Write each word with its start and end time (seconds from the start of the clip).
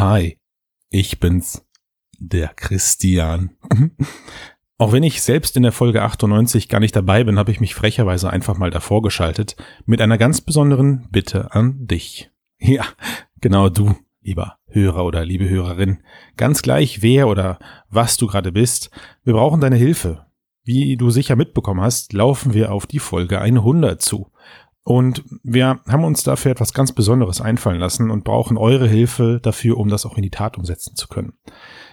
Hi, 0.00 0.38
ich 0.88 1.20
bin's, 1.20 1.62
der 2.18 2.48
Christian. 2.54 3.50
Auch 4.78 4.92
wenn 4.92 5.02
ich 5.02 5.20
selbst 5.20 5.58
in 5.58 5.62
der 5.62 5.72
Folge 5.72 6.00
98 6.00 6.70
gar 6.70 6.80
nicht 6.80 6.96
dabei 6.96 7.22
bin, 7.22 7.38
habe 7.38 7.50
ich 7.50 7.60
mich 7.60 7.74
frecherweise 7.74 8.30
einfach 8.30 8.56
mal 8.56 8.70
davor 8.70 9.02
geschaltet 9.02 9.56
mit 9.84 10.00
einer 10.00 10.16
ganz 10.16 10.40
besonderen 10.40 11.06
Bitte 11.10 11.52
an 11.52 11.86
dich. 11.86 12.30
Ja, 12.62 12.86
genau 13.42 13.68
du, 13.68 13.94
lieber 14.22 14.56
Hörer 14.68 15.04
oder 15.04 15.26
liebe 15.26 15.50
Hörerin. 15.50 16.02
Ganz 16.38 16.62
gleich 16.62 17.02
wer 17.02 17.28
oder 17.28 17.58
was 17.90 18.16
du 18.16 18.26
gerade 18.26 18.52
bist, 18.52 18.90
wir 19.22 19.34
brauchen 19.34 19.60
deine 19.60 19.76
Hilfe. 19.76 20.24
Wie 20.64 20.96
du 20.96 21.10
sicher 21.10 21.36
mitbekommen 21.36 21.82
hast, 21.82 22.14
laufen 22.14 22.54
wir 22.54 22.72
auf 22.72 22.86
die 22.86 23.00
Folge 23.00 23.38
100 23.38 24.00
zu. 24.00 24.32
Und 24.90 25.22
wir 25.44 25.78
haben 25.86 26.02
uns 26.02 26.24
dafür 26.24 26.50
etwas 26.50 26.72
ganz 26.72 26.90
Besonderes 26.90 27.40
einfallen 27.40 27.78
lassen 27.78 28.10
und 28.10 28.24
brauchen 28.24 28.56
eure 28.56 28.88
Hilfe 28.88 29.38
dafür, 29.40 29.78
um 29.78 29.88
das 29.88 30.04
auch 30.04 30.16
in 30.16 30.24
die 30.24 30.32
Tat 30.32 30.58
umsetzen 30.58 30.96
zu 30.96 31.06
können. 31.06 31.34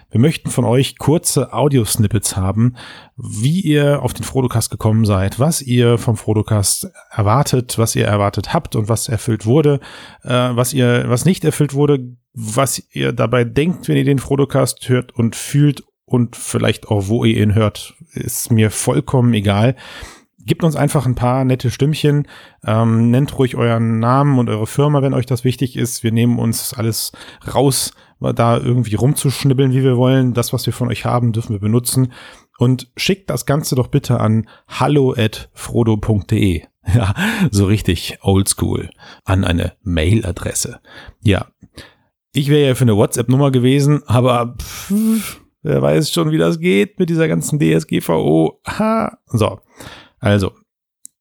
Wir 0.09 0.19
möchten 0.19 0.49
von 0.49 0.65
euch 0.65 0.97
kurze 0.97 1.53
Audiosnippets 1.53 2.35
haben, 2.35 2.75
wie 3.15 3.61
ihr 3.61 4.01
auf 4.01 4.15
den 4.15 4.23
Frodocast 4.23 4.71
gekommen 4.71 5.05
seid, 5.05 5.39
was 5.39 5.61
ihr 5.61 5.99
vom 5.99 6.17
Frodocast 6.17 6.89
erwartet, 7.11 7.77
was 7.77 7.95
ihr 7.95 8.07
erwartet 8.07 8.51
habt 8.51 8.75
und 8.75 8.89
was 8.89 9.09
erfüllt 9.09 9.45
wurde, 9.45 9.79
äh, 10.23 10.31
was 10.31 10.73
ihr, 10.73 11.05
was 11.07 11.23
nicht 11.23 11.45
erfüllt 11.45 11.75
wurde, 11.75 11.99
was 12.33 12.81
ihr 12.93 13.13
dabei 13.13 13.43
denkt, 13.43 13.87
wenn 13.87 13.97
ihr 13.97 14.05
den 14.05 14.17
Frodocast 14.17 14.89
hört 14.89 15.13
und 15.13 15.35
fühlt 15.35 15.83
und 16.05 16.35
vielleicht 16.35 16.87
auch 16.87 17.09
wo 17.09 17.25
ihr 17.25 17.43
ihn 17.43 17.53
hört, 17.53 17.93
ist 18.13 18.51
mir 18.51 18.71
vollkommen 18.71 19.35
egal. 19.35 19.75
Gebt 20.47 20.63
uns 20.63 20.77
einfach 20.77 21.05
ein 21.05 21.15
paar 21.15 21.43
nette 21.43 21.69
Stimmchen, 21.69 22.25
ähm, 22.65 23.11
nennt 23.11 23.37
ruhig 23.37 23.57
euren 23.57 23.99
Namen 23.99 24.39
und 24.39 24.49
eure 24.49 24.65
Firma, 24.65 25.01
wenn 25.01 25.13
euch 25.13 25.25
das 25.25 25.43
wichtig 25.43 25.75
ist. 25.75 26.03
Wir 26.03 26.13
nehmen 26.13 26.39
uns 26.39 26.73
alles 26.73 27.11
raus, 27.53 27.91
da 28.21 28.57
irgendwie 28.57 28.95
rumzuschnibbeln, 28.95 29.73
wie 29.73 29.83
wir 29.83 29.97
wollen. 29.97 30.33
Das, 30.33 30.53
was 30.53 30.65
wir 30.65 30.71
von 30.71 30.87
euch 30.87 31.03
haben, 31.03 31.33
dürfen 31.33 31.51
wir 31.51 31.59
benutzen. 31.59 32.13
Und 32.59 32.89
schickt 32.95 33.29
das 33.29 33.45
Ganze 33.45 33.75
doch 33.75 33.87
bitte 33.87 34.21
an 34.21 34.47
hallo@frodo.de. 34.67 36.63
Ja, 36.95 37.13
so 37.51 37.65
richtig 37.65 38.19
oldschool. 38.21 38.89
An 39.25 39.43
eine 39.43 39.73
Mailadresse. 39.83 40.79
Ja. 41.21 41.47
Ich 42.31 42.47
wäre 42.47 42.69
ja 42.69 42.75
für 42.75 42.85
eine 42.85 42.95
WhatsApp-Nummer 42.95 43.51
gewesen, 43.51 44.03
aber 44.07 44.55
pff, 44.57 45.41
wer 45.63 45.81
weiß 45.81 46.09
schon, 46.13 46.31
wie 46.31 46.37
das 46.37 46.61
geht 46.61 46.97
mit 46.97 47.09
dieser 47.09 47.27
ganzen 47.27 47.59
DSGVO. 47.59 48.61
Ha. 48.65 49.17
So. 49.25 49.59
Also, 50.19 50.53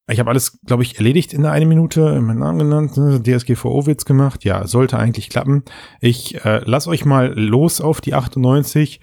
ich 0.09 0.21
habe 0.21 0.31
alles, 0.31 0.61
glaube 0.65 0.85
ich, 0.85 0.99
erledigt 0.99 1.33
in 1.33 1.43
der 1.43 1.51
eine 1.51 1.67
Minute, 1.67 2.21
meinen 2.21 2.39
Namen 2.39 2.59
genannt, 2.61 2.97
ne, 2.97 3.21
DSGVO-Witz 3.21 4.05
gemacht. 4.05 4.45
Ja, 4.45 4.67
sollte 4.67 4.99
eigentlich 4.99 5.31
klappen. 5.31 5.65
Ich 6.01 6.45
äh, 6.45 6.61
lass 6.65 6.87
euch 6.87 7.05
mal 7.05 7.37
los 7.37 7.81
auf 7.81 8.01
die 8.01 8.15
98. 8.15 9.01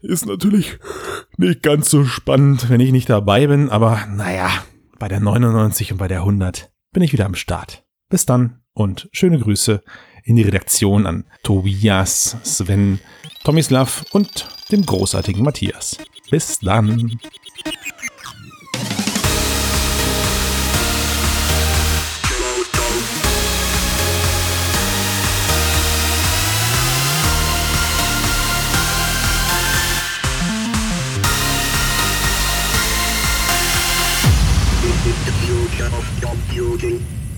Ist 0.00 0.26
natürlich 0.26 0.78
nicht 1.36 1.62
ganz 1.62 1.90
so 1.90 2.04
spannend, 2.06 2.70
wenn 2.70 2.80
ich 2.80 2.90
nicht 2.90 3.10
dabei 3.10 3.46
bin, 3.46 3.68
aber 3.68 4.06
naja, 4.10 4.48
bei 4.98 5.08
der 5.08 5.20
99 5.20 5.92
und 5.92 5.98
bei 5.98 6.08
der 6.08 6.20
100 6.20 6.72
bin 6.92 7.02
ich 7.02 7.12
wieder 7.12 7.26
am 7.26 7.34
Start. 7.34 7.84
Bis 8.08 8.24
dann 8.24 8.62
und 8.72 9.10
schöne 9.12 9.38
Grüße 9.38 9.82
in 10.24 10.36
die 10.36 10.42
Redaktion 10.42 11.06
an 11.06 11.24
Tobias, 11.42 12.36
Sven, 12.42 12.98
Tomislav 13.44 14.06
und 14.12 14.48
dem 14.72 14.86
großartigen 14.86 15.44
Matthias. 15.44 15.98
Bis 16.30 16.58
dann. 16.60 17.18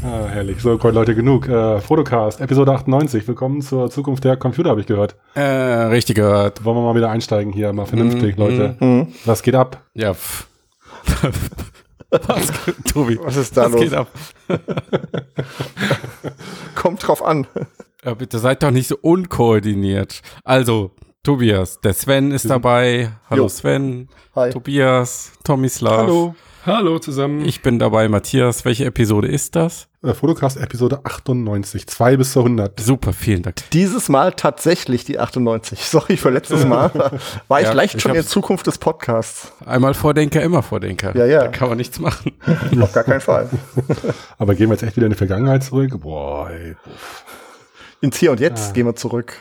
Ah, 0.04 0.26
herrlich. 0.28 0.60
So, 0.60 0.74
Leute, 0.90 1.16
genug. 1.16 1.48
Äh, 1.48 1.80
Fotocast, 1.80 2.40
Episode 2.40 2.70
98. 2.72 3.26
Willkommen 3.26 3.62
zur 3.62 3.90
Zukunft 3.90 4.22
der 4.22 4.36
Computer, 4.36 4.70
habe 4.70 4.80
ich 4.80 4.86
gehört. 4.86 5.16
Äh, 5.34 5.40
richtig 5.42 6.14
gehört. 6.16 6.64
Wollen 6.64 6.76
wir 6.76 6.82
mal 6.82 6.94
wieder 6.94 7.10
einsteigen 7.10 7.52
hier, 7.52 7.72
mal 7.72 7.86
vernünftig, 7.86 8.36
Mhm, 8.36 8.42
Leute. 8.42 8.76
mhm. 8.78 9.08
Was 9.24 9.42
geht 9.42 9.56
ab? 9.56 9.82
Ja. 9.94 10.14
Was, 12.10 12.52
Tobi? 12.92 13.18
Was 13.20 13.36
ist 13.36 13.56
da 13.56 13.64
was 13.64 13.72
los? 13.72 13.80
geht 13.80 13.92
ab? 13.94 14.06
Kommt 16.76 17.04
drauf 17.06 17.24
an. 17.24 17.48
Ja, 18.04 18.14
bitte 18.14 18.38
seid 18.38 18.62
doch 18.62 18.70
nicht 18.70 18.86
so 18.86 18.96
unkoordiniert. 19.02 20.22
Also, 20.44 20.92
Tobias, 21.24 21.80
der 21.80 21.92
Sven 21.94 22.30
ist 22.30 22.48
dabei. 22.48 23.10
Hallo 23.28 23.42
Jo. 23.42 23.48
Sven. 23.48 24.08
Hi. 24.36 24.50
Tobias, 24.50 25.32
Tomislav. 25.42 26.02
Hallo. 26.06 26.34
Hallo 26.68 26.98
zusammen. 26.98 27.46
Ich 27.46 27.62
bin 27.62 27.78
dabei, 27.78 28.10
Matthias. 28.10 28.66
Welche 28.66 28.84
Episode 28.84 29.26
ist 29.26 29.56
das? 29.56 29.88
Äh, 30.02 30.12
Fotocast, 30.12 30.58
Episode 30.58 31.00
98. 31.02 31.86
2 31.86 32.18
bis 32.18 32.32
zur 32.32 32.42
100. 32.44 32.78
Super, 32.78 33.14
vielen 33.14 33.42
Dank. 33.42 33.56
Dieses 33.70 34.10
Mal 34.10 34.34
tatsächlich 34.34 35.06
die 35.06 35.18
98. 35.18 35.80
Sorry 35.84 36.18
für 36.18 36.28
letztes 36.28 36.66
Mal. 36.66 36.92
War 37.48 37.60
ich 37.60 37.68
Ja, 37.68 37.72
leicht 37.72 37.94
ich 37.94 38.02
schon 38.02 38.14
in 38.14 38.22
Zukunft 38.22 38.66
des 38.66 38.76
Podcasts. 38.76 39.50
Einmal 39.64 39.94
Vordenker, 39.94 40.42
immer 40.42 40.62
Vordenker. 40.62 41.16
Ja, 41.16 41.24
ja. 41.24 41.40
Da 41.44 41.48
kann 41.48 41.70
man 41.70 41.78
nichts 41.78 42.00
machen. 42.00 42.32
Auf 42.82 42.92
gar 42.92 43.04
keinen 43.04 43.22
Fall. 43.22 43.48
Aber 44.38 44.54
gehen 44.54 44.68
wir 44.68 44.74
jetzt 44.74 44.82
echt 44.82 44.96
wieder 44.96 45.06
in 45.06 45.12
die 45.12 45.18
Vergangenheit 45.18 45.64
zurück? 45.64 45.98
Boah, 46.02 46.50
ey. 46.50 46.76
Ins 48.02 48.18
Hier 48.18 48.30
und 48.30 48.40
Jetzt 48.40 48.74
gehen 48.74 48.84
wir 48.84 48.94
zurück. 48.94 49.32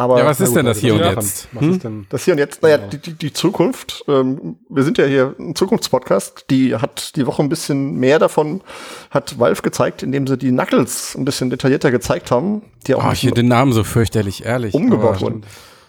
Aber 0.00 0.18
Ja, 0.18 0.24
was 0.24 0.38
Na 0.38 0.44
ist 0.44 0.50
gut, 0.52 0.56
denn 0.56 0.64
das 0.64 0.76
also, 0.78 0.86
hier 0.86 0.94
und 0.94 1.14
jetzt? 1.14 1.48
Hm? 1.58 1.70
ist 1.72 2.06
das 2.08 2.24
Hier 2.24 2.32
und 2.32 2.38
Jetzt, 2.38 2.62
naja, 2.62 2.78
die, 2.78 2.96
die, 2.96 3.12
die 3.12 3.32
Zukunft. 3.34 4.02
Ähm, 4.08 4.56
wir 4.70 4.82
sind 4.82 4.96
ja 4.96 5.04
hier 5.04 5.34
ein 5.38 5.54
Zukunftspodcast. 5.54 6.46
Die 6.48 6.74
hat 6.74 7.16
die 7.16 7.26
Woche 7.26 7.42
ein 7.42 7.50
bisschen 7.50 7.96
mehr 7.96 8.18
davon, 8.18 8.62
hat 9.10 9.38
Valve 9.38 9.60
gezeigt, 9.60 10.02
indem 10.02 10.26
sie 10.26 10.38
die 10.38 10.52
Knuckles 10.52 11.14
ein 11.16 11.26
bisschen 11.26 11.50
detaillierter 11.50 11.90
gezeigt 11.90 12.30
haben. 12.30 12.62
Die 12.86 12.94
auch 12.94 13.04
Oh, 13.04 13.10
bisschen 13.10 13.34
den 13.34 13.48
Namen 13.48 13.74
so 13.74 13.84
fürchterlich 13.84 14.46
ehrlich. 14.46 14.72
umgebaut 14.72 15.16
aber 15.16 15.20
wurden. 15.20 15.42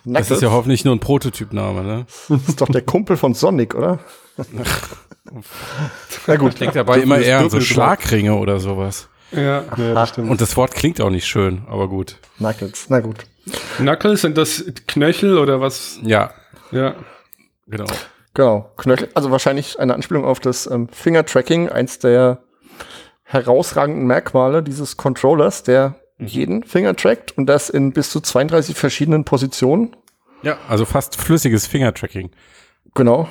Das 0.03 0.29
ist 0.29 0.41
ja 0.41 0.51
hoffentlich 0.51 0.83
nur 0.83 0.93
ein 0.93 0.99
Prototypname, 0.99 1.83
ne? 1.83 2.05
Das 2.27 2.49
ist 2.49 2.59
doch 2.59 2.67
der 2.67 2.81
Kumpel 2.81 3.15
von 3.15 3.33
Sonic, 3.33 3.75
oder? 3.75 3.99
Na 6.27 6.35
gut. 6.35 6.53
Ich 6.53 6.59
denke 6.59 6.75
dabei 6.75 6.99
immer 6.99 7.19
eher 7.19 7.39
an 7.39 7.49
so 7.49 7.61
Schlagringe 7.61 8.35
oder 8.35 8.59
sowas. 8.59 9.07
Ja. 9.31 9.63
Ja, 9.77 9.93
das 9.93 10.09
stimmt. 10.09 10.29
Und 10.29 10.41
das 10.41 10.55
Wort 10.57 10.73
klingt 10.73 10.99
auch 11.01 11.09
nicht 11.09 11.25
schön, 11.27 11.63
aber 11.67 11.87
gut. 11.87 12.17
Knuckles, 12.37 12.85
na 12.89 12.99
gut. 12.99 13.25
Knuckles, 13.77 14.21
sind 14.21 14.37
das 14.37 14.63
Knöchel 14.87 15.37
oder 15.37 15.61
was? 15.61 15.99
Ja, 16.03 16.31
Ja. 16.71 16.95
genau. 17.67 17.87
Genau, 18.33 18.71
Knöchel, 18.77 19.09
also 19.13 19.29
wahrscheinlich 19.31 19.77
eine 19.79 19.93
Anspielung 19.93 20.23
auf 20.23 20.39
das 20.39 20.65
ähm, 20.65 20.87
Finger-Tracking, 20.87 21.67
eins 21.69 21.99
der 21.99 22.41
herausragenden 23.23 24.05
Merkmale 24.07 24.63
dieses 24.63 24.95
Controllers, 24.97 25.63
der 25.63 25.95
jeden 26.17 26.63
Finger 26.63 26.95
trackt 26.95 27.37
und 27.37 27.47
das 27.47 27.69
in 27.69 27.91
bis 27.93 28.09
zu 28.09 28.21
32 28.21 28.77
verschiedenen 28.77 29.25
Positionen. 29.25 29.95
Ja, 30.43 30.57
also 30.69 30.85
fast 30.85 31.15
flüssiges 31.17 31.67
Fingertracking. 31.67 32.31
Genau. 32.95 33.27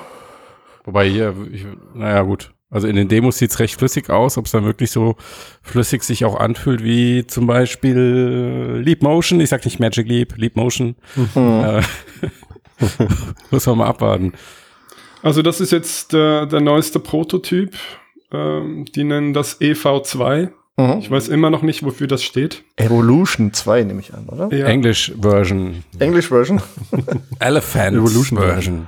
Wobei 0.83 1.07
hier, 1.07 1.35
ich, 1.51 1.65
naja 1.93 2.21
gut, 2.23 2.53
also 2.71 2.87
in 2.87 2.95
den 2.95 3.09
Demos 3.09 3.37
sieht's 3.37 3.59
recht 3.59 3.77
flüssig 3.77 4.09
aus, 4.09 4.37
ob 4.37 4.45
es 4.45 4.51
dann 4.53 4.63
wirklich 4.63 4.91
so 4.91 5.17
flüssig 5.61 6.03
sich 6.03 6.23
auch 6.23 6.39
anfühlt 6.39 6.83
wie 6.83 7.27
zum 7.27 7.45
Beispiel 7.45 8.81
Leap 8.83 9.03
Motion. 9.03 9.41
Ich 9.41 9.49
sag 9.49 9.65
nicht 9.65 9.79
Magic 9.79 10.07
Leap, 10.07 10.37
Leap 10.37 10.55
Motion. 10.55 10.95
Äh, 11.35 11.81
muss 13.51 13.65
man 13.65 13.77
mal 13.77 13.87
abwarten. 13.87 14.31
Also 15.21 15.41
das 15.41 15.59
ist 15.59 15.73
jetzt 15.73 16.13
der, 16.13 16.45
der 16.45 16.61
neueste 16.61 16.99
Prototyp. 16.99 17.75
Ähm, 18.31 18.85
die 18.85 19.03
nennen 19.03 19.33
das 19.33 19.59
EV2. 19.59 20.49
Mhm. 20.77 20.99
Ich 20.99 21.11
weiß 21.11 21.27
immer 21.27 21.49
noch 21.49 21.63
nicht, 21.63 21.83
wofür 21.83 22.07
das 22.07 22.23
steht. 22.23 22.63
Evolution 22.77 23.51
2 23.51 23.83
nehme 23.83 23.99
ich 23.99 24.13
an, 24.13 24.27
oder? 24.29 24.55
Ja. 24.55 24.67
English 24.67 25.11
Version, 25.19 25.83
English 25.99 26.29
Version. 26.29 26.61
Elephant 27.39 27.97
Evolution 27.97 28.39
Version. 28.39 28.87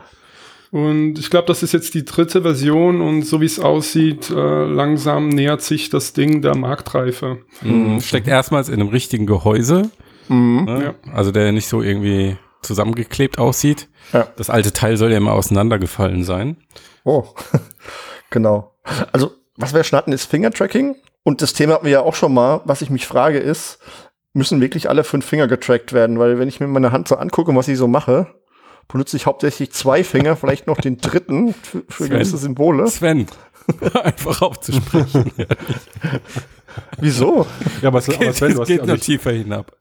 Und 0.73 1.19
ich 1.19 1.29
glaube, 1.29 1.45
das 1.45 1.61
ist 1.61 1.71
jetzt 1.71 1.93
die 1.93 2.03
dritte 2.03 2.41
Version 2.41 2.99
und 2.99 3.21
so 3.21 3.39
wie 3.41 3.45
es 3.45 3.59
aussieht, 3.59 4.31
äh, 4.31 4.33
langsam 4.65 5.29
nähert 5.29 5.61
sich 5.61 5.91
das 5.91 6.13
Ding 6.13 6.41
der 6.41 6.57
Marktreife. 6.57 7.37
Mhm. 7.61 8.01
Steckt 8.01 8.27
erstmals 8.27 8.69
in 8.69 8.81
einem 8.81 8.87
richtigen 8.89 9.27
Gehäuse, 9.27 9.91
Mhm. 10.29 10.63
ne? 10.65 10.95
also 11.13 11.29
der 11.31 11.51
nicht 11.51 11.67
so 11.67 11.83
irgendwie 11.83 12.37
zusammengeklebt 12.63 13.37
aussieht. 13.37 13.87
Ja. 14.13 14.27
Das 14.35 14.49
alte 14.49 14.73
Teil 14.73 14.97
soll 14.97 15.11
ja 15.11 15.17
immer 15.17 15.33
auseinandergefallen 15.33 16.23
sein. 16.23 16.57
Oh, 17.03 17.25
genau. 18.31 18.73
Also, 19.11 19.29
was 19.57 19.75
wir 19.75 19.83
schon 19.83 19.97
hatten, 19.97 20.11
ist 20.11 20.25
Finger-Tracking. 20.25 20.95
Und 21.21 21.43
das 21.43 21.53
Thema 21.53 21.75
hatten 21.75 21.85
wir 21.85 21.91
ja 21.91 22.01
auch 22.01 22.15
schon 22.15 22.33
mal. 22.33 22.61
Was 22.65 22.81
ich 22.81 22.89
mich 22.89 23.05
frage, 23.05 23.37
ist, 23.37 23.77
müssen 24.33 24.59
wirklich 24.59 24.89
alle 24.89 25.03
fünf 25.03 25.23
Finger 25.23 25.47
getrackt 25.47 25.93
werden? 25.93 26.17
Weil 26.17 26.39
wenn 26.39 26.47
ich 26.47 26.59
mir 26.59 26.67
meine 26.67 26.91
Hand 26.91 27.07
so 27.07 27.15
angucke, 27.15 27.55
was 27.55 27.67
ich 27.67 27.77
so 27.77 27.87
mache, 27.87 28.25
benutze 28.87 29.17
ich 29.17 29.25
hauptsächlich 29.25 29.71
zwei 29.71 30.03
Finger, 30.03 30.35
vielleicht 30.35 30.67
noch 30.67 30.77
den 30.79 30.97
dritten 30.97 31.53
für, 31.53 31.83
für 31.89 32.09
gewisse 32.09 32.37
Symbole. 32.37 32.87
Sven, 32.87 33.27
einfach 34.03 34.41
aufzusprechen. 34.41 35.31
Wieso? 36.99 37.45
ja, 37.81 37.89
aber, 37.89 37.99
aber 37.99 38.07
geht 38.17 38.35
Sven, 38.35 38.49
du 38.49 38.53
es 38.55 38.59
hast 38.61 38.67
geht 38.67 38.85
ja 38.85 38.93
noch 38.95 39.01
tiefer 39.01 39.31
hinab. 39.31 39.71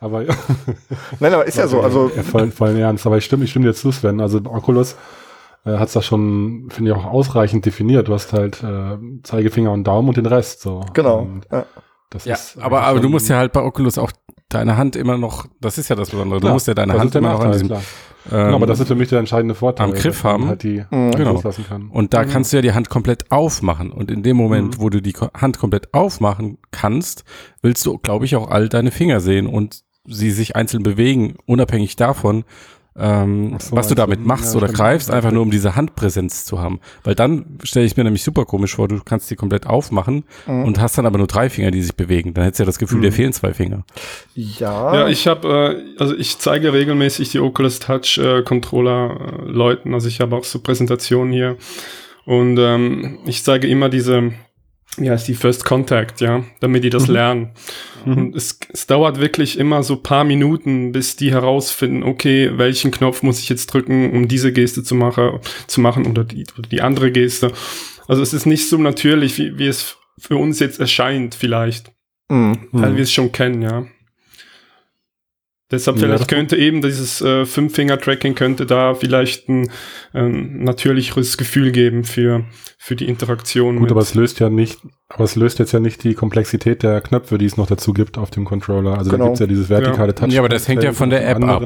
Aber 0.00 0.24
Nein, 1.20 1.34
aber 1.34 1.44
ist 1.46 1.58
ja 1.58 1.66
so. 1.66 1.80
Also 1.80 2.10
Ja, 2.14 2.22
voll, 2.22 2.50
voll 2.50 2.76
ernst. 2.76 3.06
Aber 3.06 3.18
ich 3.18 3.24
stimme, 3.24 3.44
ich 3.44 3.50
stimme 3.50 3.66
dir 3.66 3.74
zu, 3.74 3.90
Sven. 3.90 4.20
Also 4.20 4.38
Oculus 4.44 4.96
äh, 5.64 5.76
hat 5.76 5.88
es 5.88 5.94
da 5.94 6.02
schon, 6.02 6.68
finde 6.70 6.90
ich, 6.90 6.96
auch 6.96 7.04
ausreichend 7.06 7.66
definiert. 7.66 8.08
Du 8.08 8.14
hast 8.14 8.32
halt 8.32 8.62
äh, 8.62 8.96
Zeigefinger 9.22 9.72
und 9.72 9.84
Daumen 9.84 10.08
und 10.08 10.16
den 10.16 10.26
Rest. 10.26 10.60
So. 10.60 10.84
genau. 10.92 11.20
Und 11.20 11.46
Ja. 11.50 11.66
das 12.10 12.24
Ja, 12.26 12.34
ist 12.34 12.58
aber, 12.60 12.82
aber 12.82 13.00
du 13.00 13.08
musst 13.08 13.28
ja 13.28 13.38
halt 13.38 13.52
bei 13.52 13.62
Oculus 13.62 13.98
auch 13.98 14.12
deine 14.48 14.76
Hand 14.76 14.96
immer 14.96 15.16
noch, 15.16 15.46
das 15.60 15.78
ist 15.78 15.88
ja 15.88 15.96
das 15.96 16.10
Besondere, 16.10 16.40
du 16.40 16.44
Klar, 16.44 16.54
musst 16.54 16.66
ja 16.66 16.74
deine 16.74 16.98
Hand 16.98 17.14
immer 17.14 17.32
noch 17.32 17.40
an 17.40 17.52
diesem, 17.52 17.68
klar. 17.68 17.82
Ähm, 18.30 18.30
Genau, 18.46 18.56
aber 18.56 18.66
das 18.66 18.80
ist 18.80 18.88
für 18.88 18.94
mich 18.94 19.08
der 19.08 19.18
entscheidende 19.18 19.54
Vorteil. 19.54 19.86
am 19.86 19.92
Griff 19.92 20.16
dass 20.16 20.24
man 20.24 20.32
haben. 20.32 20.48
Halt 20.48 20.62
die 20.62 20.84
Mhm. 20.90 21.10
Genau. 21.12 21.32
loslassen 21.32 21.64
kann. 21.68 21.88
Und 21.88 22.12
da 22.14 22.24
kannst 22.24 22.52
du 22.52 22.56
ja 22.56 22.62
die 22.62 22.72
Hand 22.72 22.88
komplett 22.90 23.30
aufmachen. 23.30 23.90
Und 23.92 24.10
in 24.10 24.22
dem 24.22 24.36
Moment, 24.36 24.78
Mhm. 24.78 24.82
wo 24.82 24.90
du 24.90 25.00
die 25.00 25.14
Hand 25.34 25.58
komplett 25.58 25.92
aufmachen 25.94 26.58
kannst, 26.70 27.24
willst 27.62 27.84
du, 27.86 27.98
glaube 27.98 28.24
ich, 28.24 28.36
auch 28.36 28.50
all 28.50 28.68
deine 28.68 28.90
Finger 28.90 29.20
sehen 29.20 29.46
und 29.46 29.82
sie 30.06 30.30
sich 30.30 30.56
einzeln 30.56 30.82
bewegen, 30.82 31.36
unabhängig 31.46 31.96
davon, 31.96 32.44
ähm, 33.00 33.56
so, 33.58 33.74
was 33.76 33.88
du 33.88 33.94
damit 33.94 34.24
machst 34.24 34.52
Ja, 34.54 34.58
oder 34.58 34.68
greifst, 34.68 35.10
einfach 35.10 35.32
nur 35.32 35.42
um 35.42 35.50
diese 35.50 35.74
Handpräsenz 35.76 36.44
zu 36.44 36.60
haben. 36.60 36.80
Weil 37.04 37.14
dann 37.14 37.58
stelle 37.62 37.86
ich 37.86 37.96
mir 37.96 38.04
nämlich 38.04 38.22
super 38.22 38.44
komisch 38.44 38.74
vor, 38.76 38.88
du 38.88 39.00
kannst 39.04 39.30
die 39.30 39.36
komplett 39.36 39.66
aufmachen 39.66 40.24
Mhm. 40.46 40.64
und 40.64 40.80
hast 40.80 40.98
dann 40.98 41.06
aber 41.06 41.18
nur 41.18 41.26
drei 41.26 41.48
Finger, 41.50 41.70
die 41.70 41.82
sich 41.82 41.94
bewegen. 41.96 42.34
Dann 42.34 42.44
hättest 42.44 42.60
du 42.60 42.62
ja 42.64 42.66
das 42.66 42.78
Gefühl, 42.78 42.98
Mhm. 42.98 43.02
dir 43.02 43.12
fehlen 43.12 43.32
zwei 43.32 43.54
Finger. 43.54 43.84
Ja. 44.34 44.94
Ja, 44.94 45.08
ich 45.08 45.26
habe, 45.26 45.76
äh, 45.96 46.00
also 46.00 46.16
ich 46.16 46.38
zeige 46.38 46.72
regelmäßig 46.72 47.30
die 47.30 47.40
Oculus 47.40 47.78
Touch 47.78 48.18
äh, 48.18 48.42
Controller 48.42 49.16
äh, 49.46 49.50
Leuten. 49.50 49.94
Also 49.94 50.08
ich 50.08 50.20
habe 50.20 50.36
auch 50.36 50.44
so 50.44 50.60
Präsentationen 50.60 51.32
hier 51.32 51.56
und 52.24 52.58
ähm, 52.58 53.18
ich 53.26 53.42
zeige 53.44 53.66
immer 53.66 53.88
diese, 53.88 54.32
wie 54.96 55.10
heißt 55.10 55.28
die 55.28 55.34
First 55.34 55.64
Contact, 55.64 56.20
ja, 56.20 56.44
damit 56.60 56.84
die 56.84 56.90
das 56.90 57.06
Mhm. 57.08 57.14
lernen. 57.14 57.50
Und 58.06 58.34
es, 58.34 58.58
es 58.72 58.86
dauert 58.86 59.20
wirklich 59.20 59.58
immer 59.58 59.82
so 59.82 59.96
paar 59.96 60.24
Minuten, 60.24 60.90
bis 60.92 61.16
die 61.16 61.30
herausfinden, 61.32 62.02
okay, 62.02 62.50
welchen 62.56 62.90
Knopf 62.90 63.22
muss 63.22 63.40
ich 63.40 63.48
jetzt 63.50 63.66
drücken, 63.66 64.10
um 64.12 64.26
diese 64.26 64.52
Geste 64.52 64.82
zu 64.82 64.94
machen, 64.94 65.38
zu 65.66 65.80
machen 65.82 66.06
oder 66.06 66.24
die, 66.24 66.44
oder 66.58 66.66
die 66.68 66.80
andere 66.80 67.12
Geste. 67.12 67.52
Also 68.08 68.22
es 68.22 68.32
ist 68.32 68.46
nicht 68.46 68.68
so 68.68 68.78
natürlich, 68.78 69.38
wie, 69.38 69.58
wie 69.58 69.66
es 69.66 69.96
für 70.18 70.36
uns 70.36 70.58
jetzt 70.60 70.80
erscheint, 70.80 71.34
vielleicht 71.34 71.92
Mhm. 72.30 72.68
weil 72.72 72.92
Mhm. 72.92 72.96
wir 72.96 73.02
es 73.02 73.12
schon 73.12 73.32
kennen, 73.32 73.60
ja. 73.62 73.84
Deshalb 75.70 75.96
Ja, 75.98 76.02
vielleicht 76.06 76.20
das- 76.22 76.26
könnte 76.28 76.56
eben 76.56 76.82
dieses 76.82 77.20
äh, 77.22 77.46
Fünf-Finger-Tracking 77.46 78.34
könnte 78.34 78.66
da 78.66 78.94
vielleicht 78.94 79.48
ein 79.48 79.70
ähm, 80.14 80.64
natürlicheres 80.64 81.36
Gefühl 81.38 81.70
geben 81.70 82.02
für, 82.04 82.44
für 82.78 82.96
die 82.96 83.08
Interaktion. 83.08 83.78
Gut, 83.78 83.90
aber 83.92 84.00
es 84.00 84.14
löst 84.14 84.40
ja 84.40 84.50
nicht, 84.50 84.80
aber 85.08 85.24
es 85.24 85.36
löst 85.36 85.58
jetzt 85.60 85.72
ja 85.72 85.78
nicht 85.80 86.02
die 86.02 86.14
Komplexität 86.14 86.82
der 86.82 87.00
Knöpfe, 87.00 87.38
die 87.38 87.44
es 87.46 87.56
noch 87.56 87.66
dazu 87.68 87.92
gibt 87.92 88.18
auf 88.18 88.30
dem 88.30 88.44
Controller. 88.44 88.98
Also 88.98 89.10
Genau. 89.12 89.24
da 89.24 89.28
gibt's 89.28 89.40
ja 89.40 89.46
dieses 89.46 89.68
vertikale 89.68 90.14
Touch. 90.14 90.32
ja, 90.32 90.40
aber 90.40 90.48
das 90.48 90.66
hängt 90.66 90.82
ja 90.82 90.92
von 90.92 91.10
der 91.10 91.28
App 91.28 91.42
ab. 91.44 91.64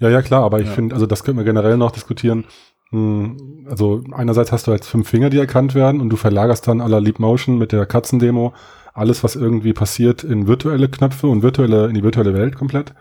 Ja, 0.00 0.08
ja, 0.10 0.22
klar, 0.22 0.42
aber 0.44 0.60
ich 0.60 0.66
Ja. 0.66 0.72
finde, 0.72 0.94
also 0.94 1.06
das 1.06 1.24
können 1.24 1.38
wir 1.38 1.44
generell 1.44 1.76
noch 1.76 1.90
diskutieren. 1.90 2.44
Hm, 2.90 3.66
Also 3.68 4.02
einerseits 4.12 4.50
hast 4.50 4.66
du 4.66 4.70
halt 4.70 4.86
fünf 4.86 5.08
Finger, 5.10 5.28
die 5.28 5.36
erkannt 5.38 5.74
werden 5.74 6.00
und 6.00 6.08
du 6.08 6.16
verlagerst 6.16 6.66
dann 6.68 6.80
aller 6.80 7.02
Leap 7.02 7.18
Motion 7.18 7.58
mit 7.58 7.72
der 7.72 7.84
Katzendemo 7.84 8.54
alles, 8.98 9.24
was 9.24 9.36
irgendwie 9.36 9.72
passiert, 9.72 10.24
in 10.24 10.46
virtuelle 10.46 10.88
Knöpfe 10.88 11.26
und 11.28 11.42
virtuelle, 11.42 11.86
in 11.88 11.94
die 11.94 12.02
virtuelle 12.02 12.34
Welt 12.34 12.56
komplett. 12.56 12.94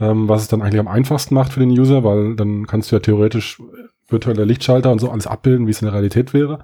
Ähm, 0.00 0.28
was 0.28 0.42
es 0.42 0.48
dann 0.48 0.62
eigentlich 0.62 0.80
am 0.80 0.88
einfachsten 0.88 1.34
macht 1.34 1.52
für 1.52 1.60
den 1.60 1.70
User, 1.70 2.04
weil 2.04 2.36
dann 2.36 2.66
kannst 2.66 2.90
du 2.90 2.96
ja 2.96 3.00
theoretisch 3.00 3.60
virtuelle 4.08 4.44
Lichtschalter 4.44 4.90
und 4.92 5.00
so 5.00 5.10
alles 5.10 5.26
abbilden, 5.26 5.66
wie 5.66 5.70
es 5.70 5.82
in 5.82 5.86
der 5.86 5.94
Realität 5.94 6.32
wäre. 6.34 6.60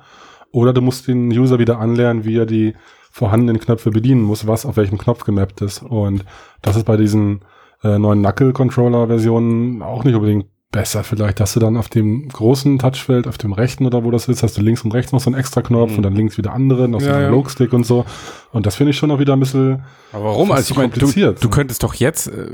Oder 0.52 0.72
du 0.72 0.80
musst 0.80 1.08
den 1.08 1.30
User 1.30 1.58
wieder 1.58 1.78
anlernen, 1.78 2.24
wie 2.24 2.36
er 2.36 2.46
die 2.46 2.74
vorhandenen 3.10 3.60
Knöpfe 3.60 3.90
bedienen 3.90 4.22
muss, 4.22 4.46
was 4.46 4.66
auf 4.66 4.76
welchem 4.76 4.98
Knopf 4.98 5.24
gemappt 5.24 5.60
ist. 5.62 5.82
Und 5.82 6.24
das 6.62 6.76
ist 6.76 6.84
bei 6.84 6.96
diesen 6.96 7.40
äh, 7.82 7.98
neuen 7.98 8.22
Knuckle-Controller-Versionen 8.22 9.82
auch 9.82 10.04
nicht 10.04 10.14
unbedingt 10.14 10.46
besser. 10.74 11.04
Vielleicht 11.04 11.40
hast 11.40 11.56
du 11.56 11.60
dann 11.60 11.76
auf 11.76 11.88
dem 11.88 12.28
großen 12.28 12.78
Touchfeld, 12.78 13.26
auf 13.26 13.38
dem 13.38 13.52
rechten 13.52 13.86
oder 13.86 14.04
wo 14.04 14.10
das 14.10 14.28
ist, 14.28 14.42
hast 14.42 14.56
du 14.58 14.60
links 14.62 14.82
und 14.82 14.92
rechts 14.92 15.12
noch 15.12 15.20
so 15.20 15.30
einen 15.30 15.38
extra 15.38 15.62
Knopf 15.62 15.92
Mhm. 15.92 15.96
und 15.98 16.02
dann 16.02 16.14
links 16.14 16.36
wieder 16.36 16.52
andere, 16.52 16.88
noch 16.88 17.00
so 17.00 17.06
Ja, 17.06 17.12
einen 17.14 17.22
ja. 17.22 17.28
Analogstick 17.28 17.72
und 17.72 17.84
so. 17.84 18.04
Und 18.52 18.66
das 18.66 18.76
finde 18.76 18.90
ich 18.90 18.96
schon 18.98 19.10
auch 19.10 19.18
wieder 19.18 19.32
ein 19.34 19.40
bisschen, 19.40 19.82
Aber 20.12 20.24
warum? 20.24 20.52
Also 20.52 20.72
ich 20.72 20.76
meine, 20.76 20.92
du, 20.92 21.32
du 21.32 21.48
könntest 21.48 21.82
doch 21.82 21.94
jetzt, 21.94 22.26
äh, 22.28 22.46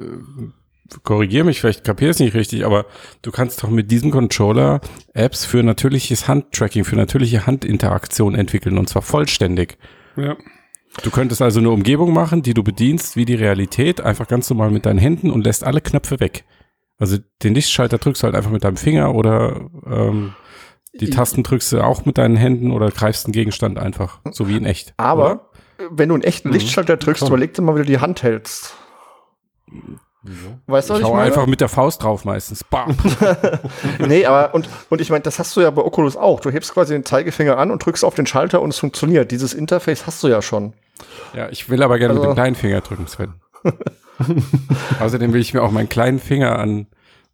korrigier 1.04 1.44
mich, 1.44 1.60
vielleicht 1.60 1.84
kapier 1.84 2.10
es 2.10 2.18
nicht 2.18 2.34
richtig, 2.34 2.66
aber 2.66 2.84
du 3.22 3.30
kannst 3.30 3.62
doch 3.62 3.70
mit 3.70 3.90
diesem 3.90 4.10
Controller 4.10 4.80
Apps 5.14 5.44
für 5.44 5.62
natürliches 5.62 6.26
Handtracking, 6.28 6.84
für 6.84 6.96
natürliche 6.96 7.46
Handinteraktion 7.46 8.34
entwickeln 8.34 8.76
und 8.78 8.88
zwar 8.88 9.02
vollständig. 9.02 9.78
ja. 10.16 10.36
Du 11.04 11.10
könntest 11.10 11.40
also 11.40 11.60
eine 11.60 11.70
Umgebung 11.70 12.12
machen, 12.12 12.42
die 12.42 12.52
du 12.52 12.64
bedienst 12.64 13.14
wie 13.14 13.24
die 13.24 13.36
Realität, 13.36 14.00
einfach 14.00 14.26
ganz 14.26 14.50
normal 14.50 14.72
mit 14.72 14.86
deinen 14.86 14.98
Händen 14.98 15.30
und 15.30 15.44
lässt 15.44 15.62
alle 15.62 15.80
Knöpfe 15.80 16.18
weg. 16.18 16.42
Also 17.00 17.16
den 17.42 17.54
Lichtschalter 17.54 17.98
drückst 17.98 18.22
du 18.22 18.26
halt 18.26 18.36
einfach 18.36 18.50
mit 18.52 18.62
deinem 18.62 18.76
Finger 18.76 19.14
oder 19.14 19.60
ähm, 19.86 20.34
die 20.94 21.10
Tasten 21.10 21.42
drückst 21.42 21.72
du 21.72 21.80
auch 21.80 22.04
mit 22.04 22.18
deinen 22.18 22.36
Händen 22.36 22.70
oder 22.70 22.90
greifst 22.90 23.26
einen 23.26 23.32
Gegenstand 23.32 23.78
einfach, 23.78 24.20
so 24.30 24.48
wie 24.48 24.56
in 24.56 24.64
echt. 24.66 24.94
oder? 24.98 25.04
Aber 25.08 25.50
wenn 25.90 26.10
du 26.10 26.14
einen 26.14 26.24
echten 26.24 26.48
Mhm. 26.48 26.54
Lichtschalter 26.54 26.96
drückst, 26.98 27.20
Schon. 27.20 27.28
überleg 27.28 27.54
dir 27.54 27.62
mal, 27.62 27.74
wie 27.74 27.80
du 27.80 27.86
die 27.86 28.00
Hand 28.00 28.22
hältst. 28.22 28.74
Weißt 30.66 30.90
du, 30.90 30.94
ich 30.94 31.00
ich 31.00 31.06
hau 31.06 31.12
meine? 31.14 31.24
einfach 31.26 31.46
mit 31.46 31.62
der 31.62 31.70
Faust 31.70 32.02
drauf 32.02 32.26
meistens. 32.26 32.62
Bam. 32.64 32.94
nee, 34.06 34.26
aber 34.26 34.54
und, 34.54 34.68
und 34.90 35.00
ich 35.00 35.08
meine, 35.08 35.22
das 35.22 35.38
hast 35.38 35.56
du 35.56 35.62
ja 35.62 35.70
bei 35.70 35.82
Oculus 35.82 36.16
auch. 36.16 36.40
Du 36.40 36.50
hebst 36.50 36.74
quasi 36.74 36.92
den 36.92 37.06
Zeigefinger 37.06 37.56
an 37.56 37.70
und 37.70 37.84
drückst 37.86 38.04
auf 38.04 38.14
den 38.14 38.26
Schalter 38.26 38.60
und 38.60 38.70
es 38.70 38.78
funktioniert. 38.78 39.30
Dieses 39.30 39.54
Interface 39.54 40.06
hast 40.06 40.22
du 40.22 40.28
ja 40.28 40.42
schon. 40.42 40.74
Ja, 41.34 41.48
ich 41.48 41.70
will 41.70 41.82
aber 41.82 41.98
gerne 41.98 42.12
mit 42.14 42.20
Also- 42.22 42.32
dem 42.32 42.36
kleinen 42.36 42.56
Finger 42.56 42.82
drücken, 42.82 43.06
Sven. 43.06 43.32
Außerdem 45.00 45.32
will 45.32 45.40
ich 45.40 45.54
mir 45.54 45.62
auch 45.62 45.70
meinen 45.70 45.88
kleinen 45.88 46.18
Finger 46.18 46.58
an 46.58 46.86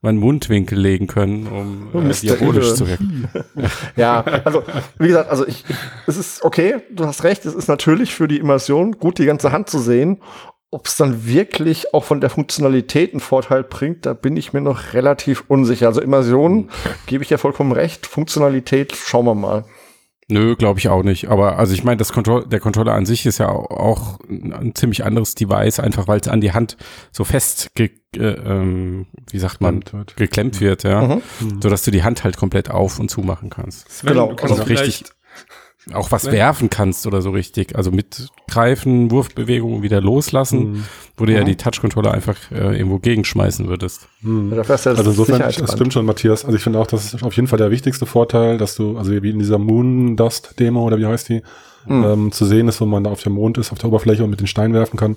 meinen 0.03 0.19
Mundwinkel 0.19 0.79
legen 0.79 1.07
können, 1.07 1.47
um 1.47 1.89
Oh, 1.93 2.01
äh, 2.01 2.13
diabolisch 2.13 2.75
zu 2.75 2.87
wirken. 2.87 3.29
Ja, 3.97 4.21
also 4.45 4.63
wie 4.99 5.09
gesagt, 5.09 5.31
also 5.31 5.47
ich, 5.47 5.65
es 6.07 6.17
ist 6.17 6.45
okay, 6.45 6.77
du 6.91 7.07
hast 7.07 7.25
recht, 7.25 7.45
es 7.47 7.55
ist 7.55 7.67
natürlich 7.69 8.15
für 8.15 8.29
die 8.29 8.39
Immersion 8.39 8.93
gut, 8.93 9.19
die 9.19 9.27
ganze 9.27 9.53
Hand 9.53 9.71
zu 9.71 9.79
sehen. 9.79 10.19
Ob 10.71 10.87
es 10.87 10.97
dann 10.97 11.27
wirklich 11.27 11.95
auch 11.95 12.05
von 12.05 12.21
der 12.21 12.29
Funktionalität 12.29 13.13
einen 13.13 13.21
Vorteil 13.21 13.63
bringt, 13.63 14.05
da 14.05 14.13
bin 14.15 14.37
ich 14.37 14.53
mir 14.53 14.61
noch 14.61 14.93
relativ 14.93 15.45
unsicher. 15.49 15.87
Also 15.87 16.03
Immersion 16.03 16.71
gebe 17.07 17.25
ich 17.25 17.31
ja 17.31 17.39
vollkommen 17.39 17.73
recht. 17.73 18.07
Funktionalität, 18.07 18.95
schauen 18.95 19.27
wir 19.27 19.35
mal. 19.35 19.65
Nö, 20.29 20.57
glaube 20.57 20.81
ich 20.81 20.89
auch 20.89 21.05
nicht. 21.05 21.29
Aber 21.29 21.57
also 21.59 21.73
ich 21.73 21.85
meine, 21.85 21.99
das 21.99 22.13
Control 22.13 22.45
der 22.47 22.59
Controller 22.59 22.95
an 22.95 23.07
sich 23.07 23.27
ist 23.27 23.39
ja 23.39 23.49
au- 23.49 23.67
auch 23.67 24.19
ein, 24.29 24.73
ziemlich 24.75 25.05
anderes 25.05 25.37
Device, 25.37 25.79
einfach 25.79 26.09
weil 26.09 26.19
es 26.19 26.27
an 26.27 26.41
die 26.41 26.53
Hand 26.53 26.77
so 27.13 27.23
fest, 27.23 27.71
ge, 27.77 27.91
äh, 28.17 28.21
ähm, 28.31 29.07
wie 29.31 29.39
sagt 29.39 29.61
man, 29.61 29.85
Geklemmt 30.17 30.61
wird. 30.61 30.83
ja, 30.83 31.03
Mhm. 31.03 31.23
so 31.63 31.69
dass 31.69 31.83
du 31.85 31.93
die 31.93 32.03
Hand 32.03 32.25
halt 32.25 32.37
komplett 32.37 32.71
auf 32.73 32.99
und 32.99 33.09
zu 33.09 33.21
machen 33.21 33.51
kannst. 33.51 33.89
Sven, 33.91 34.09
Genau, 34.15 34.31
du 34.31 34.35
kannst 34.37 34.53
also 34.55 34.65
vielleicht, 34.65 34.83
richtig- 35.03 35.13
Auch 35.95 36.11
was 36.11 36.25
Ne? 36.25 36.33
werfen 36.33 36.69
kannst 36.69 37.07
oder 37.07 37.23
so 37.23 37.31
richtig, 37.31 37.77
also 37.77 37.93
mit 37.93 38.29
Greifen, 38.51 39.11
Wurfbewegungen 39.13 39.83
wieder 39.83 40.01
loslassen, 40.01 40.73
Mhm. 40.73 40.85
wo 41.17 41.27
du 41.27 41.33
ja 41.33 41.43
Mhm. 41.43 41.47
die 41.47 41.57
Touch-Controller 41.57 42.13
einfach 42.13 42.37
äh, 42.51 42.77
irgendwo 42.77 42.99
gegenschmeißen 42.99 43.69
würdest. 43.69 44.09
Mhm. 44.21 44.53
Ja 44.53 44.63
das 44.65 44.87
Also 44.87 45.11
insofern, 45.11 45.39
das 45.39 45.55
stimmt 45.73 45.93
schon, 45.93 46.05
Matthias. 46.05 46.45
Also 46.45 46.57
ich 46.57 46.63
finde 46.65 46.81
auch, 46.81 46.89
das 46.89 47.15
ist 47.15 47.23
auf 47.23 47.35
jeden 47.37 47.47
Fall 47.47 47.59
der 47.59 47.71
wichtigste 47.71 48.05
Vorteil, 48.05 48.59
dass 48.59 48.75
du, 48.75 48.99
also 48.99 49.13
wie 49.23 49.31
in 49.31 49.39
dieser 49.39 49.59
Moon 49.59 50.17
Dust 50.17 50.59
Demo 50.59 50.85
oder 50.85 50.99
wie 50.99 51.07
heißt 51.07 51.29
die, 51.29 51.43
Mhm. 51.87 52.05
ähm, 52.05 52.33
zu 52.33 52.45
sehen 52.47 52.67
ist, 52.67 52.81
wo 52.81 52.87
man 52.87 53.05
da 53.05 53.11
auf 53.11 53.23
dem 53.23 53.35
Mond 53.35 53.57
ist, 53.59 53.71
auf 53.71 53.79
der 53.79 53.89
Oberfläche 53.89 54.25
und 54.25 54.31
mit 54.31 54.41
den 54.41 54.49
Steinen 54.49 54.75
werfen 54.75 54.97
kann. 54.99 55.15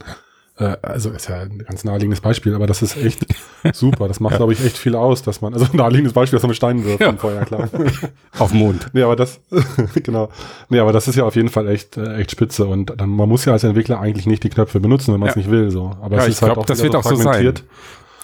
Äh, 0.60 0.76
also 0.82 1.10
ist 1.12 1.30
ja 1.30 1.40
ein 1.42 1.60
ganz 1.60 1.84
naheliegendes 1.84 2.22
Beispiel, 2.22 2.54
aber 2.54 2.68
das 2.68 2.82
ist 2.82 2.98
echt 2.98 3.26
super. 3.74 4.08
Das 4.08 4.20
macht, 4.20 4.36
glaube 4.38 4.54
ich, 4.54 4.64
echt 4.64 4.78
viel 4.78 4.94
aus, 4.96 5.22
dass 5.24 5.42
man, 5.42 5.54
also 5.54 5.66
ein 5.72 5.78
naheliegendes 5.78 6.14
Beispiel, 6.14 6.38
dass 6.38 6.44
man 6.44 6.50
mit 6.50 6.58
Steinen 6.58 6.84
wirft 6.86 7.02
Ja. 7.02 7.10
im 7.10 7.18
Feuer, 7.18 7.46
klar. 7.46 7.70
Auf 8.38 8.52
dem 8.52 8.60
Mond. 8.60 8.88
nee, 8.94 9.02
aber 9.02 9.16
das, 9.16 9.40
genau. 10.04 10.30
Nee, 10.70 10.80
aber 10.80 10.92
das 10.92 11.08
ist 11.08 11.16
ja 11.16 11.24
auf 11.24 11.36
jeden 11.36 11.50
Fall 11.50 11.68
echt, 11.70 11.98
äh, 11.98 12.18
echt 12.18 12.32
spitze 12.32 12.66
und 12.66 12.94
dann, 13.00 13.10
man 13.10 13.30
muss 13.30 13.46
ja 13.46 13.54
als 13.54 13.64
Entwickler 13.64 14.00
eigentlich 14.00 14.28
nicht 14.28 14.44
die 14.44 14.50
Knöpfe 14.50 14.80
benutzen, 14.80 15.14
wenn 15.14 15.20
man 15.22 15.30
es 15.30 15.36
Ja. 15.36 15.42
nicht 15.42 15.50
will, 15.52 15.72
so. 15.72 15.96
Aber 16.02 16.18
Ja, 16.18 16.22
es 16.24 16.28
ich 16.28 16.34
ist 16.34 16.42
halt 16.42 16.54
glaub, 16.54 16.64
auch 16.64 16.66
das 16.66 16.84
wird 16.84 16.96
auch 16.96 17.04
so 17.04 17.16
sein. 17.16 17.54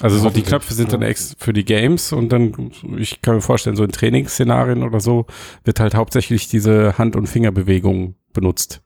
Also 0.02 0.18
so 0.18 0.30
die 0.30 0.42
Knöpfe 0.42 0.74
sind 0.74 0.92
dann 0.92 1.02
ja. 1.02 1.08
ex 1.08 1.36
für 1.40 1.54
die 1.54 1.64
Games 1.64 2.12
und 2.12 2.28
dann, 2.30 2.72
ich 2.98 3.22
kann 3.22 3.36
mir 3.36 3.42
vorstellen, 3.42 3.78
so 3.78 3.84
in 3.86 3.92
Trainingsszenarien 3.94 4.84
oder 4.84 5.00
so 5.00 5.26
wird 5.64 5.80
halt 5.80 5.96
hauptsächlich 5.96 6.50
diese 6.50 6.98
Hand- 6.98 7.16
und 7.16 7.28
Fingerbewegung 7.28 8.16
benutzt. 8.34 8.82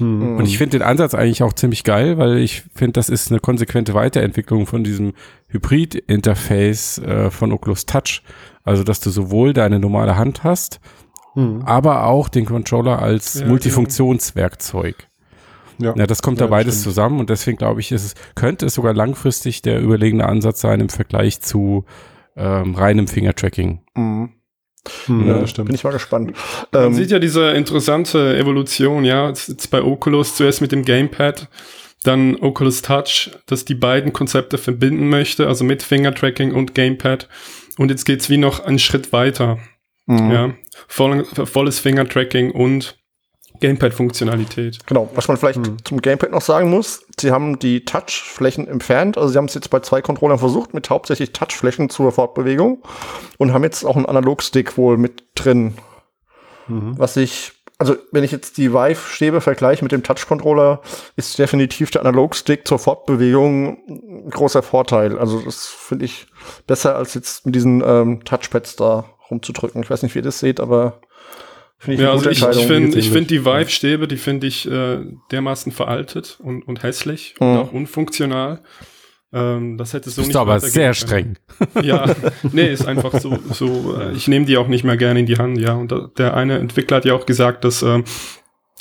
Und 0.00 0.44
ich 0.44 0.58
finde 0.58 0.78
den 0.78 0.86
Ansatz 0.86 1.14
eigentlich 1.14 1.42
auch 1.42 1.52
ziemlich 1.52 1.82
geil, 1.84 2.18
weil 2.18 2.38
ich 2.38 2.62
finde, 2.74 2.92
das 2.92 3.08
ist 3.08 3.30
eine 3.30 3.40
konsequente 3.40 3.94
Weiterentwicklung 3.94 4.66
von 4.66 4.84
diesem 4.84 5.12
Hybrid-Interface 5.48 6.98
äh, 6.98 7.30
von 7.30 7.52
Oculus 7.52 7.86
Touch. 7.86 8.22
Also, 8.64 8.84
dass 8.84 9.00
du 9.00 9.10
sowohl 9.10 9.52
deine 9.52 9.78
normale 9.78 10.16
Hand 10.16 10.44
hast, 10.44 10.80
Hm. 11.34 11.62
aber 11.64 12.04
auch 12.06 12.28
den 12.28 12.46
Controller 12.46 13.00
als 13.02 13.40
Ja, 13.40 13.46
Multifunktionswerkzeug. 13.46 14.94
Ja. 15.78 15.94
Ja, 15.96 16.06
das 16.06 16.22
kommt 16.22 16.40
Ja, 16.40 16.46
da 16.46 16.50
beides 16.50 16.76
stimmt. 16.80 16.84
zusammen 16.84 17.20
und 17.20 17.30
deswegen 17.30 17.56
glaube 17.56 17.80
ich, 17.80 17.92
ist 17.92 18.04
es, 18.04 18.14
könnte 18.34 18.66
es 18.66 18.74
sogar 18.74 18.94
langfristig 18.94 19.62
der 19.62 19.80
überlegene 19.80 20.26
Ansatz 20.28 20.60
sein 20.60 20.80
im 20.80 20.88
Vergleich 20.88 21.40
zu 21.40 21.84
ähm, 22.36 22.74
reinem 22.74 23.06
Fingertracking. 23.08 23.80
Mhm. 23.94 24.30
Hm, 25.06 25.26
Ja, 25.28 25.46
stimmt. 25.46 25.66
Bin 25.68 25.74
ich 25.74 25.84
mal 25.84 25.92
gespannt. 25.92 26.32
Man 26.72 26.84
Ähm, 26.86 26.94
sieht 26.94 27.10
ja 27.10 27.18
diese 27.18 27.50
interessante 27.52 28.36
Evolution, 28.36 29.04
ja, 29.04 29.28
jetzt 29.28 29.70
bei 29.70 29.82
Oculus 29.82 30.36
zuerst 30.36 30.60
mit 30.60 30.72
dem 30.72 30.84
Gamepad, 30.84 31.48
Dann 32.04 32.36
Oculus 32.40 32.82
Touch, 32.82 33.30
das 33.46 33.64
die 33.64 33.74
beiden 33.74 34.12
Konzepte 34.12 34.56
verbinden 34.56 35.08
möchte, 35.08 35.48
also 35.48 35.64
mit 35.64 35.82
Finger-Tracking 35.82 36.52
und 36.52 36.74
Gamepad. 36.74 37.28
Und 37.76 37.90
jetzt 37.90 38.04
geht's 38.04 38.30
wie 38.30 38.36
noch 38.38 38.60
einen 38.60 38.78
Schritt 38.78 39.12
weiter. 39.12 39.58
Mhm. 40.06 40.30
Ja, 40.30 40.54
voll, 40.86 41.24
volles 41.24 41.80
Finger-Tracking 41.80 42.52
und 42.52 42.97
Gamepad-Funktionalität. 43.60 44.86
Genau, 44.86 45.08
was 45.14 45.28
man 45.28 45.36
vielleicht 45.36 45.64
Hm. 45.66 45.76
zum 45.84 46.00
Gamepad 46.02 46.30
noch 46.30 46.40
sagen 46.42 46.70
muss, 46.70 47.04
sie 47.20 47.30
haben 47.30 47.58
die 47.58 47.84
Touchflächen 47.84 48.68
entfernt, 48.68 49.16
also 49.18 49.28
sie 49.28 49.38
haben 49.38 49.46
es 49.46 49.54
jetzt 49.54 49.70
bei 49.70 49.80
zwei 49.80 50.02
Controllern 50.02 50.38
versucht, 50.38 50.74
mit 50.74 50.88
hauptsächlich 50.90 51.32
Touchflächen 51.32 51.90
zur 51.90 52.12
Fortbewegung 52.12 52.82
und 53.38 53.52
haben 53.52 53.64
jetzt 53.64 53.84
auch 53.84 53.96
einen 53.96 54.06
Analogstick 54.06 54.76
wohl 54.76 54.96
mit 54.96 55.24
drin, 55.34 55.74
Mhm. 56.68 56.98
was 56.98 57.16
ich, 57.16 57.52
also 57.78 57.96
wenn 58.12 58.24
ich 58.24 58.32
jetzt 58.32 58.58
die 58.58 58.72
Vive-Stäbe 58.72 59.40
vergleiche 59.40 59.84
mit 59.84 59.92
dem 59.92 60.02
Touch-Controller, 60.02 60.82
ist 61.16 61.38
definitiv 61.38 61.90
der 61.90 62.02
Analogstick 62.02 62.66
zur 62.68 62.78
Fortbewegung 62.78 63.78
ein 63.88 64.30
großer 64.30 64.62
Vorteil. 64.62 65.18
Also 65.18 65.40
das 65.40 65.66
finde 65.66 66.04
ich 66.04 66.26
besser 66.66 66.96
als 66.96 67.14
jetzt 67.14 67.46
mit 67.46 67.54
diesen 67.54 67.82
ähm, 67.86 68.24
Touchpads 68.24 68.76
da 68.76 69.04
rumzudrücken. 69.30 69.82
Ich 69.82 69.90
weiß 69.90 70.02
nicht, 70.02 70.14
wie 70.14 70.18
ihr 70.18 70.24
das 70.24 70.40
seht, 70.40 70.60
aber 70.60 71.00
finde 71.78 71.94
ich 71.94 72.00
Ja, 72.00 72.06
eine 72.12 72.12
also 72.12 72.24
gute 72.24 72.32
ich, 72.32 72.38
ich 72.38 72.44
Entscheidung. 72.44 72.68
finde 72.68 72.88
Geht 72.90 73.04
ich 73.04 73.10
find 73.10 73.30
die. 73.30 73.44
Vive-Stäbe, 73.44 74.08
die 74.08 74.16
finde 74.16 74.46
ich 74.46 74.70
äh, 74.70 74.98
dermaßen 75.30 75.72
veraltet 75.72 76.38
und, 76.42 76.62
und 76.66 76.82
hässlich 76.82 77.34
Mhm. 77.40 77.46
und 77.46 77.56
auch 77.58 77.72
unfunktional. 77.72 78.60
Ähm, 79.32 79.76
das 79.76 79.92
hätte 79.92 80.08
so 80.08 80.22
Bist 80.22 80.28
nicht 80.28 80.36
aber 80.36 80.58
sehr 80.60 80.94
können. 80.94 80.94
streng. 80.94 81.38
Ja, 81.84 82.14
nee, 82.52 82.72
ist 82.72 82.86
einfach 82.86 83.18
so, 83.20 83.38
so 83.52 83.94
äh, 84.00 84.12
ich 84.12 84.26
nehme 84.26 84.46
die 84.46 84.56
auch 84.56 84.68
nicht 84.68 84.84
mehr 84.84 84.96
gerne 84.96 85.20
in 85.20 85.26
die 85.26 85.36
Hand, 85.36 85.58
ja. 85.58 85.74
Und 85.74 85.92
da, 85.92 86.08
der 86.16 86.34
eine 86.34 86.58
Entwickler 86.58 86.96
hat 86.98 87.04
ja 87.04 87.14
auch 87.14 87.26
gesagt, 87.26 87.62
dass, 87.64 87.82
ähm, 87.82 88.04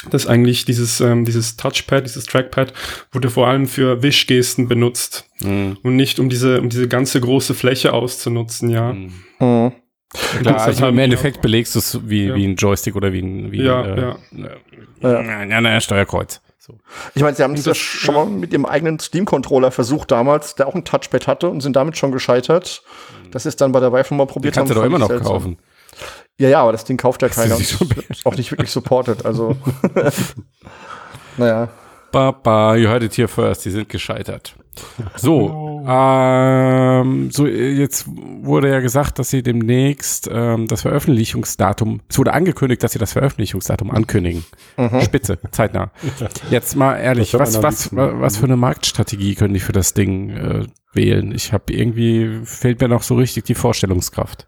dass 0.10 0.26
eigentlich 0.26 0.64
dieses, 0.64 1.02
ähm, 1.02 1.26
dieses 1.26 1.58
Touchpad, 1.58 2.06
dieses 2.06 2.26
Trackpad 2.28 2.72
wurde 3.12 3.30
vor 3.30 3.48
allem 3.48 3.68
für 3.68 4.02
Wischgesten 4.04 4.68
benutzt 4.70 5.26
Mhm. 5.44 5.78
und 5.84 5.96
nicht 5.98 6.18
um 6.20 6.30
diese, 6.30 6.62
um 6.62 6.70
diese 6.70 6.88
ganze 6.88 7.20
große 7.20 7.54
Fläche 7.54 7.92
auszunutzen, 7.94 8.70
ja. 8.70 8.94
Mhm. 8.94 9.74
Klar, 10.14 10.54
Das 10.54 10.64
also 10.64 10.82
haben 10.84 10.90
im 10.92 10.96
die 10.98 11.02
Endeffekt 11.04 11.42
belegst 11.42 11.76
du 11.76 11.80
es 11.80 12.00
wie, 12.10 12.28
Ja. 12.28 12.36
wie 12.36 12.46
ein 12.48 12.56
Joystick 12.56 12.96
oder 12.96 13.12
wie 13.12 13.20
ein, 13.22 13.52
wie 13.52 13.64
Ja, 13.64 13.82
ein, 13.82 13.98
ja. 13.98 14.16
äh, 15.04 15.44
ja. 15.50 15.62
Ja, 15.62 15.82
Steuerkreuz. 15.82 16.42
So. 16.60 16.78
Ich 17.16 17.22
meine, 17.22 17.36
sie 17.36 17.44
haben 17.44 17.56
ja 17.56 17.62
Das- 17.64 17.78
schon 17.78 18.16
mal 18.16 18.26
mit 18.26 18.52
ihrem 18.54 18.66
eigenen 18.66 19.00
Steam-Controller 19.00 19.72
versucht 19.72 20.12
damals, 20.12 20.56
der 20.56 20.68
auch 20.68 20.76
ein 20.76 20.84
Touchpad 20.86 21.28
hatte 21.28 21.50
und 21.50 21.62
sind 21.62 21.76
damit 21.76 21.98
schon 21.98 22.12
gescheitert. 22.12 22.84
Das 23.32 23.46
ist 23.46 23.60
dann 23.62 23.72
bei 23.72 23.80
der 23.80 23.92
nochmal 23.92 24.28
Die 24.28 24.34
probiert 24.34 24.56
kannst 24.56 24.72
du 24.72 24.76
doch 24.76 24.84
immer 24.84 25.00
noch 25.00 25.08
seltsam. 25.08 25.32
kaufen. 25.34 25.58
Ja, 26.38 26.50
ja, 26.50 26.62
aber 26.62 26.72
das 26.72 26.84
Ding 26.86 26.98
kauft 26.98 27.22
ja 27.22 27.30
keiner 27.30 27.56
und 27.56 27.78
auch 28.26 28.36
nicht 28.36 28.52
wirklich 28.52 28.70
supported. 28.72 29.26
Also, 29.26 29.58
naja. 31.38 31.70
Baba, 32.12 32.76
you 32.76 32.88
heard 32.90 33.04
it 33.04 33.14
here 33.18 33.28
first, 33.28 33.66
die 33.66 33.70
sind 33.72 33.90
gescheitert. 33.90 34.56
So, 35.16 35.84
ähm, 35.88 37.32
so 37.32 37.48
jetzt 37.48 38.06
wurde 38.08 38.70
ja 38.70 38.80
gesagt, 38.80 39.20
dass 39.20 39.30
sie 39.30 39.44
demnächst 39.44 40.30
ähm, 40.32 40.68
das 40.68 40.82
Veröffentlichungsdatum, 40.82 42.02
es 42.10 42.18
wurde 42.18 42.34
angekündigt, 42.34 42.84
dass 42.84 42.92
sie 42.94 43.00
das 43.00 43.14
Veröffentlichungsdatum 43.14 43.92
ankündigen. 43.92 44.46
Spitze, 45.02 45.40
zeitnah. 45.52 45.92
Jetzt 46.50 46.76
mal 46.76 46.96
ehrlich, 46.98 47.34
was, 47.34 47.62
was, 47.64 47.96
wa- 47.96 48.14
was 48.20 48.38
für 48.38 48.46
eine 48.46 48.58
Marktstrategie 48.58 49.36
können 49.36 49.54
die 49.54 49.60
für 49.60 49.74
das 49.74 49.94
Ding 49.94 50.30
äh, 50.30 50.66
wählen? 50.94 51.34
Ich 51.34 51.54
habe 51.54 51.74
irgendwie, 51.74 52.42
fehlt 52.44 52.82
mir 52.82 52.88
noch 52.88 53.04
so 53.04 53.16
richtig 53.16 53.46
die 53.46 53.56
Vorstellungskraft. 53.56 54.48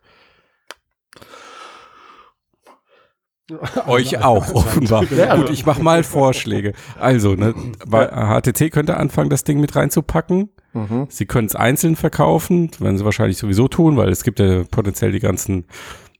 Euch 3.88 4.24
auch, 4.24 4.54
offenbar. 4.54 5.04
Ja, 5.12 5.26
also- 5.28 5.44
Gut, 5.46 5.54
ich 5.54 5.66
mach 5.66 5.80
mal 5.80 6.04
Vorschläge. 6.04 6.74
Also, 7.00 7.36
ne, 7.36 7.54
weil 7.86 8.08
HTC 8.10 8.70
könnte 8.72 8.98
anfangen, 8.98 9.30
das 9.30 9.44
Ding 9.44 9.60
mit 9.60 9.76
reinzupacken. 9.76 10.50
Mhm. 10.74 11.08
Sie 11.10 11.26
können 11.26 11.48
es 11.48 11.56
einzeln 11.56 11.96
verkaufen, 11.96 12.70
werden 12.80 12.98
sie 12.98 13.06
wahrscheinlich 13.06 13.38
sowieso 13.38 13.68
tun, 13.68 13.98
weil 13.98 14.10
es 14.10 14.24
gibt 14.24 14.40
ja 14.40 14.64
potenziell 14.70 15.12
die 15.12 15.20
ganzen 15.20 15.66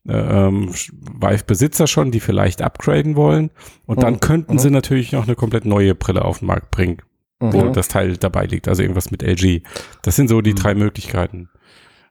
äh, 0.08 0.14
ähm, 0.14 0.70
Vive-Besitzer 0.72 1.86
schon, 1.86 2.10
die 2.12 2.20
vielleicht 2.22 2.62
upgraden 2.62 3.16
wollen. 3.16 3.52
Und 3.86 4.02
dann 4.02 4.14
Mhm. 4.16 4.20
könnten 4.22 4.54
Mhm. 4.54 4.60
sie 4.60 4.72
natürlich 4.72 5.12
noch 5.12 5.26
eine 5.28 5.36
komplett 5.36 5.66
neue 5.66 5.94
Brille 5.94 6.24
auf 6.26 6.40
den 6.40 6.48
Markt 6.48 6.72
bringen, 6.72 6.98
wo 7.40 7.66
Mhm. 7.66 7.74
das 7.74 7.90
Teil 7.90 8.16
dabei 8.18 8.46
liegt, 8.46 8.68
also 8.70 8.82
irgendwas 8.82 9.12
mit 9.12 9.22
LG. 9.22 9.62
Das 10.02 10.16
sind 10.16 10.30
so 10.30 10.42
die 10.42 10.52
Mhm. 10.52 10.56
drei 10.56 10.74
Möglichkeiten. 10.74 11.50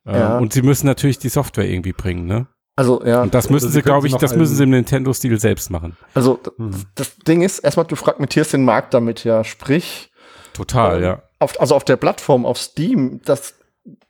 Ähm, 0.07 0.15
Ja. 0.15 0.39
Und 0.39 0.53
sie 0.53 0.63
müssen 0.63 0.87
natürlich 0.87 1.19
die 1.19 1.31
Software 1.31 1.69
irgendwie 1.69 1.93
bringen, 1.95 2.27
ne? 2.27 2.47
Also, 2.79 3.03
ja. 3.05 3.23
Und 3.23 3.35
das 3.35 3.51
müssen 3.51 3.67
Oder 3.67 3.73
sie, 3.73 3.83
glaube 3.83 4.07
ich, 4.07 4.15
das 4.15 4.37
müssen 4.37 4.55
sie 4.55 4.63
im 4.63 4.71
Nintendo-Stil 4.71 5.41
selbst 5.41 5.69
machen. 5.69 5.97
Also, 6.15 6.39
Mhm. 6.59 6.85
das 6.95 7.17
Ding 7.17 7.43
ist, 7.43 7.59
erstmal, 7.59 7.87
du 7.87 7.97
fragmentierst 7.97 8.53
den 8.53 8.65
Markt 8.65 8.95
damit 8.95 9.25
ja. 9.25 9.43
Sprich, 9.43 10.13
Total, 10.53 10.99
Ähm, 10.99 11.03
ja. 11.03 11.23
auf, 11.41 11.61
also 11.61 11.75
auf 11.75 11.83
der 11.83 11.97
Plattform, 11.97 12.47
auf 12.47 12.57
Steam, 12.57 13.21
das 13.25 13.55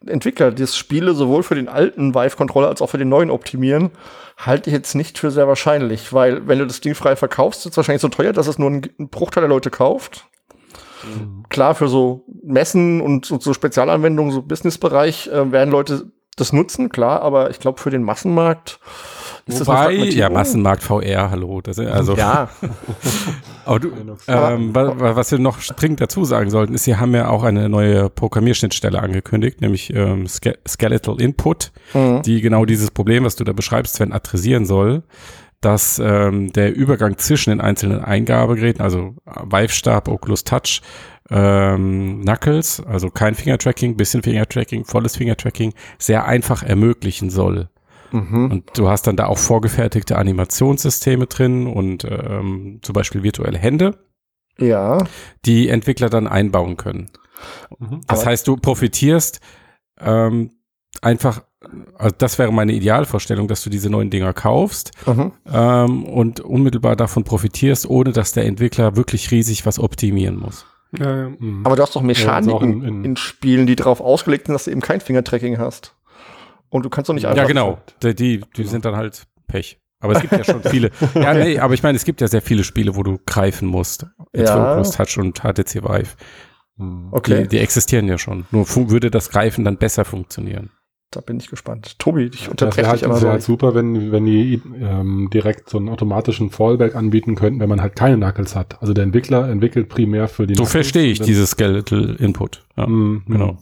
Entwickler, 0.04 0.50
die 0.50 0.60
das 0.62 0.76
Spiele 0.76 1.14
sowohl 1.14 1.42
für 1.42 1.54
den 1.54 1.68
alten 1.68 2.14
Vive-Controller 2.14 2.68
als 2.68 2.82
auch 2.82 2.90
für 2.90 2.98
den 2.98 3.08
neuen 3.08 3.30
optimieren, 3.30 3.90
halte 4.36 4.68
ich 4.68 4.74
jetzt 4.74 4.94
nicht 4.94 5.16
für 5.18 5.30
sehr 5.30 5.48
wahrscheinlich, 5.48 6.12
weil 6.12 6.46
wenn 6.46 6.58
du 6.58 6.66
das 6.66 6.82
Ding 6.82 6.94
frei 6.94 7.16
verkaufst, 7.16 7.60
ist 7.60 7.70
es 7.72 7.76
wahrscheinlich 7.78 8.02
so 8.02 8.08
teuer, 8.08 8.34
dass 8.34 8.48
es 8.48 8.58
nur 8.58 8.70
ein, 8.70 8.82
ein 8.98 9.08
Bruchteil 9.08 9.40
der 9.40 9.48
Leute 9.48 9.70
kauft. 9.70 10.26
Klar, 11.48 11.74
für 11.74 11.88
so 11.88 12.26
Messen 12.42 13.00
und 13.00 13.24
so, 13.24 13.40
so 13.40 13.54
Spezialanwendungen, 13.54 14.30
so 14.30 14.42
Businessbereich, 14.42 15.28
äh, 15.28 15.52
werden 15.52 15.70
Leute 15.70 16.12
das 16.40 16.52
nutzen, 16.52 16.88
klar, 16.88 17.22
aber 17.22 17.50
ich 17.50 17.58
glaube, 17.60 17.80
für 17.80 17.90
den 17.90 18.02
Massenmarkt 18.02 18.78
ist 19.46 19.60
das 19.60 19.66
Wobei, 19.66 19.76
ja, 19.76 19.82
Fragmentierung. 19.98 20.32
Massenmarkt 20.34 20.82
VR, 20.82 21.30
hallo. 21.30 21.60
Das, 21.62 21.78
also, 21.78 22.14
Ja, 22.16 22.48
aber 23.64 23.80
du, 23.80 23.88
ähm, 24.28 24.74
wa- 24.74 24.98
wa- 24.98 25.16
was 25.16 25.30
wir 25.30 25.38
noch 25.38 25.58
dringend 25.62 26.00
dazu 26.00 26.24
sagen 26.24 26.50
sollten, 26.50 26.74
ist, 26.74 26.84
sie 26.84 26.96
haben 26.96 27.14
ja 27.14 27.28
auch 27.28 27.44
eine 27.44 27.68
neue 27.68 28.10
Programmierschnittstelle 28.10 29.00
angekündigt, 29.00 29.60
nämlich 29.60 29.92
ähm, 29.94 30.26
Ske 30.26 30.58
Skeletal 30.66 31.20
Input, 31.20 31.72
Mhm. 31.94 32.22
die 32.22 32.40
genau 32.40 32.64
dieses 32.64 32.90
Problem, 32.90 33.24
was 33.24 33.36
du 33.36 33.44
da 33.44 33.52
beschreibst, 33.52 33.94
Sven, 33.96 34.12
adressieren 34.12 34.66
soll, 34.66 35.02
dass 35.60 35.98
ähm, 35.98 36.52
der 36.52 36.74
Übergang 36.76 37.16
zwischen 37.18 37.50
den 37.50 37.60
einzelnen 37.60 38.04
Eingabegeräten, 38.04 38.80
also 38.80 39.14
Vive-Stab, 39.26 40.08
Oculus 40.08 40.44
Touch, 40.44 40.82
ähm, 41.30 42.22
Knuckles, 42.22 42.80
also 42.86 43.10
kein 43.10 43.34
Fingertracking, 43.34 43.96
bisschen 43.96 44.22
Fingertracking, 44.22 44.84
volles 44.84 45.16
Fingertracking, 45.16 45.74
sehr 45.98 46.24
einfach 46.26 46.62
ermöglichen 46.62 47.30
soll. 47.30 47.68
Mhm. 48.12 48.50
Und 48.50 48.78
du 48.78 48.88
hast 48.88 49.06
dann 49.06 49.16
da 49.16 49.26
auch 49.26 49.36
vorgefertigte 49.38 50.16
Animationssysteme 50.16 51.26
drin 51.26 51.66
und 51.66 52.04
ähm, 52.04 52.78
zum 52.82 52.92
Beispiel 52.94 53.22
virtuelle 53.22 53.58
Hände, 53.58 53.98
ja. 54.58 54.98
die 55.44 55.68
Entwickler 55.68 56.08
dann 56.08 56.26
einbauen 56.26 56.76
können. 56.78 57.10
Mhm. 57.78 58.00
Das 58.06 58.20
Aber- 58.20 58.30
heißt, 58.30 58.48
du 58.48 58.56
profitierst 58.56 59.40
ähm, 60.00 60.52
einfach, 61.02 61.42
also 61.98 62.14
das 62.16 62.38
wäre 62.38 62.52
meine 62.52 62.72
Idealvorstellung, 62.72 63.46
dass 63.48 63.62
du 63.62 63.68
diese 63.68 63.90
neuen 63.90 64.08
Dinger 64.10 64.32
kaufst 64.32 64.92
Mhm. 65.06 65.32
ähm, 65.52 66.04
und 66.04 66.40
unmittelbar 66.40 66.96
davon 66.96 67.24
profitierst, 67.24 67.88
ohne 67.90 68.12
dass 68.12 68.32
der 68.32 68.46
Entwickler 68.46 68.96
wirklich 68.96 69.30
riesig 69.30 69.66
was 69.66 69.78
optimieren 69.78 70.36
muss. 70.38 70.64
Ja, 70.96 71.16
ja. 71.24 71.28
Mhm. 71.38 71.66
Aber 71.66 71.76
du 71.76 71.82
hast 71.82 71.94
doch 71.96 72.02
Mechaniken 72.02 72.52
auch 72.54 72.62
in- 72.62 72.82
in- 72.82 73.04
in, 73.04 73.16
Spielen, 73.16 73.66
die 73.66 73.76
darauf 73.76 74.00
ausgelegt 74.00 74.46
sind, 74.46 74.54
dass 74.54 74.64
du 74.64 74.70
eben 74.70 74.80
kein 74.80 75.00
Fingertracking 75.00 75.58
hast. 75.58 75.94
Und 76.70 76.84
du 76.84 76.90
kannst 76.90 77.08
doch 77.08 77.14
nicht 77.14 77.26
einfach. 77.26 77.38
Ja, 77.42 77.46
genau. 77.46 77.78
Die, 78.02 78.14
die, 78.14 78.40
die 78.56 78.64
sind 78.64 78.84
dann 78.84 78.96
halt 78.96 79.24
Pech. 79.46 79.80
Aber 80.00 80.12
es 80.14 80.20
gibt 80.20 80.32
ja 80.32 80.44
schon 80.44 80.62
viele. 80.70 80.90
Ja, 81.14 81.34
nee, 81.34 81.58
aber 81.58 81.74
ich 81.74 81.82
meine, 81.82 81.96
es 81.96 82.04
gibt 82.04 82.20
ja 82.20 82.28
sehr 82.28 82.42
viele 82.42 82.62
Spiele, 82.64 82.94
wo 82.94 83.02
du 83.02 83.18
greifen 83.26 83.66
musst. 83.68 84.06
Jetzt 84.32 84.48
Ja. 84.50 84.70
Oculus 84.72 84.90
Touch 84.92 85.18
und 85.18 85.40
HTC 85.40 85.82
Vive. 85.82 86.14
Okay, 87.10 87.42
Die, 87.42 87.48
die 87.48 87.58
existieren 87.58 88.06
ja 88.06 88.18
schon. 88.18 88.46
Nur 88.52 88.64
würde 88.90 89.10
das 89.10 89.30
Greifen 89.30 89.64
dann 89.64 89.78
besser 89.78 90.04
funktionieren. 90.04 90.70
Da 91.10 91.20
bin 91.20 91.38
ich 91.38 91.48
gespannt. 91.48 91.98
Tobi, 91.98 92.24
ich 92.24 92.30
Das 92.30 92.40
wäre 92.42 92.50
unterbreche 92.50 92.86
halt, 92.88 92.96
dich 93.00 93.02
immer 93.04 93.12
das 93.14 93.20
so. 93.20 93.26
wär 93.26 93.32
halt 93.32 93.42
super, 93.42 93.74
wenn, 93.74 94.12
wenn 94.12 94.26
die 94.26 94.60
ähm, 94.80 95.30
direkt 95.32 95.70
so 95.70 95.78
einen 95.78 95.88
automatischen 95.88 96.50
Fallback 96.50 96.94
anbieten 96.94 97.34
könnten, 97.34 97.60
wenn 97.60 97.68
man 97.68 97.80
halt 97.80 97.96
keine 97.96 98.16
Knuckles 98.16 98.54
hat. 98.54 98.76
Also 98.80 98.92
der 98.92 99.04
Entwickler 99.04 99.48
entwickelt 99.48 99.88
primär 99.88 100.28
für 100.28 100.46
die 100.46 100.54
So 100.54 100.64
Knuckles 100.64 100.70
verstehe 100.72 101.10
ich 101.10 101.20
dieses 101.20 101.50
Skeletal 101.50 102.16
Input. 102.18 102.62
Ja, 102.76 102.86
Mhm, 102.86 103.22
genau. 103.26 103.58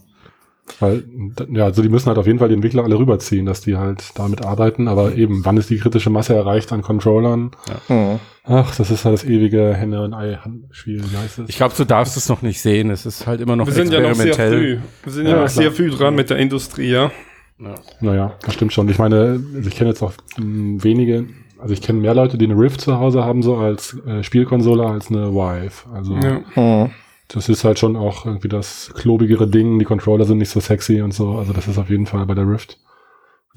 Weil, 0.81 1.05
ja, 1.53 1.63
also 1.63 1.81
die 1.81 1.87
müssen 1.87 2.07
halt 2.07 2.17
auf 2.17 2.27
jeden 2.27 2.39
Fall 2.39 2.49
die 2.49 2.55
Entwickler 2.55 2.83
alle 2.83 2.99
rüberziehen, 2.99 3.45
dass 3.45 3.61
die 3.61 3.77
halt 3.77 4.03
damit 4.15 4.43
arbeiten, 4.43 4.89
aber 4.89 5.15
eben, 5.15 5.45
wann 5.45 5.55
ist 5.55 5.69
die 5.69 5.77
kritische 5.77 6.09
Masse 6.09 6.35
erreicht 6.35 6.73
an 6.73 6.81
Controllern? 6.81 7.51
Hm. 7.87 8.19
Ach, 8.43 8.75
das 8.75 8.91
ist 8.91 9.05
halt 9.05 9.13
das 9.13 9.23
ewige 9.23 9.73
Henne- 9.73 10.03
und 10.03 10.13
Ei-Spiel? 10.13 11.05
Ich 11.47 11.55
glaube, 11.55 11.73
du 11.77 11.85
darfst 11.85 12.17
es 12.17 12.27
noch 12.27 12.41
nicht 12.41 12.59
sehen. 12.61 12.89
Es 12.89 13.05
ist 13.05 13.25
halt 13.27 13.39
immer 13.39 13.55
noch 13.55 13.65
Wir 13.65 13.73
sind 13.73 13.93
ja 13.93 14.01
noch 14.01 14.13
sehr 14.13 14.27
experimentell. 14.27 14.59
früh. 14.77 14.81
Wir 15.05 15.13
sind 15.13 15.25
ja, 15.27 15.35
Ja, 15.37 15.41
noch 15.43 15.47
sehr 15.49 15.71
früh 15.71 15.89
dran 15.89 16.15
mit 16.15 16.29
der 16.29 16.37
Industrie, 16.37 16.89
ja. 16.89 17.11
Ja. 17.59 17.75
Naja, 18.01 18.33
das 18.43 18.53
stimmt 18.53 18.73
schon. 18.73 18.87
Ich 18.89 18.99
meine, 18.99 19.41
ich 19.63 19.75
kenne 19.75 19.89
jetzt 19.89 20.03
auch 20.03 20.13
mh, 20.37 20.83
wenige, 20.83 21.25
also 21.59 21.73
ich 21.73 21.81
kenne 21.81 21.99
mehr 21.99 22.13
Leute, 22.13 22.37
die 22.37 22.45
eine 22.45 22.57
Rift 22.57 22.81
zu 22.81 22.99
Hause 22.99 23.23
haben, 23.23 23.41
so 23.41 23.57
als 23.57 23.97
äh, 24.05 24.23
Spielkonsole, 24.23 24.85
als 24.85 25.09
eine 25.09 25.33
Vive. 25.33 25.89
Also 25.93 26.15
ja. 26.17 26.41
Hm. 26.53 26.91
das 27.29 27.49
ist 27.49 27.63
halt 27.63 27.79
schon 27.79 27.95
auch 27.95 28.25
irgendwie 28.25 28.47
das 28.49 28.91
klobigere 28.95 29.47
Ding. 29.47 29.79
Die 29.79 29.85
Controller 29.85 30.25
sind 30.25 30.37
nicht 30.37 30.51
so 30.51 30.59
sexy 30.59 31.01
und 31.01 31.13
so. 31.13 31.37
Also 31.37 31.53
das 31.53 31.67
ist 31.67 31.77
auf 31.79 31.89
jeden 31.89 32.05
Fall 32.05 32.25
bei 32.25 32.35
der 32.35 32.47
Rift 32.47 32.77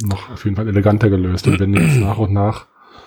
noch 0.02 0.30
auf 0.30 0.44
jeden 0.44 0.56
Fall 0.56 0.68
eleganter 0.68 1.10
gelöst. 1.10 1.46
Und 1.46 1.60
wenn 1.60 1.74
jetzt 1.74 1.98
nach 1.98 2.16
und 2.18 2.32
nach 2.32 2.66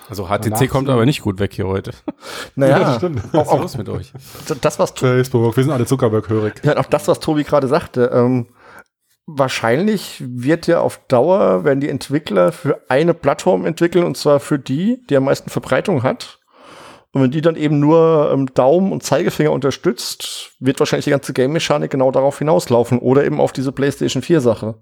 Also 0.09 0.27
HTC 0.27 0.43
Danach 0.51 0.67
kommt 0.69 0.89
aber 0.89 1.05
nicht 1.05 1.21
gut 1.21 1.39
weg 1.39 1.53
hier 1.53 1.67
heute. 1.67 1.91
Naja, 2.55 2.79
Ja, 2.79 2.95
stimmt. 2.97 3.23
Was 3.31 3.51
ist 3.51 3.59
los 3.59 3.77
mit 3.77 3.89
euch? 3.89 4.13
das, 4.61 4.77
was 4.77 4.91
Facebook, 4.91 5.57
wir 5.57 5.63
sind 5.63 5.73
alle 5.73 5.87
Zuckerberg-hörig. 5.87 6.53
Ja, 6.63 6.77
auch 6.77 6.85
das, 6.85 7.07
was 7.07 7.19
Tobi 7.19 7.43
gerade 7.43 7.67
sagte. 7.67 8.11
Ähm, 8.13 8.45
wahrscheinlich 9.25 10.21
wird 10.25 10.67
ja 10.67 10.81
auf 10.81 10.99
Dauer, 11.07 11.63
werden 11.63 11.79
die 11.79 11.89
Entwickler 11.89 12.51
für 12.51 12.81
eine 12.89 13.13
Plattform 13.13 13.65
entwickeln, 13.65 14.03
und 14.03 14.17
zwar 14.17 14.39
für 14.39 14.59
die, 14.59 15.01
die 15.09 15.15
am 15.15 15.25
meisten 15.25 15.49
Verbreitung 15.49 16.03
hat. 16.03 16.39
Und 17.13 17.21
wenn 17.21 17.31
die 17.31 17.41
dann 17.41 17.55
eben 17.55 17.79
nur 17.79 18.31
ähm, 18.33 18.47
Daumen 18.55 18.91
und 18.91 19.03
Zeigefinger 19.03 19.51
unterstützt, 19.51 20.53
wird 20.59 20.79
wahrscheinlich 20.79 21.05
die 21.05 21.11
ganze 21.11 21.31
Game-Mechanik 21.31 21.91
genau 21.91 22.11
darauf 22.11 22.39
hinauslaufen 22.39 22.97
oder 22.97 23.23
eben 23.23 23.39
auf 23.39 23.51
diese 23.51 23.71
PlayStation 23.71 24.23
4-Sache. 24.23 24.79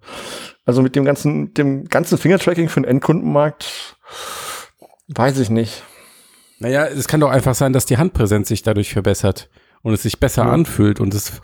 Also 0.66 0.82
mit 0.82 0.96
dem 0.96 1.04
ganzen, 1.04 1.54
dem 1.54 1.90
ganzen 1.90 2.18
Fingertracking 2.18 2.70
für 2.70 2.80
den 2.80 2.90
Endkundenmarkt, 2.90 3.98
weiß 5.10 5.40
ich 5.40 5.50
nicht. 5.50 5.84
Naja, 6.60 6.86
es 6.86 7.10
kann 7.10 7.20
doch 7.20 7.32
einfach 7.32 7.56
sein, 7.56 7.74
dass 7.74 7.86
die 7.86 7.98
Handpräsenz 7.98 8.48
sich 8.48 8.64
dadurch 8.64 8.94
verbessert 8.94 9.50
und 9.82 9.94
es 9.94 10.04
sich 10.04 10.20
besser 10.20 10.46
anfühlt 10.46 11.02
und 11.02 11.14
es 11.14 11.42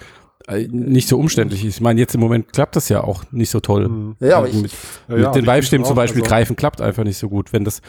nicht 0.70 1.10
so 1.10 1.18
umständlich 1.20 1.66
ist. 1.66 1.76
Ich 1.76 1.82
meine, 1.82 2.00
jetzt 2.00 2.16
im 2.16 2.22
Moment 2.22 2.54
klappt 2.54 2.76
das 2.78 2.88
ja 2.88 3.04
auch 3.04 3.24
nicht 3.32 3.50
so 3.50 3.60
toll. 3.60 4.16
Ja, 4.20 4.38
aber 4.38 4.48
ich, 4.48 4.54
mit 4.62 4.72
Ja, 5.10 5.16
mit 5.16 5.24
ja, 5.24 5.32
den 5.32 5.64
find's 5.64 5.88
zum 5.88 5.96
Beispiel 5.96 6.22
also- 6.22 6.30
greifen 6.30 6.56
klappt 6.56 6.80
einfach 6.82 7.04
nicht 7.04 7.18
so 7.18 7.28
gut. 7.28 7.52
Wenn 7.52 7.66
das 7.66 7.82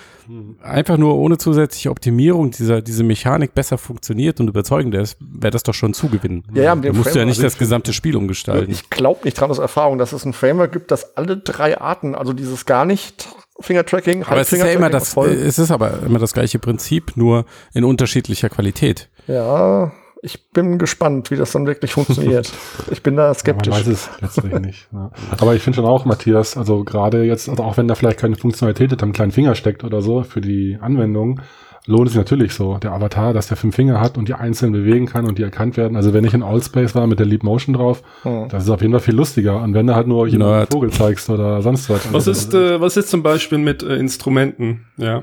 einfach 0.60 0.96
nur 0.96 1.16
ohne 1.16 1.38
zusätzliche 1.38 1.90
Optimierung 1.90 2.50
dieser, 2.50 2.82
diese 2.82 3.04
Mechanik 3.04 3.54
besser 3.54 3.78
funktioniert 3.78 4.40
und 4.40 4.48
überzeugender 4.48 5.00
ist, 5.00 5.16
wäre 5.20 5.52
das 5.52 5.62
doch 5.62 5.74
schon 5.74 5.94
Zugewinn. 5.94 6.42
Ja, 6.52 6.62
ja, 6.64 6.74
mit 6.74 6.86
Da 6.86 6.88
musst 6.92 7.04
du 7.06 7.08
ja 7.10 7.12
Framework. 7.12 7.28
nicht 7.28 7.42
das 7.44 7.58
gesamte 7.58 7.92
Spiel 7.92 8.16
umgestalten. 8.16 8.70
Ich 8.72 8.90
glaube 8.90 9.20
nicht 9.24 9.38
dran 9.38 9.50
aus 9.50 9.58
Erfahrung, 9.58 9.98
dass 9.98 10.12
es 10.12 10.24
ein 10.24 10.32
Framework 10.32 10.72
gibt, 10.72 10.90
das 10.90 11.16
alle 11.16 11.36
drei 11.36 11.80
Arten, 11.80 12.14
also 12.16 12.32
dieses 12.32 12.66
gar 12.66 12.84
nicht 12.84 13.28
Fingertracking, 13.60 14.22
aber 14.24 14.40
es 14.40 14.52
ist 14.52 14.60
ja 14.60 14.66
immer 14.66 14.88
das, 14.88 15.14
voll. 15.14 15.30
es 15.30 15.58
ist 15.58 15.70
aber 15.72 16.02
immer 16.06 16.20
das 16.20 16.32
gleiche 16.32 16.58
Prinzip, 16.60 17.16
nur 17.16 17.44
in 17.74 17.82
unterschiedlicher 17.84 18.48
Qualität. 18.48 19.08
Ja, 19.26 19.90
ich 20.22 20.50
bin 20.50 20.78
gespannt, 20.78 21.30
wie 21.30 21.36
das 21.36 21.52
dann 21.52 21.66
wirklich 21.66 21.92
funktioniert. 21.92 22.50
ich 22.90 23.02
bin 23.02 23.16
da 23.16 23.22
Ja, 23.22 23.26
man 23.28 23.34
skeptisch. 23.36 23.74
weiß 23.74 23.86
es 23.86 24.10
letztlich 24.20 24.52
nicht. 24.60 24.88
Ja. 24.92 25.10
Aber 25.38 25.54
ich 25.54 25.62
finde 25.62 25.76
schon 25.76 25.84
auch, 25.86 26.04
Matthias, 26.04 26.56
also 26.56 26.82
gerade 26.84 27.22
jetzt, 27.24 27.48
also 27.48 27.62
auch 27.62 27.76
wenn 27.76 27.88
da 27.88 27.94
vielleicht 27.94 28.18
keine 28.18 28.36
Funktionalität 28.36 28.90
hinter 28.90 29.04
einem 29.04 29.12
kleinen 29.12 29.32
Finger 29.32 29.54
steckt 29.54 29.84
oder 29.84 30.02
so 30.02 30.22
für 30.24 30.40
die 30.40 30.76
Anwendung, 30.80 31.40
lohnt 31.86 32.08
es 32.08 32.12
sich 32.12 32.18
natürlich 32.18 32.52
so. 32.52 32.76
Der 32.78 32.92
Avatar, 32.92 33.32
dass 33.32 33.46
der 33.48 33.56
fünf 33.56 33.74
Finger 33.76 34.00
hat 34.00 34.18
und 34.18 34.28
die 34.28 34.34
einzeln 34.34 34.72
bewegen 34.72 35.06
kann 35.06 35.24
und 35.24 35.38
die 35.38 35.42
erkannt 35.42 35.76
werden. 35.78 35.96
Also 35.96 36.12
wenn 36.12 36.24
ich 36.24 36.34
in 36.34 36.42
Allspace 36.42 36.94
war 36.94 37.06
mit 37.06 37.18
der 37.18 37.26
Leap 37.26 37.44
Motion 37.44 37.74
drauf, 37.74 38.02
Hm. 38.24 38.48
das 38.48 38.64
ist 38.64 38.70
auf 38.70 38.80
jeden 38.82 38.92
Fall 38.92 39.00
viel 39.00 39.14
lustiger. 39.14 39.62
Und 39.62 39.72
wenn 39.72 39.86
du 39.86 39.94
halt 39.94 40.06
nur 40.06 40.26
jemanden 40.26 40.54
einen. 40.54 40.66
Vogel 40.66 40.90
zeigst 40.90 41.30
oder 41.30 41.62
sonst 41.62 41.88
was. 41.88 42.04
Was 42.12 42.28
Also, 42.28 42.30
ist, 42.32 42.52
äh, 42.54 42.80
was 42.80 42.96
ist 42.98 43.08
zum 43.08 43.22
Beispiel 43.22 43.58
mit 43.58 43.82
äh, 43.82 43.96
Instrumenten? 43.96 44.86
Ja, 44.98 45.22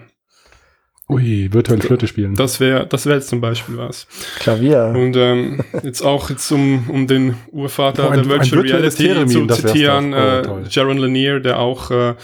Ui, 1.08 1.50
virtuell 1.54 1.82
Flöte 1.82 2.08
spielen. 2.08 2.34
das 2.36 2.60
wäre 2.60 2.88
das 2.88 3.06
wäre 3.06 3.18
jetzt 3.18 3.28
zum 3.30 3.40
Beispiel 3.40 3.78
was. 3.78 4.08
Klavier. 4.40 4.92
Und 4.98 5.16
ähm, 5.16 5.62
jetzt 5.84 6.02
auch 6.02 6.30
jetzt 6.32 6.52
um, 6.52 6.90
um 6.90 7.06
den 7.06 7.36
Urvater 7.52 8.08
Oh, 8.08 8.12
ein- 8.12 8.24
der 8.24 8.30
Virtual 8.30 8.62
Reality 8.64 9.04
Theremin, 9.08 9.30
zu 9.30 9.48
zitieren. 9.48 10.14
Oh, 10.14 10.18
äh, 10.18 10.42
toll. 10.42 10.64
Jaron 10.70 10.98
Lanier, 10.98 11.40
der 11.40 11.60
auch 11.60 11.92
äh, 11.92 12.16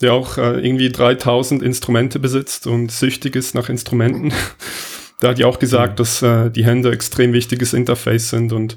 der 0.00 0.12
auch 0.14 0.38
äh, 0.38 0.64
irgendwie 0.66 0.90
3000 0.90 1.62
Instrumente 1.62 2.18
besitzt 2.20 2.66
und 2.66 2.90
süchtig 2.92 3.34
ist 3.36 3.54
nach 3.54 3.68
Instrumenten. 3.68 4.32
Da 5.22 5.28
hat 5.28 5.38
ja 5.38 5.44
auch 5.46 5.58
gesagt, 5.58 6.00
dass 6.00 6.22
äh, 6.22 6.48
die 6.50 6.64
Hände 6.64 6.90
extrem 6.92 7.34
wichtiges 7.34 7.74
Interface 7.74 8.30
sind 8.30 8.54
und 8.54 8.74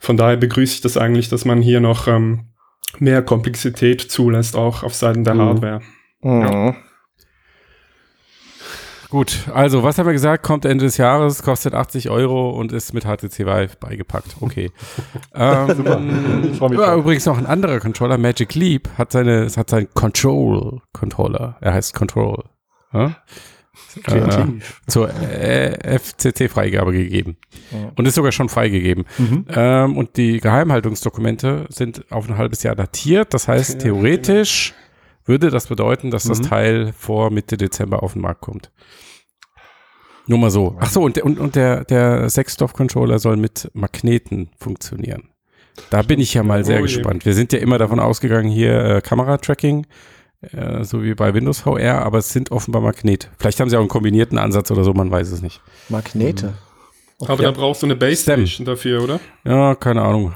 von 0.00 0.16
daher 0.16 0.36
begrüße 0.36 0.74
ich 0.74 0.80
das 0.80 0.96
eigentlich, 0.96 1.28
dass 1.28 1.44
man 1.44 1.62
hier 1.62 1.78
noch 1.78 2.08
ähm, 2.08 2.46
mehr 2.98 3.22
Komplexität 3.22 4.00
zulässt, 4.00 4.56
auch 4.56 4.82
auf 4.82 4.92
Seiten 4.92 5.22
der 5.22 5.34
Mhm. 5.36 5.40
Hardware. 5.40 5.80
Mhm. 6.22 6.74
Gut, 9.14 9.48
also 9.54 9.84
was 9.84 9.96
haben 9.96 10.06
wir 10.06 10.12
gesagt? 10.12 10.42
Kommt 10.42 10.64
Ende 10.64 10.86
des 10.86 10.96
Jahres, 10.96 11.44
kostet 11.44 11.72
80 11.72 12.10
Euro 12.10 12.50
und 12.50 12.72
ist 12.72 12.92
mit 12.94 13.04
HTC 13.04 13.46
Vive 13.46 13.76
beigepackt. 13.78 14.34
Okay. 14.40 14.72
ähm, 15.36 16.50
Ich 16.50 16.58
freu 16.58 16.68
mich 16.70 16.80
übrigens 16.80 17.24
noch 17.24 17.38
ein 17.38 17.46
anderer 17.46 17.78
Controller, 17.78 18.18
Magic 18.18 18.56
Leap, 18.56 18.88
hat 18.98 19.12
seine, 19.12 19.48
hat 19.56 19.70
seinen 19.70 19.86
Control 19.94 20.80
Controller. 20.92 21.56
Er 21.60 21.74
heißt 21.74 21.94
Control. 21.94 22.42
Ja? 22.92 23.14
Äh, 24.04 24.58
zur 24.88 25.08
äh, 25.10 25.96
FCC-Freigabe 25.96 26.90
gegeben. 26.90 27.36
Ja. 27.70 27.92
Und 27.94 28.08
ist 28.08 28.16
sogar 28.16 28.32
schon 28.32 28.48
freigegeben. 28.48 29.04
Mhm. 29.18 29.46
Ähm, 29.48 29.96
und 29.96 30.16
die 30.16 30.40
Geheimhaltungsdokumente 30.40 31.66
sind 31.68 32.04
auf 32.10 32.28
ein 32.28 32.36
halbes 32.36 32.64
Jahr 32.64 32.74
datiert. 32.74 33.32
Das 33.32 33.46
heißt, 33.46 33.78
theoretisch 33.80 34.74
würde 35.26 35.50
das 35.50 35.66
bedeuten, 35.68 36.10
dass 36.10 36.24
das 36.24 36.40
Mhm. 36.40 36.44
Teil 36.44 36.92
vor 36.96 37.30
Mitte 37.30 37.56
Dezember 37.56 38.02
auf 38.02 38.12
den 38.14 38.22
Markt 38.22 38.40
kommt. 38.42 38.70
Nur 40.26 40.38
mal 40.38 40.50
so. 40.50 40.76
Ach 40.80 40.90
so, 40.90 41.02
und, 41.02 41.16
der- 41.16 41.26
und, 41.26 41.38
und 41.38 41.54
der, 41.54 41.84
der 41.84 42.30
Sexstoff-Controller 42.30 43.18
soll 43.18 43.36
mit 43.36 43.70
Magneten 43.74 44.50
funktionieren. 44.58 45.28
Da 45.90 46.02
bin 46.02 46.20
ich 46.20 46.32
ja 46.34 46.42
mal 46.42 46.64
sehr 46.64 46.78
Oh 46.78 46.82
gespannt. 46.82 47.24
Wir 47.26 47.34
sind 47.34 47.52
ja 47.52 47.58
immer 47.58 47.78
davon 47.78 48.00
ausgegangen, 48.00 48.48
hier 48.48 48.84
äh, 48.84 49.00
Kameratracking, 49.02 49.86
äh, 50.52 50.84
so 50.84 51.02
wie 51.02 51.14
bei 51.14 51.34
Windows 51.34 51.60
VR, 51.60 52.02
aber 52.02 52.18
es 52.18 52.30
sind 52.30 52.52
offenbar 52.52 52.80
Magnet. 52.80 53.28
Vielleicht 53.38 53.60
haben 53.60 53.68
sie 53.68 53.76
auch 53.76 53.80
einen 53.80 53.88
kombinierten 53.88 54.38
Ansatz 54.38 54.70
oder 54.70 54.84
so, 54.84 54.94
man 54.94 55.10
weiß 55.10 55.30
es 55.30 55.42
nicht. 55.42 55.60
Magnete. 55.88 56.54
Aber 57.28 57.42
Ja. 57.42 57.50
da 57.52 57.56
brauchst 57.58 57.82
du 57.82 57.86
eine 57.86 57.96
Base 57.96 58.22
Stem. 58.22 58.46
Station 58.46 58.64
dafür, 58.66 59.02
oder? 59.02 59.20
Ja, 59.44 59.74
keine 59.74 60.02
Ahnung. 60.02 60.32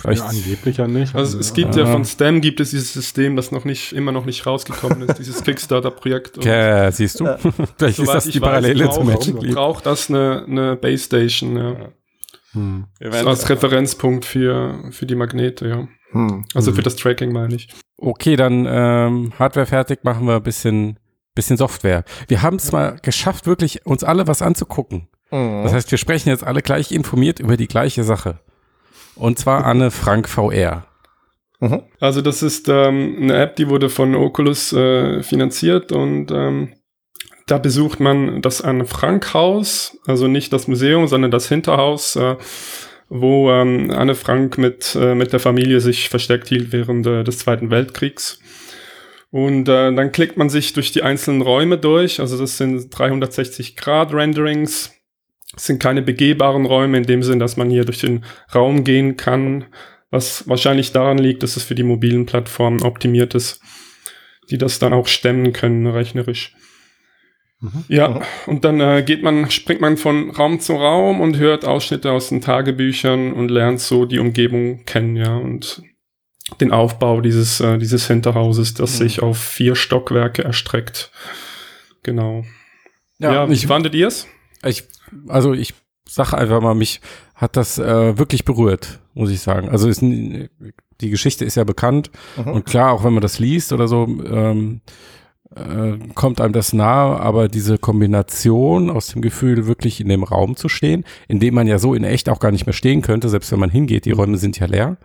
Vielleicht 0.00 0.22
Ja, 0.22 0.28
angeblich 0.28 0.76
ja 0.76 0.86
nicht. 0.86 1.14
Also 1.14 1.38
es 1.38 1.52
gibt 1.54 1.74
ja 1.76 1.84
Ja. 1.84 1.92
von 1.92 2.04
STEM 2.04 2.40
gibt 2.40 2.60
es 2.60 2.70
dieses 2.70 2.92
System, 2.92 3.36
das 3.36 3.52
noch 3.52 3.64
nicht 3.64 3.92
immer 3.92 4.12
noch 4.12 4.24
nicht 4.24 4.46
rausgekommen 4.46 5.02
ist, 5.08 5.18
dieses 5.18 5.42
Kickstarter-Projekt. 5.44 6.38
Okay, 6.38 6.90
siehst 6.92 7.20
du? 7.20 7.24
Ja. 7.24 7.38
Vielleicht 7.78 7.98
ist 7.98 8.08
das 8.12 8.24
die 8.24 8.40
weiß, 8.40 8.48
Parallele 8.48 8.84
braucht- 8.86 8.94
zu 8.94 9.04
Magic 9.04 9.42
Leap. 9.42 9.54
Braucht 9.54 9.86
das 9.86 10.08
eine, 10.10 10.44
eine 10.48 10.76
Base 10.76 11.04
Station, 11.04 11.56
ja. 11.56 11.76
Hm. 12.52 12.84
So 13.00 13.28
als 13.28 13.48
Referenzpunkt 13.50 14.24
für, 14.24 14.84
für 14.90 15.06
die 15.06 15.16
Magnete, 15.16 15.68
ja. 15.68 15.88
Hm. 16.12 16.44
Also 16.54 16.70
Mhm. 16.70 16.76
für 16.76 16.82
das 16.82 16.96
Tracking 16.96 17.32
meine 17.32 17.54
ich. 17.56 17.68
Okay, 17.96 18.36
dann 18.36 18.66
ähm, 18.68 19.32
Hardware 19.38 19.66
fertig, 19.66 20.00
machen 20.04 20.26
wir 20.26 20.36
ein 20.36 20.42
bisschen, 20.42 20.98
bisschen 21.34 21.56
Software. 21.56 22.04
Wir 22.28 22.42
haben 22.42 22.56
es 22.56 22.70
mal 22.70 22.98
geschafft, 23.02 23.46
wirklich 23.46 23.84
uns 23.86 24.04
alle 24.04 24.26
was 24.28 24.40
anzugucken. 24.42 25.08
Mhm. 25.34 25.64
Das 25.64 25.72
heißt, 25.72 25.90
wir 25.90 25.98
sprechen 25.98 26.28
jetzt 26.28 26.44
alle 26.44 26.62
gleich 26.62 26.92
informiert 26.92 27.40
über 27.40 27.56
die 27.56 27.66
gleiche 27.66 28.04
Sache. 28.04 28.38
Und 29.16 29.38
zwar 29.38 29.64
Anne 29.64 29.90
Frank 29.90 30.28
VR. 30.28 30.86
Mhm. 31.60 31.82
Also 31.98 32.20
das 32.20 32.42
ist 32.42 32.68
ähm, 32.68 33.16
eine 33.20 33.36
App, 33.36 33.56
die 33.56 33.68
wurde 33.68 33.88
von 33.88 34.14
Oculus 34.14 34.72
äh, 34.72 35.22
finanziert 35.22 35.92
und 35.92 36.30
ähm, 36.30 36.74
da 37.46 37.58
besucht 37.58 38.00
man 38.00 38.42
das 38.42 38.62
Anne 38.62 38.86
Frank 38.86 39.34
Haus, 39.34 39.98
also 40.06 40.28
nicht 40.28 40.52
das 40.52 40.68
Museum, 40.68 41.08
sondern 41.08 41.30
das 41.30 41.48
Hinterhaus, 41.48 42.16
äh, 42.16 42.36
wo 43.08 43.50
ähm, 43.50 43.90
Anne 43.90 44.14
Frank 44.14 44.56
mit, 44.56 44.94
äh, 44.94 45.14
mit 45.14 45.32
der 45.32 45.40
Familie 45.40 45.80
sich 45.80 46.08
versteckt 46.08 46.48
hielt 46.48 46.72
während 46.72 47.06
äh, 47.06 47.22
des 47.24 47.38
Zweiten 47.38 47.70
Weltkriegs. 47.70 48.38
Und 49.30 49.68
äh, 49.68 49.92
dann 49.92 50.12
klickt 50.12 50.36
man 50.36 50.48
sich 50.48 50.72
durch 50.74 50.92
die 50.92 51.02
einzelnen 51.02 51.42
Räume 51.42 51.76
durch. 51.76 52.20
Also 52.20 52.38
das 52.38 52.56
sind 52.56 52.88
360 52.90 53.76
Grad 53.76 54.14
Renderings. 54.14 54.94
Es 55.56 55.66
sind 55.66 55.80
keine 55.82 56.02
begehbaren 56.02 56.66
Räume 56.66 56.98
in 56.98 57.04
dem 57.04 57.22
Sinn, 57.22 57.38
dass 57.38 57.56
man 57.56 57.70
hier 57.70 57.84
durch 57.84 58.00
den 58.00 58.24
Raum 58.54 58.84
gehen 58.84 59.16
kann, 59.16 59.66
was 60.10 60.48
wahrscheinlich 60.48 60.92
daran 60.92 61.18
liegt, 61.18 61.42
dass 61.42 61.56
es 61.56 61.64
für 61.64 61.74
die 61.74 61.82
mobilen 61.82 62.26
Plattformen 62.26 62.82
optimiert 62.82 63.34
ist, 63.34 63.60
die 64.50 64.58
das 64.58 64.78
dann 64.78 64.92
auch 64.92 65.06
stemmen 65.06 65.52
können 65.52 65.86
rechnerisch. 65.86 66.54
Mhm. 67.60 67.84
Ja, 67.88 68.22
und 68.46 68.64
dann 68.64 68.80
äh, 68.80 69.02
geht 69.04 69.22
man, 69.22 69.50
springt 69.50 69.80
man 69.80 69.96
von 69.96 70.30
Raum 70.30 70.60
zu 70.60 70.74
Raum 70.74 71.20
und 71.20 71.38
hört 71.38 71.64
Ausschnitte 71.64 72.12
aus 72.12 72.28
den 72.28 72.40
Tagebüchern 72.40 73.32
und 73.32 73.50
lernt 73.50 73.80
so 73.80 74.04
die 74.04 74.18
Umgebung 74.18 74.84
kennen, 74.84 75.16
ja, 75.16 75.36
und 75.36 75.82
den 76.60 76.72
Aufbau 76.72 77.20
dieses, 77.20 77.60
äh, 77.60 77.78
dieses 77.78 78.06
Hinterhauses, 78.06 78.74
das 78.74 78.94
Mhm. 78.98 79.04
sich 79.04 79.22
auf 79.22 79.38
vier 79.38 79.76
Stockwerke 79.76 80.44
erstreckt. 80.44 81.10
Genau. 82.02 82.44
Ja, 83.18 83.48
ich, 83.48 83.62
wie 83.62 83.66
fandet 83.66 83.94
ihr 83.94 84.08
es? 84.08 84.28
Ich, 84.66 84.84
also 85.28 85.52
ich 85.52 85.74
sage 86.08 86.36
einfach 86.36 86.60
mal, 86.60 86.74
mich 86.74 87.00
hat 87.34 87.56
das 87.56 87.78
äh, 87.78 88.18
wirklich 88.18 88.44
berührt, 88.44 89.00
muss 89.14 89.30
ich 89.30 89.40
sagen. 89.40 89.68
Also 89.68 89.88
ist, 89.88 90.00
die 90.02 90.48
Geschichte 91.10 91.44
ist 91.44 91.56
ja 91.56 91.64
bekannt 91.64 92.10
Mhm. 92.36 92.52
und 92.52 92.66
klar, 92.66 92.92
auch 92.92 93.04
wenn 93.04 93.12
man 93.14 93.22
das 93.22 93.38
liest 93.38 93.72
oder 93.72 93.88
so, 93.88 94.04
ähm, 94.06 94.80
äh, 95.56 95.98
kommt 96.14 96.40
einem 96.40 96.52
das 96.52 96.72
nahe, 96.72 97.18
aber 97.20 97.48
diese 97.48 97.78
Kombination 97.78 98.90
aus 98.90 99.08
dem 99.08 99.22
Gefühl, 99.22 99.66
wirklich 99.66 100.00
in 100.00 100.08
dem 100.08 100.24
Raum 100.24 100.56
zu 100.56 100.68
stehen, 100.68 101.04
in 101.28 101.38
dem 101.40 101.54
man 101.54 101.66
ja 101.66 101.78
so 101.78 101.94
in 101.94 102.04
echt 102.04 102.28
auch 102.28 102.40
gar 102.40 102.50
nicht 102.50 102.66
mehr 102.66 102.72
stehen 102.72 103.02
könnte, 103.02 103.28
selbst 103.28 103.50
wenn 103.52 103.60
man 103.60 103.70
hingeht, 103.70 104.04
die 104.04 104.10
Räume 104.12 104.36
sind 104.36 104.58
ja 104.58 104.66
leer. 104.66 104.96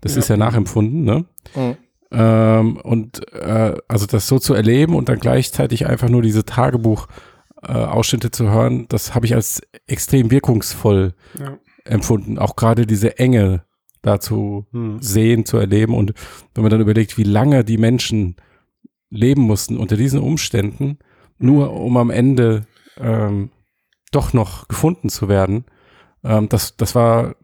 Das 0.00 0.14
Ja. 0.14 0.20
ist 0.20 0.28
ja 0.28 0.36
nachempfunden, 0.36 1.04
ne? 1.04 1.24
Mhm. 1.54 1.76
Ähm, 2.10 2.76
und 2.78 3.32
äh, 3.34 3.74
also 3.86 4.06
das 4.06 4.26
so 4.28 4.38
zu 4.38 4.54
erleben 4.54 4.94
und 4.94 5.10
dann 5.10 5.18
gleichzeitig 5.18 5.86
einfach 5.86 6.08
nur 6.08 6.22
diese 6.22 6.46
Tagebuch-Ausschnitte 7.62 8.30
zu 8.30 8.50
hören, 8.50 8.86
das 8.88 9.14
habe 9.14 9.26
ich 9.26 9.34
als 9.34 9.60
extrem 9.86 10.30
wirkungsvoll 10.30 11.14
Ja. 11.38 11.58
empfunden. 11.84 12.38
Auch 12.38 12.56
gerade 12.56 12.86
diese 12.86 13.18
Enge 13.18 13.64
dazu 14.02 14.66
Hm. 14.72 14.98
sehen, 15.00 15.44
zu 15.44 15.56
erleben. 15.56 15.94
Und 15.94 16.14
wenn 16.54 16.62
man 16.62 16.70
dann 16.70 16.80
überlegt, 16.80 17.18
wie 17.18 17.24
lange 17.24 17.64
die 17.64 17.78
Menschen 17.78 18.36
leben 19.10 19.42
mussten 19.42 19.76
unter 19.76 19.96
diesen 19.96 20.20
Umständen, 20.20 20.98
nur 21.38 21.72
um 21.72 21.96
am 21.96 22.10
Ende 22.10 22.66
ähm, 22.98 23.50
doch 24.12 24.32
noch 24.32 24.68
gefunden 24.68 25.08
zu 25.08 25.28
werden. 25.28 25.64
Ähm, 26.24 26.48
das, 26.48 26.76
das 26.76 26.94
war, 26.94 27.36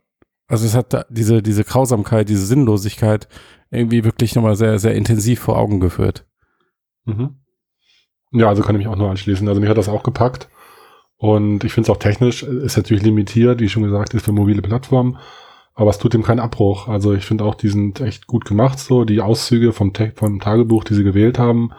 also 0.47 0.67
es 0.67 0.75
hat 0.75 0.93
da 0.93 1.05
diese, 1.11 1.43
diese 1.43 1.65
Grausamkeit, 1.65 2.29
diese 2.29 2.45
Sinnlosigkeit 2.47 3.29
irgendwie 3.71 4.05
wirklich 4.05 4.35
nochmal 4.35 4.57
sehr, 4.57 4.79
sehr 4.79 4.95
intensiv 4.95 5.41
vor 5.41 5.59
Augen 5.59 5.81
geführt. 5.81 6.27
Mhm. 7.05 7.37
Ja, 8.35 8.49
also 8.49 8.63
kann 8.63 8.75
ich 8.75 8.81
mich 8.81 8.89
auch 8.89 8.99
nur 8.99 9.11
anschließen. 9.11 9.49
Also 9.49 9.61
mich 9.61 9.71
hat 9.71 9.79
das 9.79 9.89
auch 9.89 10.03
gepackt. 10.03 10.49
Und 11.17 11.65
ich 11.65 11.73
finde 11.73 11.91
es 11.91 11.97
auch 11.97 12.01
technisch, 12.01 12.43
ist 12.43 12.77
natürlich 12.77 13.03
limitiert, 13.03 13.61
wie 13.61 13.69
schon 13.69 13.85
gesagt, 13.85 14.13
ist 14.13 14.25
für 14.25 14.33
mobile 14.33 14.61
Plattformen. 14.61 15.17
Aber 15.75 15.91
es 15.91 15.99
tut 15.99 16.13
dem 16.13 16.23
keinen 16.23 16.41
Abbruch. 16.41 16.89
Also 16.89 17.15
ich 17.15 17.25
finde 17.25 17.45
auch, 17.45 17.55
die 17.55 17.69
sind 17.69 18.01
echt 18.01 18.27
gut 18.27 18.45
gemacht, 18.45 18.79
so. 18.79 19.05
Die 19.05 19.21
Auszüge 19.21 19.73
vom, 19.73 19.93
vom 20.15 20.41
Tagebuch, 20.41 20.85
die 20.85 20.95
sie 20.95 21.05
gewählt 21.05 21.39
haben, 21.39 21.71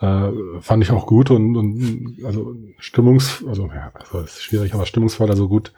äh, 0.00 0.30
fand 0.60 0.82
ich 0.82 0.90
auch 0.90 1.06
gut 1.06 1.30
und, 1.30 1.56
und 1.56 2.16
also 2.24 2.54
Stimmungs, 2.78 3.44
also 3.46 3.66
ja, 3.66 3.92
also 3.94 4.20
ist 4.20 4.42
schwierig, 4.42 4.74
aber 4.74 4.86
stimmungsvoll, 4.86 5.30
also 5.30 5.48
gut. 5.48 5.72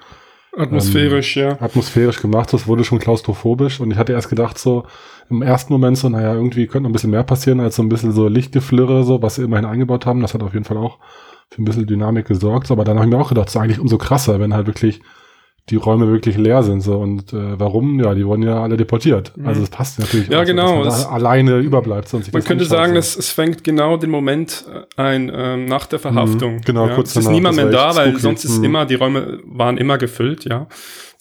Atmosphärisch, 0.57 1.37
ähm, 1.37 1.49
ja. 1.49 1.61
Atmosphärisch 1.61 2.21
gemacht, 2.21 2.53
das 2.53 2.67
wurde 2.67 2.85
schon 2.85 2.99
klaustrophobisch 2.99 3.81
und 3.81 3.91
ich 3.91 3.99
hatte 3.99 4.13
erst 4.13 4.29
gedacht 4.29 4.59
so, 4.59 4.85
im 5.31 5.43
ersten 5.43 5.73
Moment 5.73 5.99
so, 5.99 6.09
naja, 6.09 6.35
irgendwie 6.35 6.67
könnte 6.67 6.85
noch 6.85 6.91
ein 6.91 6.93
bisschen 6.93 7.11
mehr 7.11 7.25
passieren 7.25 7.61
als 7.61 7.77
so 7.77 7.83
ein 7.83 7.89
bisschen 7.89 8.13
so 8.13 8.29
Lichtgeflirre, 8.29 9.05
so, 9.05 9.23
was 9.23 9.37
sie 9.37 9.43
immerhin 9.43 9.65
eingebaut 9.65 10.07
haben. 10.07 10.21
Das 10.21 10.35
hat 10.35 10.43
auf 10.43 10.53
jeden 10.53 10.65
Fall 10.65 10.77
auch 10.77 10.99
für 11.51 11.63
ein 11.63 11.65
bisschen 11.65 11.87
Dynamik 11.87 12.27
gesorgt. 12.27 12.67
So, 12.67 12.75
aber 12.75 12.85
dann 12.85 12.97
habe 12.97 13.07
ich 13.07 13.15
mir 13.15 13.21
auch 13.21 13.29
gedacht, 13.29 13.51
so 13.51 13.59
eigentlich 13.59 13.81
umso 13.81 13.99
krasser, 13.99 14.41
wenn 14.41 14.55
halt 14.55 14.67
wirklich 14.67 15.01
die 15.71 15.77
Räume 15.77 16.09
wirklich 16.09 16.37
leer 16.37 16.63
sind. 16.63 16.83
So. 16.83 16.99
Und 16.99 17.33
äh, 17.33 17.59
warum? 17.59 17.99
Ja, 17.99 18.15
die 18.15 18.27
wurden 18.27 18.43
ja 18.43 18.63
alle 18.63 18.77
deportiert. 18.77 19.33
Mhm. 19.37 19.47
Also 19.49 19.63
es 19.63 19.71
passt 19.71 19.99
natürlich 19.99 20.29
Ja, 20.29 20.39
auch 20.39 20.43
so, 20.43 20.47
genau. 20.47 20.85
dass 20.85 21.03
man 21.05 21.09
da 21.11 21.15
alleine 21.15 21.59
überbleibt. 21.59 22.09
Sonst 22.09 22.33
Man 22.33 22.45
könnte 22.45 22.67
sagen, 22.67 22.97
es, 22.97 23.17
es 23.17 23.31
fängt 23.31 23.65
genau 23.65 23.97
den 23.97 24.11
Moment 24.11 24.67
äh, 24.97 25.01
ein 25.01 25.33
ähm, 25.35 25.65
nach 25.65 25.87
der 25.87 25.99
Verhaftung. 25.99 26.57
Mhm, 26.57 26.61
genau, 26.63 26.87
ja. 26.89 26.95
kurz 26.95 27.11
Es 27.11 27.17
ist 27.17 27.25
danach, 27.25 27.35
niemand 27.37 27.57
mehr 27.57 27.71
da, 27.71 27.97
weil 27.97 28.09
spooky. 28.09 28.21
sonst 28.23 28.45
ist 28.45 28.59
Mhm. 28.59 28.65
immer, 28.65 28.85
die 28.87 28.95
Räume 28.97 29.41
waren 29.47 29.79
immer 29.79 29.97
gefüllt, 29.97 30.45
ja. 30.45 30.67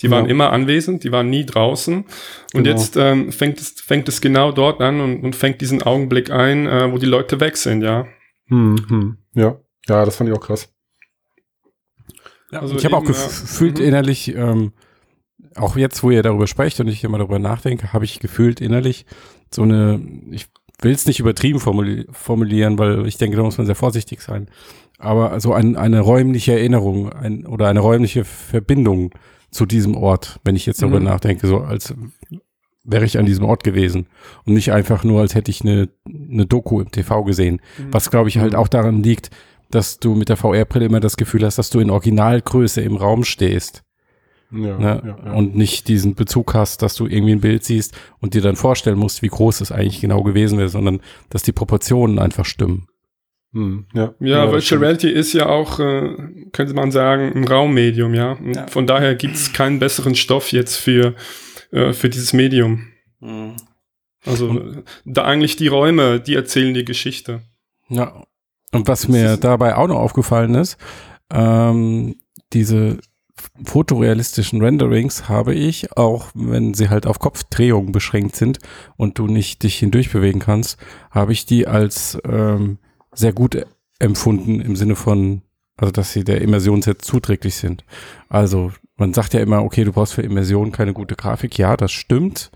Die 0.01 0.11
waren 0.11 0.25
Ja. 0.25 0.31
immer 0.31 0.51
anwesend, 0.51 1.05
die 1.05 1.13
waren 1.13 1.29
nie 1.29 1.45
draußen. 1.45 1.95
Und 1.99 2.05
Genau. 2.53 2.69
jetzt 2.69 2.97
ähm, 2.97 3.31
fängt, 3.31 3.61
es, 3.61 3.75
fängt 3.79 4.09
es 4.09 4.19
genau 4.19 4.51
dort 4.51 4.81
an 4.81 4.99
und, 4.99 5.23
und 5.23 5.35
fängt 5.37 5.61
diesen 5.61 5.81
Augenblick 5.81 6.29
ein, 6.31 6.67
äh, 6.67 6.91
wo 6.91 6.97
die 6.97 7.05
Leute 7.05 7.39
weg 7.39 7.55
sind, 7.55 7.81
ja. 7.81 8.05
hm, 8.49 8.75
hm. 8.89 9.17
Ja. 9.35 9.55
ja, 9.87 10.03
das 10.03 10.17
fand 10.17 10.29
ich 10.29 10.35
auch 10.35 10.41
krass. 10.41 10.67
Ja, 12.53 12.59
Also 12.61 12.75
ich 12.75 12.85
habe 12.85 12.95
auch 12.97 13.03
gefühlt 13.03 13.79
ja. 13.79 13.83
Mhm. 13.83 13.89
innerlich, 13.89 14.35
ähm, 14.35 14.71
auch 15.55 15.75
jetzt, 15.75 16.01
wo 16.03 16.11
ihr 16.11 16.23
darüber 16.23 16.47
sprecht 16.47 16.79
und 16.79 16.87
ich 16.87 17.03
immer 17.03 17.17
darüber 17.17 17.39
nachdenke, 17.39 17.93
habe 17.93 18.05
ich 18.05 18.19
gefühlt 18.19 18.61
innerlich 18.61 19.05
so 19.53 19.63
eine, 19.63 20.01
ich 20.31 20.47
will 20.81 20.91
es 20.93 21.05
nicht 21.05 21.19
übertrieben 21.19 21.59
formuli 21.59 22.07
formulieren, 22.11 22.77
weil 22.79 23.05
ich 23.07 23.17
denke, 23.17 23.37
da 23.37 23.43
muss 23.43 23.57
man 23.57 23.67
sehr 23.67 23.75
vorsichtig 23.75 24.21
sein. 24.21 24.47
Aber 24.97 25.39
so 25.39 25.53
ein, 25.53 25.75
eine 25.75 25.99
räumliche 25.99 26.53
Erinnerung 26.53 27.11
ein, 27.11 27.45
oder 27.45 27.67
eine 27.67 27.79
räumliche 27.81 28.23
Verbindung 28.25 29.11
zu 29.51 29.65
diesem 29.65 29.95
Ort, 29.95 30.39
wenn 30.43 30.55
ich 30.55 30.65
jetzt 30.65 30.81
darüber 30.81 30.99
Mhm. 30.99 31.05
nachdenke, 31.05 31.47
so 31.47 31.59
als 31.59 31.93
wäre 32.85 33.05
ich 33.05 33.17
an 33.17 33.25
diesem 33.25 33.45
Ort 33.45 33.63
gewesen 33.63 34.07
und 34.45 34.53
nicht 34.55 34.71
einfach 34.73 35.03
nur, 35.03 35.21
als 35.21 35.35
hätte 35.35 35.51
ich 35.51 35.61
eine, 35.61 35.89
eine 36.05 36.45
Doku 36.45 36.81
im 36.81 36.91
TV 36.91 37.23
gesehen. 37.23 37.61
Mhm. 37.77 37.93
Was, 37.93 38.11
glaube 38.11 38.29
ich, 38.29 38.39
halt 38.39 38.55
auch 38.55 38.67
daran 38.67 39.03
liegt, 39.03 39.29
dass 39.75 39.99
du 39.99 40.15
mit 40.15 40.29
der 40.29 40.37
VR-Brille 40.37 40.85
immer 40.85 40.99
das 40.99 41.17
Gefühl 41.17 41.43
hast, 41.45 41.57
dass 41.57 41.69
du 41.69 41.79
in 41.79 41.89
Originalgröße 41.89 42.81
im 42.81 42.95
Raum 42.95 43.23
stehst 43.23 43.83
Ja, 44.51 44.77
ne? 44.77 45.01
ja, 45.05 45.17
ja. 45.25 45.33
und 45.33 45.55
nicht 45.55 45.87
diesen 45.87 46.15
Bezug 46.15 46.53
hast, 46.53 46.81
dass 46.81 46.95
du 46.95 47.07
irgendwie 47.07 47.33
ein 47.33 47.41
Bild 47.41 47.63
siehst 47.63 47.95
und 48.19 48.33
dir 48.33 48.41
dann 48.41 48.55
vorstellen 48.55 48.97
musst, 48.97 49.21
wie 49.21 49.27
groß 49.29 49.61
es 49.61 49.71
eigentlich 49.71 50.01
genau 50.01 50.21
gewesen 50.23 50.57
wäre, 50.59 50.69
sondern 50.69 51.01
dass 51.29 51.43
die 51.43 51.51
Proportionen 51.53 52.19
einfach 52.19 52.45
stimmen. 52.45 52.87
hm, 53.53 53.85
ja. 53.93 54.13
Ja, 54.19 54.51
Virtual. 54.51 54.81
Reality 54.81 55.09
ist 55.09 55.33
ja 55.33 55.47
auch, 55.47 55.79
äh, 55.79 56.15
könnte 56.51 56.73
man 56.73 56.91
sagen, 56.91 57.31
ein 57.35 57.47
Raummedium, 57.47 58.13
ja. 58.13 58.33
Und 58.33 58.55
Ja. 58.55 58.67
Von 58.67 58.87
daher 58.87 59.15
gibt 59.15 59.35
es 59.35 59.53
keinen 59.53 59.79
besseren 59.79 60.15
Stoff 60.15 60.51
jetzt 60.51 60.75
für, 60.75 61.15
äh, 61.71 61.93
für 61.93 62.09
dieses 62.09 62.33
Medium. 62.33 62.87
Also 64.25 64.59
da 65.05 65.23
eigentlich 65.23 65.55
die 65.55 65.67
Räume, 65.67 66.19
die 66.19 66.35
erzählen 66.35 66.73
die 66.73 66.85
Geschichte. 66.85 67.41
Ja. 67.89 68.23
Und 68.73 68.87
was 68.87 69.07
mir 69.07 69.37
dabei 69.37 69.75
auch 69.75 69.87
noch 69.87 69.99
aufgefallen 69.99 70.55
ist, 70.55 70.77
ähm, 71.31 72.15
diese 72.51 72.97
fotorealistischen 73.65 74.61
Renderings 74.61 75.27
habe 75.27 75.53
ich, 75.53 75.95
auch 75.97 76.27
wenn 76.33 76.73
sie 76.73 76.89
halt 76.89 77.07
auf 77.07 77.19
Kopfdrehungen 77.19 77.91
beschränkt 77.91 78.35
sind 78.35 78.59
und 78.95 79.17
du 79.17 79.27
nicht 79.27 79.63
dich 79.63 79.77
hindurch 79.77 80.11
bewegen 80.11 80.39
kannst, 80.39 80.77
habe 81.11 81.33
ich 81.33 81.45
die 81.45 81.67
als 81.67 82.17
ähm, 82.25 82.77
sehr 83.13 83.33
gut 83.33 83.65
empfunden 83.99 84.59
im 84.59 84.75
Sinne 84.75 84.95
von, 84.95 85.41
also 85.77 85.91
dass 85.91 86.13
sie 86.13 86.23
der 86.23 86.41
Immersion 86.41 86.81
sehr 86.81 86.99
zuträglich 86.99 87.55
sind. 87.55 87.83
Also 88.29 88.71
man 88.97 89.13
sagt 89.13 89.33
ja 89.33 89.39
immer, 89.39 89.63
okay, 89.63 89.83
du 89.83 89.91
brauchst 89.91 90.13
für 90.13 90.21
Immersion 90.21 90.71
keine 90.71 90.93
gute 90.93 91.15
Grafik. 91.15 91.57
Ja, 91.57 91.75
das 91.75 91.91
stimmt. 91.91 92.51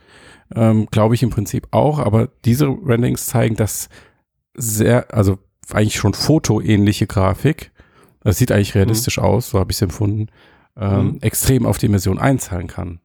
Ähm, 0.55 0.87
Glaube 0.91 1.15
ich 1.15 1.23
im 1.23 1.29
Prinzip 1.29 1.67
auch, 1.71 1.99
aber 1.99 2.29
diese 2.45 2.67
Renderings 2.67 3.25
zeigen, 3.25 3.55
dass 3.55 3.89
sehr, 4.53 5.13
also 5.13 5.39
eigentlich 5.71 5.97
schon 5.97 6.13
fotoähnliche 6.13 7.07
Grafik, 7.07 7.71
das 8.21 8.37
sieht 8.37 8.51
eigentlich 8.51 8.75
realistisch 8.75 9.19
aus, 9.19 9.49
so 9.49 9.59
habe 9.59 9.71
ich 9.71 9.77
es 9.77 9.81
empfunden, 9.81 10.27
ähm, 10.79 11.05
Mhm. 11.13 11.17
extrem 11.21 11.65
auf 11.65 11.77
die 11.77 11.87
Immersion 11.87 12.19
einzahlen 12.19 12.67
kann. 12.67 12.99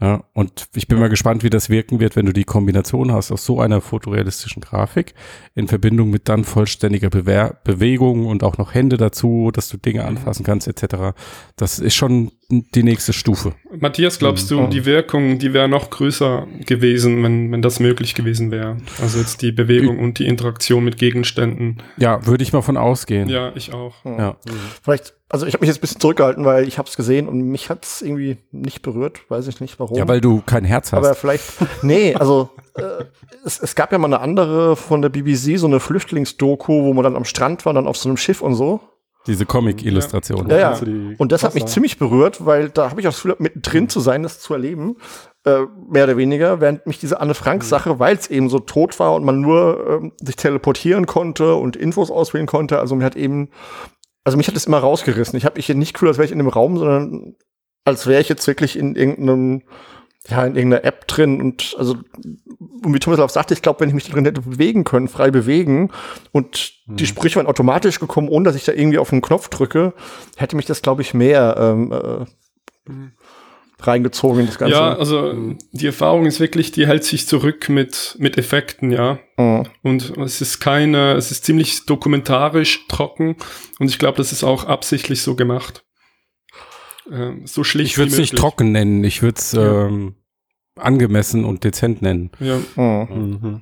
Ja, 0.00 0.24
und 0.32 0.66
ich 0.74 0.88
bin 0.88 0.98
mal 0.98 1.08
gespannt, 1.08 1.44
wie 1.44 1.50
das 1.50 1.70
wirken 1.70 2.00
wird, 2.00 2.16
wenn 2.16 2.26
du 2.26 2.32
die 2.32 2.42
Kombination 2.44 3.12
hast 3.12 3.30
aus 3.30 3.44
so 3.44 3.60
einer 3.60 3.80
fotorealistischen 3.80 4.60
Grafik 4.60 5.14
in 5.54 5.68
Verbindung 5.68 6.10
mit 6.10 6.28
dann 6.28 6.42
vollständiger 6.42 7.10
Bewegung 7.10 8.26
und 8.26 8.42
auch 8.42 8.58
noch 8.58 8.74
Hände 8.74 8.96
dazu, 8.96 9.50
dass 9.52 9.68
du 9.68 9.76
Dinge 9.76 10.04
anfassen 10.04 10.44
kannst 10.44 10.66
etc. 10.66 11.14
Das 11.54 11.78
ist 11.78 11.94
schon 11.94 12.32
die 12.50 12.82
nächste 12.82 13.12
Stufe. 13.12 13.52
Matthias, 13.78 14.18
glaubst 14.18 14.50
Mhm. 14.50 14.56
du, 14.56 14.66
die 14.68 14.84
Wirkung, 14.84 15.38
die 15.38 15.52
wäre 15.52 15.68
noch 15.68 15.90
größer 15.90 16.46
gewesen, 16.66 17.22
wenn, 17.22 17.50
wenn 17.52 17.62
das 17.62 17.80
möglich 17.80 18.14
gewesen 18.14 18.50
wäre? 18.50 18.76
Also 19.00 19.18
jetzt 19.18 19.42
die 19.42 19.50
Bewegung 19.52 19.98
und 19.98 20.18
die 20.18 20.26
Interaktion 20.26 20.84
mit 20.84 20.98
Gegenständen. 20.98 21.82
Ja, 21.96 22.26
würde 22.26 22.42
ich 22.42 22.52
mal 22.52 22.62
von 22.62 22.76
ausgehen. 22.76 23.28
Ja, 23.28 23.52
ich 23.54 23.72
auch. 23.72 23.94
Ja. 24.04 24.36
Vielleicht, 24.82 25.14
also 25.28 25.46
ich 25.46 25.54
habe 25.54 25.62
mich 25.62 25.68
jetzt 25.68 25.78
ein 25.78 25.80
bisschen 25.80 26.00
zurückgehalten, 26.00 26.44
weil 26.44 26.68
ich 26.68 26.78
habe 26.78 26.88
es 26.88 26.96
gesehen 26.96 27.28
und 27.28 27.40
mich 27.42 27.70
hat 27.70 27.84
es 27.84 28.02
irgendwie 28.02 28.36
nicht 28.52 28.82
berührt, 28.82 29.20
weiß 29.30 29.46
ich 29.48 29.60
nicht 29.60 29.80
warum. 29.80 29.96
Ja, 29.96 30.06
weil 30.06 30.20
du 30.20 30.42
kein 30.44 30.64
Herz 30.64 30.92
hast. 30.92 30.98
Aber 30.98 31.14
vielleicht, 31.14 31.44
nee, 31.82 32.14
also 32.14 32.50
äh, 32.76 33.04
es, 33.44 33.58
es 33.58 33.74
gab 33.74 33.90
ja 33.92 33.98
mal 33.98 34.06
eine 34.08 34.20
andere 34.20 34.76
von 34.76 35.02
der 35.02 35.08
BBC, 35.08 35.58
so 35.58 35.66
eine 35.66 35.80
Flüchtlingsdoku, 35.80 36.84
wo 36.84 36.92
man 36.92 37.04
dann 37.04 37.16
am 37.16 37.24
Strand 37.24 37.64
war, 37.66 37.72
dann 37.72 37.86
auf 37.86 37.96
so 37.96 38.08
einem 38.08 38.16
Schiff 38.16 38.40
und 38.42 38.54
so. 38.54 38.80
Diese 39.26 39.46
Comic-Illustration. 39.46 40.50
Ja, 40.50 40.58
ja. 40.58 40.80
Und 41.18 41.32
das 41.32 41.44
hat 41.44 41.54
mich 41.54 41.66
ziemlich 41.66 41.98
berührt, 41.98 42.44
weil 42.44 42.68
da 42.68 42.90
habe 42.90 43.00
ich 43.00 43.06
auch 43.06 43.12
das 43.12 43.22
Gefühl, 43.22 43.36
mittendrin 43.38 43.88
zu 43.88 44.00
sein, 44.00 44.22
das 44.22 44.40
zu 44.40 44.52
erleben, 44.52 44.96
äh, 45.44 45.60
mehr 45.90 46.04
oder 46.04 46.16
weniger, 46.16 46.60
während 46.60 46.86
mich 46.86 46.98
diese 46.98 47.20
Anne 47.20 47.34
Frank-Sache, 47.34 47.98
weil 47.98 48.16
es 48.16 48.28
eben 48.28 48.48
so 48.48 48.58
tot 48.58 48.98
war 48.98 49.14
und 49.14 49.24
man 49.24 49.40
nur 49.40 50.00
ähm, 50.02 50.12
sich 50.20 50.36
teleportieren 50.36 51.06
konnte 51.06 51.54
und 51.54 51.76
Infos 51.76 52.10
auswählen 52.10 52.46
konnte, 52.46 52.78
also 52.78 52.94
mir 52.94 53.04
hat 53.04 53.16
eben, 53.16 53.50
also 54.24 54.36
mich 54.36 54.48
hat 54.48 54.56
das 54.56 54.66
immer 54.66 54.78
rausgerissen. 54.78 55.36
Ich 55.36 55.44
habe 55.44 55.56
mich 55.56 55.66
hier 55.66 55.74
nicht 55.74 55.94
gefühlt, 55.94 56.10
als 56.10 56.18
wäre 56.18 56.26
ich 56.26 56.32
in 56.32 56.40
einem 56.40 56.48
Raum, 56.48 56.78
sondern 56.78 57.34
als 57.84 58.06
wäre 58.06 58.20
ich 58.20 58.28
jetzt 58.28 58.46
wirklich 58.46 58.78
in 58.78 58.94
irgendeinem, 58.94 59.62
ja, 60.28 60.46
in 60.46 60.56
irgendeiner 60.56 60.84
App 60.84 61.06
drin 61.06 61.40
und 61.40 61.74
also, 61.78 61.96
und 62.82 62.94
wie 62.94 62.98
Thomas 62.98 63.20
auch 63.20 63.28
sagte, 63.28 63.52
ich 63.54 63.62
glaube, 63.62 63.80
wenn 63.80 63.88
ich 63.88 63.94
mich 63.94 64.08
drin 64.08 64.24
hätte 64.24 64.40
bewegen 64.40 64.84
können, 64.84 65.08
frei 65.08 65.30
bewegen 65.30 65.90
und 66.32 66.72
die 66.86 67.06
Sprüche 67.06 67.36
waren 67.36 67.46
automatisch 67.46 68.00
gekommen, 68.00 68.28
ohne 68.28 68.44
dass 68.44 68.56
ich 68.56 68.64
da 68.64 68.72
irgendwie 68.72 68.98
auf 68.98 69.10
den 69.10 69.20
Knopf 69.20 69.48
drücke, 69.48 69.92
hätte 70.36 70.56
mich 70.56 70.66
das, 70.66 70.82
glaube 70.82 71.02
ich, 71.02 71.12
mehr 71.12 71.56
ähm, 71.58 71.92
äh, 71.92 72.24
reingezogen 73.80 74.40
in 74.40 74.46
das 74.46 74.58
Ganze. 74.58 74.74
Ja, 74.74 74.96
also 74.96 75.34
die 75.72 75.86
Erfahrung 75.86 76.26
ist 76.26 76.40
wirklich, 76.40 76.72
die 76.72 76.86
hält 76.86 77.04
sich 77.04 77.26
zurück 77.26 77.68
mit, 77.68 78.16
mit 78.18 78.38
Effekten, 78.38 78.90
ja. 78.90 79.18
Mhm. 79.36 79.64
Und 79.82 80.16
es 80.18 80.40
ist 80.40 80.60
keine, 80.60 81.12
es 81.14 81.30
ist 81.30 81.44
ziemlich 81.44 81.84
dokumentarisch 81.86 82.86
trocken 82.88 83.36
und 83.78 83.88
ich 83.88 83.98
glaube, 83.98 84.16
das 84.16 84.32
ist 84.32 84.44
auch 84.44 84.64
absichtlich 84.64 85.22
so 85.22 85.34
gemacht. 85.34 85.83
Ähm, 87.10 87.46
so 87.46 87.64
schlicht 87.64 87.92
Ich 87.92 87.98
würde 87.98 88.12
es 88.12 88.18
nicht 88.18 88.36
trocken 88.36 88.72
nennen, 88.72 89.04
ich 89.04 89.22
würde 89.22 89.38
es 89.38 89.52
Ja. 89.52 89.86
ähm, 89.86 90.14
angemessen 90.76 91.44
und 91.44 91.64
dezent 91.64 92.02
nennen. 92.02 92.30
Ja. 92.40 92.58
Mhm. 92.76 93.38
Mhm. 93.42 93.60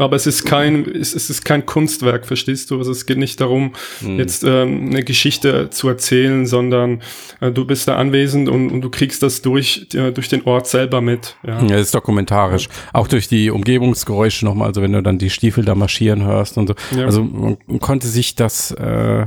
Aber 0.00 0.14
es 0.14 0.28
ist 0.28 0.44
kein, 0.44 0.88
es, 0.88 1.12
ist 1.14 1.44
kein 1.44 1.66
Kunstwerk, 1.66 2.24
verstehst 2.24 2.70
du? 2.70 2.78
Also 2.78 2.92
es 2.92 3.04
geht 3.04 3.18
nicht 3.18 3.40
darum, 3.40 3.72
Hm. 3.98 4.16
jetzt 4.20 4.44
ähm, 4.44 4.90
eine 4.90 5.02
Geschichte 5.02 5.70
zu 5.70 5.88
erzählen, 5.88 6.46
sondern 6.46 7.02
äh, 7.40 7.50
du 7.50 7.64
bist 7.66 7.88
da 7.88 7.96
anwesend 7.96 8.48
und, 8.48 8.70
und 8.70 8.80
du 8.80 8.90
kriegst 8.90 9.24
das 9.24 9.42
durch, 9.42 9.88
äh, 9.94 10.12
durch 10.12 10.28
den 10.28 10.44
Ort 10.44 10.68
selber 10.68 11.00
mit. 11.00 11.36
Ja. 11.44 11.64
Ja, 11.64 11.76
ist 11.78 11.96
dokumentarisch. 11.96 12.68
Auch 12.92 13.08
durch 13.08 13.26
die 13.26 13.50
Umgebungsgeräusche 13.50 14.44
nochmal, 14.44 14.68
also 14.68 14.82
wenn 14.82 14.92
du 14.92 15.02
dann 15.02 15.18
die 15.18 15.30
Stiefel 15.30 15.64
da 15.64 15.74
marschieren 15.74 16.22
hörst 16.24 16.58
und 16.58 16.68
so. 16.68 16.74
Ja. 16.96 17.04
Also 17.06 17.24
man 17.24 17.58
konnte 17.80 18.06
sich 18.06 18.36
das 18.36 18.70
äh, 18.70 19.26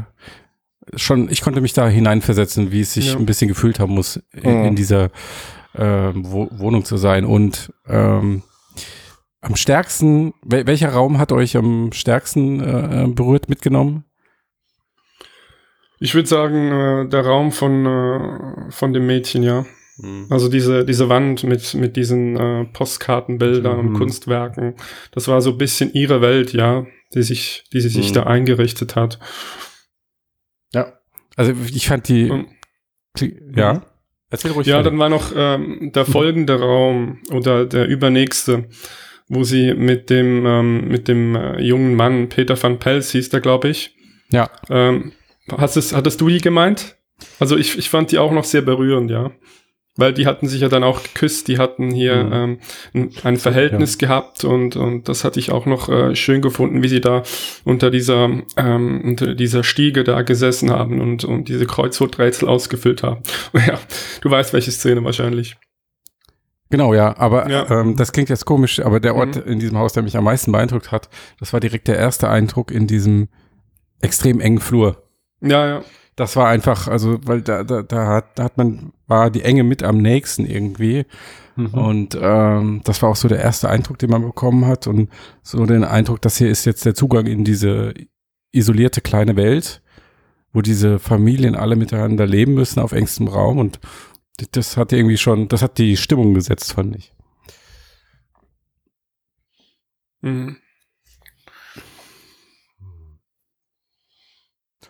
schon, 0.96 1.30
ich 1.30 1.42
konnte 1.42 1.62
mich 1.62 1.74
da 1.74 1.88
hineinversetzen, 1.88 2.72
wie 2.72 2.82
es 2.82 2.94
sich 2.94 3.14
Ja. 3.14 3.18
ein 3.20 3.26
bisschen 3.26 3.48
gefühlt 3.48 3.80
haben 3.80 3.94
muss, 3.94 4.22
in, 4.34 4.60
Mhm. 4.60 4.66
in 4.66 4.76
dieser 4.76 5.10
ähm, 5.78 6.24
Wo 6.26 6.50
Wohnung 6.52 6.84
zu 6.84 6.98
sein. 6.98 7.24
Und 7.26 7.72
ähm, 7.88 8.44
am 9.40 9.56
stärksten, 9.56 10.34
wel 10.44 10.68
welcher 10.68 10.90
Raum 10.90 11.18
hat 11.18 11.32
euch 11.32 11.56
am 11.58 11.92
stärksten 11.94 12.60
äh, 12.60 13.08
berührt 13.08 13.48
mitgenommen? 13.50 14.04
Ich 16.00 16.16
würde 16.16 16.28
sagen, 16.28 16.72
äh, 16.72 17.10
der 17.10 17.26
Raum 17.26 17.52
von, 17.52 17.86
äh, 17.86 18.72
von 18.72 18.94
dem 18.94 19.06
Mädchen, 19.08 19.44
ja. 19.44 19.66
Also 20.32 20.50
diese, 20.50 20.84
diese 20.84 21.10
Wand 21.10 21.44
mit, 21.44 21.76
mit 21.76 21.96
diesen 21.96 22.36
äh, 22.36 22.66
Postkartenbildern 22.74 23.78
und 23.78 23.90
Mhm. 23.92 23.98
Kunstwerken, 23.98 24.74
das 25.12 25.28
war 25.28 25.42
so 25.42 25.52
ein 25.52 25.58
bisschen 25.60 25.94
ihre 25.94 26.22
Welt, 26.22 26.54
ja, 26.54 26.88
die 27.14 27.22
sich, 27.22 27.66
die 27.72 27.82
sie 27.82 27.90
sich 27.90 28.10
Mhm. 28.10 28.14
da 28.16 28.24
eingerichtet 28.24 28.96
hat. 28.96 29.20
Also 31.42 31.56
ich 31.74 31.88
fand 31.88 32.08
die, 32.08 32.30
Und, 32.30 32.50
ja. 33.56 33.82
Erzähl 34.30 34.52
ruhig. 34.52 34.68
ja, 34.68 34.84
dann 34.84 35.00
war 35.00 35.10
noch 35.10 35.32
ähm, 35.36 35.92
der 35.92 36.06
folgende 36.06 36.60
Raum 36.60 37.18
oder 37.32 37.66
der 37.66 37.88
übernächste, 37.88 38.70
wo 39.28 39.44
sie 39.44 39.74
mit 39.74 40.12
dem, 40.12 40.46
ähm, 40.46 40.88
mit 40.88 41.08
dem 41.08 41.36
äh, 41.36 41.60
jungen 41.60 41.96
Mann, 41.96 42.30
Peter 42.30 42.62
van 42.62 42.78
Pels 42.78 43.12
hieß 43.12 43.30
der, 43.30 43.42
glaube 43.42 43.70
ich. 43.70 43.96
Ja. 44.32 44.52
Ähm, 44.70 45.14
hast 45.58 45.78
es, 45.78 45.96
hattest 45.96 46.22
du 46.22 46.30
die 46.30 46.42
gemeint? 46.42 46.96
Also 47.40 47.58
ich, 47.58 47.76
ich 47.76 47.90
fand 47.90 48.12
die 48.12 48.20
auch 48.20 48.32
noch 48.32 48.44
sehr 48.44 48.62
berührend, 48.62 49.10
ja. 49.10 49.32
Weil 49.98 50.14
die 50.14 50.26
hatten 50.26 50.48
sich 50.48 50.62
ja 50.62 50.70
dann 50.70 50.86
auch 50.86 51.04
geküsst, 51.04 51.50
die 51.50 51.58
hatten 51.58 51.92
hier 51.92 52.24
Mhm. 52.24 52.32
ähm, 52.34 52.60
ein, 52.94 53.10
ein 53.24 53.38
Verhältnis 53.38 53.98
gehabt 53.98 54.46
und, 54.46 54.78
und 54.78 55.10
das 55.10 55.26
hatte 55.26 55.38
ich 55.40 55.52
auch 55.52 55.66
noch 55.66 55.90
äh, 55.90 56.16
schön 56.16 56.42
gefunden, 56.42 56.82
wie 56.82 56.88
sie 56.88 57.02
da 57.02 57.24
unter 57.66 57.92
dieser, 57.92 58.30
ähm, 58.56 59.02
unter 59.04 59.36
dieser 59.36 59.64
Stiege 59.66 60.06
da 60.06 60.22
gesessen 60.22 60.70
haben 60.70 61.02
und, 61.02 61.26
und 61.26 61.50
diese 61.50 61.66
Kreuzworträtsel 61.66 62.48
ausgefüllt 62.48 63.04
haben. 63.04 63.22
Ja, 63.54 63.78
du 64.22 64.32
weißt, 64.32 64.54
welche 64.54 64.72
Szene 64.72 65.04
wahrscheinlich. 65.04 65.58
Genau, 66.70 66.94
ja, 66.94 67.18
aber 67.18 67.50
Ja. 67.50 67.70
Ähm, 67.82 67.98
das 67.98 68.14
klingt 68.14 68.30
jetzt 68.30 68.46
komisch, 68.46 68.80
aber 68.80 69.02
der 69.02 69.16
Ort 69.16 69.36
Mhm. 69.46 69.52
in 69.52 69.60
diesem 69.60 69.78
Haus, 69.78 69.92
der 69.92 70.04
mich 70.04 70.16
am 70.16 70.24
meisten 70.24 70.54
beeindruckt 70.54 70.92
hat, 70.94 71.10
das 71.40 71.52
war 71.52 71.60
direkt 71.60 71.90
der 71.90 71.98
erste 71.98 72.30
Eindruck 72.30 72.72
in 72.72 72.88
diesem 72.88 73.28
extrem 74.00 74.40
engen 74.40 74.60
Flur. 74.60 75.04
Ja, 75.42 75.68
ja. 75.68 75.82
Das 76.16 76.36
war 76.36 76.50
einfach, 76.50 76.88
also, 76.88 77.20
weil 77.26 77.42
da, 77.42 77.64
da, 77.64 77.84
da, 77.84 78.08
hat, 78.08 78.38
da 78.38 78.44
hat 78.44 78.58
man, 78.58 78.92
war 79.08 79.30
die 79.32 79.44
Enge 79.44 79.64
mit 79.64 79.82
am 79.84 79.98
nächsten 79.98 80.46
irgendwie. 80.46 81.06
Mhm. 81.56 81.74
Und 81.74 82.18
ähm, 82.22 82.82
das 82.84 83.02
war 83.02 83.10
auch 83.10 83.16
so 83.16 83.28
der 83.28 83.40
erste 83.40 83.70
Eindruck, 83.70 83.98
den 83.98 84.10
man 84.10 84.22
bekommen 84.22 84.66
hat. 84.66 84.88
Und 84.88 85.10
so 85.42 85.66
den 85.66 85.84
Eindruck, 85.84 86.22
das 86.22 86.38
hier 86.38 86.50
ist 86.50 86.66
jetzt 86.66 86.86
der 86.86 86.96
Zugang 86.96 87.28
in 87.28 87.44
diese 87.44 87.94
isolierte 88.52 89.02
kleine 89.02 89.36
Welt, 89.36 89.82
wo 90.54 90.62
diese 90.62 91.00
Familien 91.00 91.56
alle 91.56 91.76
miteinander 91.76 92.28
leben 92.28 92.54
müssen 92.54 92.80
auf 92.80 92.92
engstem 92.92 93.28
Raum. 93.28 93.58
Und 93.58 93.80
das 94.52 94.76
hat 94.78 94.92
irgendwie 94.92 95.18
schon, 95.18 95.48
das 95.48 95.62
hat 95.62 95.78
die 95.78 95.98
Stimmung 95.98 96.34
gesetzt, 96.34 96.74
fand 96.74 96.96
ich. 96.96 97.14
Mhm. 100.22 100.58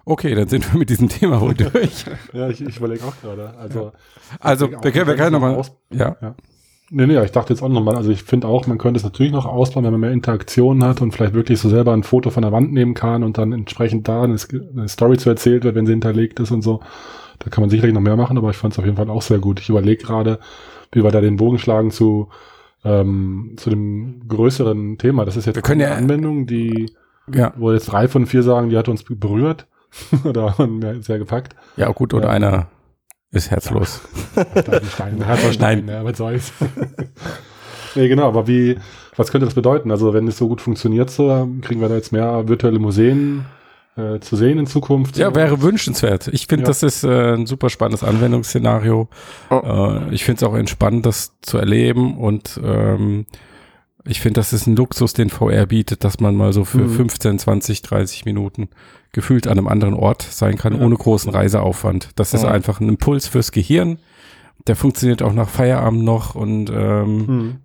Okay, 0.05 0.33
dann 0.35 0.47
sind 0.47 0.71
wir 0.71 0.79
mit 0.79 0.89
diesem 0.89 1.09
Thema 1.09 1.39
wohl 1.41 1.53
durch. 1.55 2.05
Ja, 2.33 2.49
ich, 2.49 2.61
ich 2.61 2.77
überlege 2.77 3.03
auch 3.05 3.13
gerade. 3.21 3.53
Also, 3.57 3.91
Also, 4.39 4.69
wir 4.71 4.91
können, 4.91 5.07
wir 5.07 5.15
können 5.15 5.33
nochmal, 5.33 5.55
aus- 5.55 5.71
ja, 5.91 6.15
Nee, 6.93 7.07
nee, 7.07 7.23
ich 7.23 7.31
dachte 7.31 7.53
jetzt 7.53 7.61
auch 7.63 7.69
nochmal, 7.69 7.95
also 7.95 8.09
ich 8.11 8.21
finde 8.23 8.47
auch, 8.49 8.67
man 8.67 8.77
könnte 8.77 8.97
es 8.97 9.05
natürlich 9.05 9.31
noch 9.31 9.45
ausbauen, 9.45 9.85
wenn 9.85 9.91
man 9.91 10.01
mehr 10.01 10.11
Interaktion 10.11 10.83
hat 10.83 10.99
und 11.01 11.13
vielleicht 11.13 11.33
wirklich 11.33 11.57
so 11.57 11.69
selber 11.69 11.93
ein 11.93 12.03
Foto 12.03 12.31
von 12.31 12.41
der 12.41 12.51
Wand 12.51 12.73
nehmen 12.73 12.95
kann 12.95 13.23
und 13.23 13.37
dann 13.37 13.53
entsprechend 13.53 14.09
da 14.09 14.23
eine, 14.23 14.35
eine 14.75 14.89
Story 14.89 15.17
zu 15.17 15.29
erzählt 15.29 15.63
wird, 15.63 15.75
wenn 15.75 15.85
sie 15.85 15.93
hinterlegt 15.93 16.41
ist 16.41 16.51
und 16.51 16.63
so. 16.63 16.81
Da 17.39 17.49
kann 17.49 17.61
man 17.61 17.69
sicherlich 17.69 17.93
noch 17.93 18.01
mehr 18.01 18.17
machen, 18.17 18.37
aber 18.37 18.49
ich 18.49 18.57
fand 18.57 18.73
es 18.73 18.79
auf 18.79 18.83
jeden 18.83 18.97
Fall 18.97 19.09
auch 19.09 19.21
sehr 19.21 19.39
gut. 19.39 19.61
Ich 19.61 19.69
überlege 19.69 20.03
gerade, 20.03 20.39
wie 20.91 21.01
wir 21.01 21.11
da 21.11 21.21
den 21.21 21.37
Bogen 21.37 21.59
schlagen 21.59 21.91
zu, 21.91 22.27
ähm, 22.83 23.53
zu 23.55 23.69
dem 23.69 24.27
größeren 24.27 24.97
Thema. 24.97 25.23
Das 25.23 25.37
ist 25.37 25.45
jetzt 25.45 25.55
Wir 25.55 25.61
können 25.61 25.81
eine 25.81 25.91
ja- 25.91 25.95
Anwendung, 25.97 26.45
die, 26.45 26.91
ja, 27.33 27.53
wo 27.55 27.71
jetzt 27.71 27.85
drei 27.85 28.09
von 28.09 28.25
vier 28.25 28.43
sagen, 28.43 28.69
die 28.69 28.77
hat 28.77 28.89
uns 28.89 29.03
berührt 29.03 29.65
oder 30.23 30.55
sehr 31.01 31.19
gepackt. 31.19 31.55
ja, 31.77 31.89
gut, 31.91 32.13
und 32.13 32.23
Ja. 32.23 32.29
einer 32.29 32.67
ist 33.31 33.49
herzlos. 33.51 34.01
Ist 34.55 34.69
ein 34.69 34.85
Stein, 34.85 35.25
hat 35.27 35.43
ein 35.43 35.53
Stein, 35.53 35.87
ja, 35.87 36.03
was 36.03 36.17
soll's. 36.17 36.51
nee, 37.95 38.07
genau, 38.09 38.27
aber 38.27 38.47
wie, 38.47 38.77
was 39.15 39.31
könnte 39.31 39.45
das 39.45 39.53
bedeuten? 39.55 39.89
Also, 39.91 40.13
wenn 40.13 40.27
es 40.27 40.37
so 40.37 40.47
gut 40.49 40.59
funktioniert, 40.61 41.09
so, 41.09 41.47
kriegen 41.61 41.79
wir 41.81 41.87
da 41.89 41.95
jetzt 41.95 42.11
mehr 42.11 42.47
virtuelle 42.49 42.79
Museen 42.79 43.45
äh, 43.95 44.19
zu 44.19 44.35
sehen 44.35 44.59
in 44.59 44.67
Zukunft? 44.67 45.17
Ja, 45.17 45.33
wäre 45.33 45.61
wünschenswert. 45.61 46.27
Ich 46.27 46.47
finde, 46.47 46.63
Ja. 46.63 46.67
das 46.67 46.83
ist 46.83 47.03
äh, 47.05 47.33
ein 47.35 47.45
super 47.45 47.69
spannendes 47.69 48.03
Anwendungsszenario. 48.03 49.07
Äh, 49.49 50.13
ich 50.13 50.25
finde 50.25 50.43
es 50.45 50.49
auch 50.49 50.55
entspannt, 50.55 51.05
das 51.05 51.33
zu 51.41 51.57
erleben 51.57 52.17
und 52.17 52.59
ähm, 52.63 53.25
ich 54.05 54.19
finde, 54.21 54.39
das 54.39 54.53
ist 54.53 54.67
ein 54.67 54.75
Luxus, 54.75 55.13
den 55.13 55.29
VR 55.29 55.65
bietet, 55.65 56.03
dass 56.03 56.19
man 56.19 56.35
mal 56.35 56.53
so 56.53 56.65
für 56.65 56.79
Mhm. 56.79 56.89
15, 56.95 57.39
20, 57.39 57.81
30 57.81 58.25
Minuten 58.25 58.69
gefühlt 59.11 59.47
an 59.47 59.57
einem 59.57 59.67
anderen 59.67 59.93
Ort 59.93 60.21
sein 60.23 60.57
kann, 60.57 60.77
Ja. 60.79 60.85
ohne 60.85 60.95
großen 60.95 61.31
Reiseaufwand. 61.31 62.09
Das 62.15 62.33
ist 62.33 62.43
Ja. 62.43 62.49
einfach 62.51 62.79
ein 62.79 62.89
Impuls 62.89 63.27
fürs 63.27 63.51
Gehirn. 63.51 63.99
Der 64.67 64.75
funktioniert 64.75 65.21
auch 65.21 65.33
nach 65.33 65.49
Feierabend 65.49 66.03
noch 66.03 66.35
und 66.35 66.69
ähm, 66.69 67.27
Hm. 67.27 67.55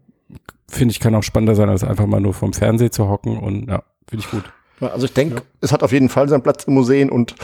finde 0.68 0.92
ich, 0.92 1.00
kann 1.00 1.14
auch 1.14 1.22
spannender 1.22 1.54
sein, 1.54 1.68
als 1.68 1.84
einfach 1.84 2.06
mal 2.06 2.20
nur 2.20 2.34
vom 2.34 2.52
Fernseher 2.52 2.90
zu 2.90 3.08
hocken 3.08 3.38
und 3.38 3.68
ja, 3.68 3.82
finde 4.08 4.24
ich 4.24 4.30
gut. 4.30 4.44
Also 4.80 5.06
ich 5.06 5.12
denke, 5.14 5.36
Ja. 5.36 5.42
es 5.60 5.72
hat 5.72 5.82
auf 5.82 5.92
jeden 5.92 6.08
Fall 6.08 6.28
seinen 6.28 6.42
Platz 6.42 6.64
in 6.64 6.74
Museen 6.74 7.08
und 7.10 7.34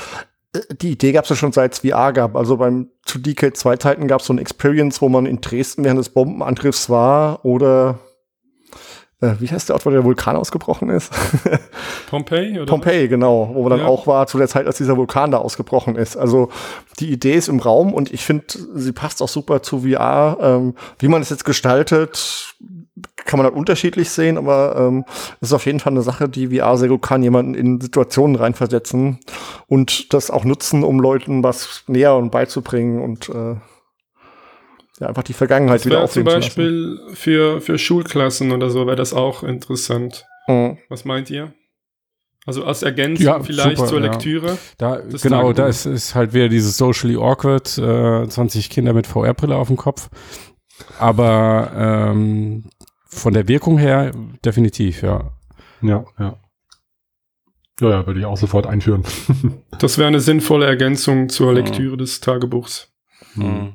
äh, 0.54 0.60
die 0.80 0.90
Idee 0.92 1.12
gab 1.12 1.24
es 1.24 1.30
ja 1.30 1.36
schon 1.36 1.52
seit 1.52 1.72
es 1.72 1.78
VR 1.80 2.12
gab. 2.12 2.34
Also 2.36 2.56
beim 2.58 2.88
zu 3.04 3.18
DK2 3.18 3.78
Zeiten 3.78 4.06
gab 4.08 4.20
es 4.20 4.26
so 4.26 4.32
ein 4.34 4.38
Experience, 4.38 5.00
wo 5.00 5.08
man 5.08 5.24
in 5.26 5.40
Dresden 5.40 5.84
während 5.84 5.98
des 5.98 6.10
Bombenangriffs 6.10 6.90
war 6.90 7.44
oder 7.44 7.98
äh, 9.22 9.34
wie 9.38 9.48
heißt 9.48 9.68
der 9.68 9.76
Ort, 9.76 9.86
wo 9.86 9.90
der 9.90 10.04
Vulkan 10.04 10.36
ausgebrochen 10.36 10.90
ist? 10.90 11.10
Pompeii? 12.10 12.56
Oder 12.60 12.66
Pompeii, 12.66 13.08
genau, 13.08 13.50
wo 13.54 13.62
man 13.62 13.70
dann 13.70 13.80
Ja. 13.80 13.86
auch 13.86 14.06
war 14.06 14.26
zu 14.26 14.36
der 14.38 14.48
Zeit, 14.48 14.66
als 14.66 14.76
dieser 14.76 14.96
Vulkan 14.96 15.30
da 15.30 15.38
ausgebrochen 15.38 15.96
ist. 15.96 16.16
Also 16.16 16.50
die 16.98 17.10
Idee 17.10 17.34
ist 17.34 17.48
im 17.48 17.60
Raum 17.60 17.94
und 17.94 18.12
ich 18.12 18.24
finde, 18.24 18.44
sie 18.74 18.92
passt 18.92 19.22
auch 19.22 19.28
super 19.28 19.62
zu 19.62 19.80
VR. 19.80 20.36
Ähm, 20.40 20.74
wie 20.98 21.08
man 21.08 21.22
es 21.22 21.30
jetzt 21.30 21.44
gestaltet, 21.44 22.54
kann 23.24 23.38
man 23.38 23.46
dann 23.46 23.54
unterschiedlich 23.56 24.10
sehen, 24.10 24.36
aber 24.36 24.74
ähm, 24.76 25.04
es 25.40 25.48
ist 25.48 25.52
auf 25.54 25.64
jeden 25.66 25.78
Fall 25.80 25.92
eine 25.92 26.02
Sache, 26.02 26.28
die 26.28 26.48
VR 26.58 26.76
sehr 26.76 26.88
gut 26.88 27.02
kann, 27.02 27.22
jemanden 27.22 27.54
in 27.54 27.80
Situationen 27.80 28.36
reinversetzen 28.36 29.20
und 29.68 30.12
das 30.12 30.30
auch 30.30 30.44
nutzen, 30.44 30.82
um 30.82 30.98
Leuten 31.00 31.42
was 31.44 31.84
näher 31.86 32.16
und 32.16 32.30
beizubringen 32.30 33.00
und 33.00 33.28
äh, 33.28 33.54
ja, 35.02 35.08
einfach 35.08 35.22
die 35.24 35.32
Vergangenheit 35.32 35.80
Das 35.80 35.86
wieder 35.86 35.96
wäre 35.98 36.08
zum 36.08 36.24
zu. 36.26 36.32
Beispiel 36.32 37.00
für, 37.12 37.60
für 37.60 37.76
Schulklassen 37.78 38.52
oder 38.52 38.70
so 38.70 38.86
wäre 38.86 38.96
das 38.96 39.12
auch 39.12 39.42
interessant. 39.42 40.26
Mhm. 40.48 40.78
Was 40.88 41.04
meint 41.04 41.28
ihr? 41.30 41.52
Also 42.46 42.64
als 42.64 42.82
Ergänzung 42.82 43.24
Ja, 43.26 43.40
vielleicht 43.42 43.76
super, 43.76 43.88
zur 43.88 44.00
ja. 44.00 44.10
Lektüre. 44.10 44.58
Da, 44.78 44.96
Das 44.98 45.22
genau, 45.22 45.42
Tagebuch. 45.42 45.56
da 45.56 45.66
ist, 45.68 45.86
ist 45.86 46.14
halt 46.14 46.32
wieder 46.34 46.48
dieses 46.48 46.76
socially 46.76 47.16
awkward, 47.16 47.78
äh, 47.78 48.26
20 48.28 48.68
Kinder 48.70 48.92
mit 48.94 49.06
VR-Brille 49.06 49.54
auf 49.54 49.68
dem 49.68 49.76
Kopf. 49.76 50.08
Aber 50.98 51.70
ähm, 51.76 52.64
von 53.06 53.34
der 53.34 53.46
Wirkung 53.46 53.78
her 53.78 54.10
definitiv, 54.44 55.02
ja. 55.02 55.30
Ja, 55.82 56.04
ja. 56.18 56.36
Ja, 57.80 57.88
ja, 57.90 58.06
würde 58.06 58.20
ich 58.20 58.26
auch 58.26 58.36
sofort 58.36 58.66
einführen. 58.66 59.04
Das 59.78 59.98
wäre 59.98 60.06
eine 60.08 60.20
sinnvolle 60.20 60.66
Ergänzung 60.66 61.28
zur 61.28 61.50
Mhm. 61.50 61.56
Lektüre 61.56 61.96
des 61.96 62.20
Tagebuchs. 62.20 62.92
Mhm. 63.34 63.74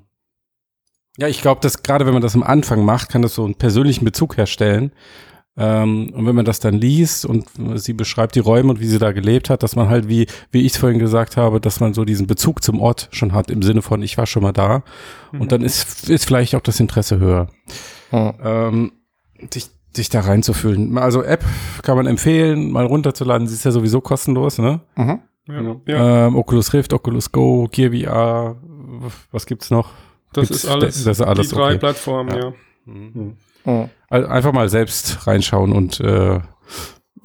Ja, 1.18 1.28
ich 1.28 1.42
glaube, 1.42 1.62
dass 1.62 1.84
gerade 1.84 2.06
wenn 2.06 2.14
man 2.14 2.22
das 2.22 2.36
am 2.36 2.44
Anfang 2.44 2.86
macht, 2.86 3.10
kann 3.10 3.22
das 3.22 3.36
so 3.36 3.44
einen 3.44 3.56
persönlichen 3.56 4.06
Bezug 4.06 4.38
herstellen. 4.38 4.92
Ähm, 5.60 6.14
und 6.14 6.28
wenn 6.28 6.36
man 6.36 6.46
das 6.46 6.60
dann 6.60 6.76
liest 6.76 7.26
und 7.26 7.48
sie 7.76 7.94
beschreibt 7.94 8.36
die 8.36 8.40
Räume 8.40 8.70
und 8.70 8.80
wie 8.80 8.86
sie 8.86 9.00
da 9.00 9.12
gelebt 9.12 9.50
hat, 9.50 9.64
dass 9.64 9.76
man 9.76 9.90
halt, 9.90 10.08
wie, 10.08 10.28
wie 10.52 10.62
ich 10.62 10.74
es 10.74 10.78
vorhin 10.78 11.00
gesagt 11.00 11.36
habe, 11.36 11.60
dass 11.60 11.80
man 11.80 11.96
so 11.96 12.06
diesen 12.06 12.28
Bezug 12.28 12.64
zum 12.64 12.80
Ort 12.80 13.10
schon 13.12 13.34
hat, 13.34 13.50
im 13.50 13.64
Sinne 13.64 13.82
von, 13.82 14.04
ich 14.04 14.20
war 14.20 14.28
schon 14.28 14.44
mal 14.44 14.52
da. 14.52 14.84
Und 15.32 15.52
dann 15.52 15.64
ist, 15.64 16.08
ist 16.10 16.26
vielleicht 16.26 16.54
auch 16.54 16.62
das 16.62 16.80
Interesse 16.80 17.20
höher. 17.20 17.48
Mhm. 18.12 18.34
ähm, 18.44 18.92
sich, 19.52 19.70
sich 19.94 20.10
da 20.10 20.22
reinzufühlen. 20.22 20.98
Also 21.00 21.24
App 21.24 21.44
kann 21.82 21.98
man 21.98 22.06
empfehlen, 22.06 22.72
mal 22.72 22.86
runterzuladen. 22.86 23.48
Sie 23.48 23.56
ist 23.56 23.66
ja 23.66 23.72
sowieso 23.72 24.00
kostenlos, 24.00 24.60
ne? 24.60 24.82
Mhm. 24.96 25.20
Ja. 25.88 26.28
Ähm, 26.28 26.36
Oculus 26.36 26.74
Rift, 26.74 26.94
Oculus 26.94 27.32
Go, 27.32 27.68
Gear 27.72 27.92
VR, 27.92 28.58
was 29.32 29.46
gibt's 29.46 29.72
noch? 29.72 29.90
Das 30.34 30.50
ist 30.50 30.66
alles, 30.68 31.04
das 31.04 31.20
ist 31.20 31.26
alles 31.26 31.50
die 31.50 31.56
drei 31.56 31.70
okay. 31.70 31.78
Plattformen, 31.80 32.30
Ja. 32.36 32.40
ja. 32.40 32.54
Hm. 32.86 33.38
Mhm. 33.66 33.90
Also 34.10 34.28
einfach 34.30 34.54
mal 34.54 34.70
selbst 34.70 35.28
reinschauen 35.28 35.74
und 35.74 36.00
äh, 36.00 36.40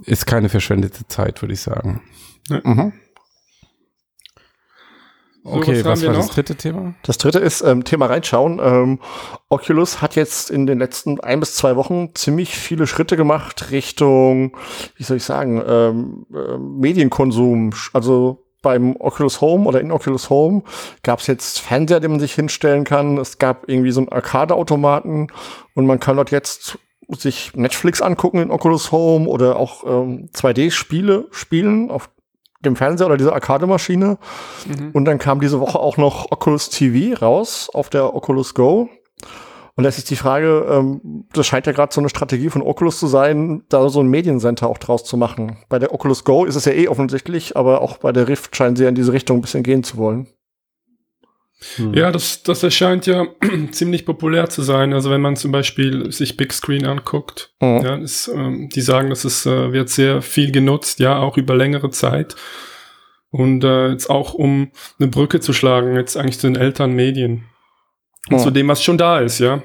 ist 0.04 0.26
keine 0.26 0.48
verschwendete 0.48 1.06
Zeit, 1.06 1.40
würde 1.42 1.54
ich 1.54 1.60
sagen. 1.60 2.02
Mhm. 2.48 2.92
So, 5.44 5.50
Okay, 5.54 5.84
was 5.84 6.02
was, 6.02 6.06
war 6.06 6.14
das 6.14 6.26
noch? 6.26 6.34
dritte 6.34 6.54
Thema? 6.54 6.94
Das 7.02 7.18
dritte 7.18 7.40
ist 7.40 7.62
ähm, 7.62 7.82
Thema 7.82 8.06
reinschauen. 8.06 8.60
Ähm, 8.62 9.00
Oculus 9.48 10.00
hat 10.00 10.14
jetzt 10.14 10.50
in 10.50 10.66
den 10.66 10.78
letzten 10.78 11.18
ein 11.20 11.40
bis 11.40 11.54
zwei 11.56 11.74
Wochen 11.74 12.14
ziemlich 12.14 12.54
viele 12.56 12.86
Schritte 12.86 13.16
gemacht 13.16 13.70
Richtung, 13.72 14.56
wie 14.96 15.02
soll 15.02 15.16
ich 15.16 15.24
sagen, 15.24 15.60
ähm, 15.66 16.26
äh, 16.32 16.58
Medienkonsum. 16.58 17.72
Also 17.92 18.41
beim 18.62 18.96
Oculus 18.98 19.40
Home 19.40 19.66
oder 19.66 19.80
in 19.80 19.92
Oculus 19.92 20.30
Home 20.30 20.62
gab 21.02 21.18
es 21.18 21.26
jetzt 21.26 21.58
Fernseher, 21.60 22.00
den 22.00 22.12
man 22.12 22.20
sich 22.20 22.34
hinstellen 22.34 22.84
kann. 22.84 23.18
Es 23.18 23.38
gab 23.38 23.68
irgendwie 23.68 23.90
so 23.90 24.00
einen 24.00 24.08
Arcade-Automaten 24.08 25.26
und 25.74 25.86
man 25.86 26.00
kann 26.00 26.16
dort 26.16 26.30
jetzt 26.30 26.78
sich 27.08 27.54
Netflix 27.54 28.00
angucken 28.00 28.38
in 28.38 28.50
Oculus 28.50 28.92
Home 28.92 29.28
oder 29.28 29.56
auch 29.56 29.84
ähm, 29.84 30.30
2D-Spiele 30.32 31.26
spielen 31.30 31.90
auf 31.90 32.08
dem 32.64 32.76
Fernseher 32.76 33.08
oder 33.08 33.16
dieser 33.16 33.34
Arcade-Maschine. 33.34 34.18
Mhm. 34.66 34.90
Und 34.92 35.04
dann 35.04 35.18
kam 35.18 35.40
diese 35.40 35.60
Woche 35.60 35.78
auch 35.78 35.96
noch 35.96 36.30
Oculus 36.30 36.70
TV 36.70 37.18
raus 37.20 37.68
auf 37.72 37.90
der 37.90 38.14
Oculus 38.14 38.54
Go. 38.54 38.88
Und 39.74 39.84
das 39.84 39.96
ist 39.96 40.10
die 40.10 40.16
Frage, 40.16 40.66
ähm, 40.68 41.24
das 41.32 41.46
scheint 41.46 41.66
ja 41.66 41.72
gerade 41.72 41.94
so 41.94 42.00
eine 42.00 42.10
Strategie 42.10 42.50
von 42.50 42.62
Oculus 42.62 42.98
zu 42.98 43.06
sein, 43.06 43.62
da 43.70 43.88
so 43.88 44.00
ein 44.00 44.08
Mediencenter 44.08 44.68
auch 44.68 44.78
draus 44.78 45.04
zu 45.04 45.16
machen. 45.16 45.56
Bei 45.70 45.78
der 45.78 45.94
Oculus 45.94 46.24
Go 46.24 46.44
ist 46.44 46.56
es 46.56 46.66
ja 46.66 46.72
eh 46.72 46.88
offensichtlich, 46.88 47.56
aber 47.56 47.80
auch 47.80 47.96
bei 47.98 48.12
der 48.12 48.28
Rift 48.28 48.54
scheinen 48.54 48.76
sie 48.76 48.82
ja 48.82 48.90
in 48.90 48.94
diese 48.94 49.12
Richtung 49.12 49.38
ein 49.38 49.42
bisschen 49.42 49.62
gehen 49.62 49.82
zu 49.82 49.96
wollen. 49.96 50.28
Hm. 51.76 51.94
Ja, 51.94 52.10
das, 52.10 52.42
das 52.42 52.62
erscheint 52.62 53.06
ja 53.06 53.26
ziemlich 53.70 54.04
populär 54.04 54.48
zu 54.48 54.62
sein. 54.62 54.92
Also 54.92 55.10
wenn 55.10 55.20
man 55.20 55.36
zum 55.36 55.52
Beispiel 55.52 56.12
sich 56.12 56.36
Big 56.36 56.52
Screen 56.52 56.84
anguckt, 56.86 57.54
Mhm. 57.60 57.80
ja, 57.82 57.94
ist, 57.96 58.28
ähm, 58.28 58.68
die 58.68 58.80
sagen, 58.80 59.10
dass 59.10 59.24
es 59.24 59.46
äh, 59.46 59.72
wird 59.72 59.88
sehr 59.88 60.22
viel 60.22 60.52
genutzt, 60.52 60.98
ja, 60.98 61.18
auch 61.18 61.36
über 61.36 61.54
längere 61.54 61.90
Zeit. 61.90 62.34
Und 63.30 63.64
äh, 63.64 63.90
jetzt 63.90 64.10
auch 64.10 64.34
um 64.34 64.72
eine 64.98 65.08
Brücke 65.08 65.40
zu 65.40 65.52
schlagen, 65.54 65.96
jetzt 65.96 66.16
eigentlich 66.18 66.38
zu 66.38 66.48
den 66.48 66.56
älteren 66.56 66.94
Mhm. 68.30 68.38
zu 68.38 68.50
dem, 68.50 68.68
was 68.68 68.82
schon 68.82 68.98
da 68.98 69.20
ist, 69.20 69.38
ja. 69.38 69.62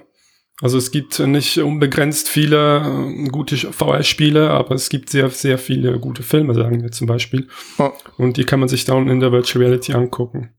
Also 0.60 0.80
es 0.80 0.90
gibt 0.90 1.20
nicht 1.20 1.60
unbegrenzt 1.60 2.30
viele 2.30 2.80
äh, 2.80 3.28
gute 3.30 3.56
VR-Spiele, 3.56 4.50
aber 4.50 4.74
es 4.74 4.90
gibt 4.90 5.10
sehr, 5.10 5.30
sehr 5.30 5.60
viele 5.60 6.00
gute 6.00 6.24
Filme, 6.24 6.56
sagen 6.56 6.82
wir 6.82 6.92
zum 6.92 7.06
Beispiel. 7.06 7.48
Ja. 7.78 7.94
Und 8.18 8.38
die 8.38 8.44
kann 8.44 8.60
man 8.60 8.68
sich 8.68 8.84
dann 8.84 9.08
in 9.08 9.20
der 9.20 9.32
Virtual 9.32 9.64
Reality 9.64 9.94
angucken. 9.94 10.50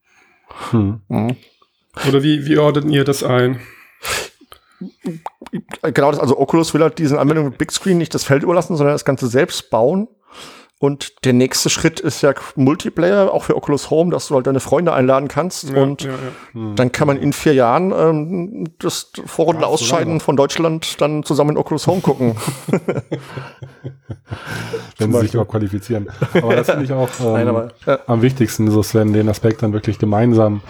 Hm. 0.71 1.01
Mhm. 1.09 1.37
Oder 2.09 2.23
wie, 2.23 2.47
wie 2.47 2.59
ordnet 2.59 2.85
ihr 2.87 3.03
das 3.03 3.25
ein? 3.25 3.61
Genau 5.83 6.13
das, 6.13 6.21
also 6.21 6.39
Oculus 6.39 6.73
will 6.75 6.83
halt 6.83 6.99
diesen 6.99 7.19
Anwendungen 7.19 7.51
mit 7.51 7.59
Big 7.59 7.73
Screen 7.73 7.99
nicht 7.99 8.15
das 8.15 8.23
Feld 8.23 8.45
überlassen, 8.45 8.77
sondern 8.77 8.95
das 8.95 9.05
Ganze 9.05 9.27
selbst 9.27 9.71
bauen. 9.71 10.07
Und 10.81 11.25
der 11.25 11.33
nächste 11.33 11.71
Schritt 11.71 11.99
ist 11.99 12.23
ja 12.23 12.35
Multiplayer, 12.55 13.33
auch 13.33 13.43
für 13.43 13.57
Oculus 13.57 13.91
Home, 13.91 14.13
dass 14.13 14.29
du 14.29 14.37
halt 14.37 14.47
deine 14.47 14.61
Freunde 14.61 14.93
einladen 14.93 15.27
kannst. 15.27 15.71
Ja, 15.71 15.83
und 15.83 16.03
ja, 16.03 16.11
ja. 16.11 16.17
Hm. 16.53 16.77
dann 16.77 16.93
kann 16.93 17.09
man 17.09 17.17
in 17.17 17.33
vier 17.33 17.55
Jahren 17.55 17.91
ähm, 17.91 18.69
das 18.79 19.11
Vorrunden 19.27 19.63
so 19.63 19.69
ausscheiden 19.69 20.13
lange. 20.15 20.21
von 20.21 20.37
Deutschland 20.37 21.01
dann 21.01 21.25
zusammen 21.25 21.51
in 21.51 21.57
Oculus 21.57 21.89
Home 21.89 22.01
gucken. 22.01 22.37
Wenn 24.99 25.13
sie 25.13 25.21
sich 25.21 25.35
überhaupt 25.35 25.51
qualifizieren. 25.51 26.11
Aber 26.35 26.55
das 26.55 26.71
finde 26.71 26.85
ich 26.85 26.93
auch 26.93 27.09
ähm, 27.21 27.33
Nein, 27.33 27.49
aber 27.49 27.73
ja. 27.85 27.99
am 28.07 28.23
wichtigsten, 28.23 28.71
so 28.71 28.81
Sven, 28.85 29.13
den 29.13 29.29
Aspekt 29.29 29.63
dann 29.65 29.73
wirklich 29.73 29.99
gemeinsam 29.99 30.61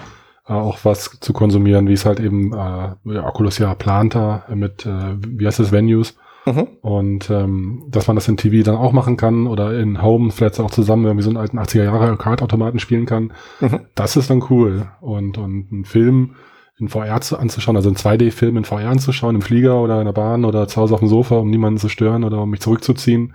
äh, 0.48 0.54
auch 0.54 0.78
was 0.84 1.18
zu 1.20 1.34
konsumieren, 1.34 1.86
wie 1.86 1.92
es 1.92 2.06
halt 2.06 2.18
eben 2.18 2.54
äh, 2.54 2.56
ja, 2.56 3.26
Oculus 3.26 3.58
ja 3.58 3.74
plant 3.74 4.14
da 4.14 4.46
mit, 4.54 4.86
äh, 4.86 5.16
wie 5.20 5.46
heißt 5.46 5.58
das, 5.58 5.70
Venues. 5.70 6.16
Mhm. 6.52 6.68
Und 6.82 7.30
ähm, 7.30 7.84
dass 7.90 8.06
man 8.06 8.16
das 8.16 8.28
in 8.28 8.36
TV 8.36 8.64
dann 8.64 8.76
auch 8.80 8.92
machen 8.92 9.16
kann 9.16 9.46
oder 9.46 9.78
in 9.78 10.02
Home 10.02 10.30
vielleicht 10.30 10.60
auch 10.60 10.70
zusammen 10.70 11.04
irgendwie 11.04 11.22
so 11.24 11.30
einen 11.30 11.36
alten 11.36 11.58
80er 11.58 11.84
Jahre 11.84 12.16
Kartautomaten 12.16 12.80
spielen 12.80 13.06
kann, 13.06 13.32
Mhm. 13.60 13.80
das 13.94 14.16
ist 14.16 14.30
dann 14.30 14.44
cool. 14.50 14.88
Und, 15.00 15.38
und 15.38 15.68
einen 15.72 15.84
Film 15.84 16.34
in 16.78 16.88
VR 16.88 17.20
zu, 17.20 17.36
anzuschauen, 17.38 17.76
also 17.76 17.88
einen 17.88 17.96
2D-Film 17.96 18.56
in 18.56 18.64
VR 18.64 18.88
anzuschauen, 18.90 19.34
im 19.34 19.42
Flieger 19.42 19.80
oder 19.82 19.98
in 19.98 20.04
der 20.06 20.12
Bahn 20.12 20.44
oder 20.44 20.68
zu 20.68 20.80
Hause 20.80 20.94
auf 20.94 21.00
dem 21.00 21.08
Sofa, 21.08 21.36
um 21.36 21.50
niemanden 21.50 21.78
zu 21.78 21.88
stören 21.88 22.22
oder 22.24 22.40
um 22.42 22.50
mich 22.50 22.60
zurückzuziehen, 22.60 23.34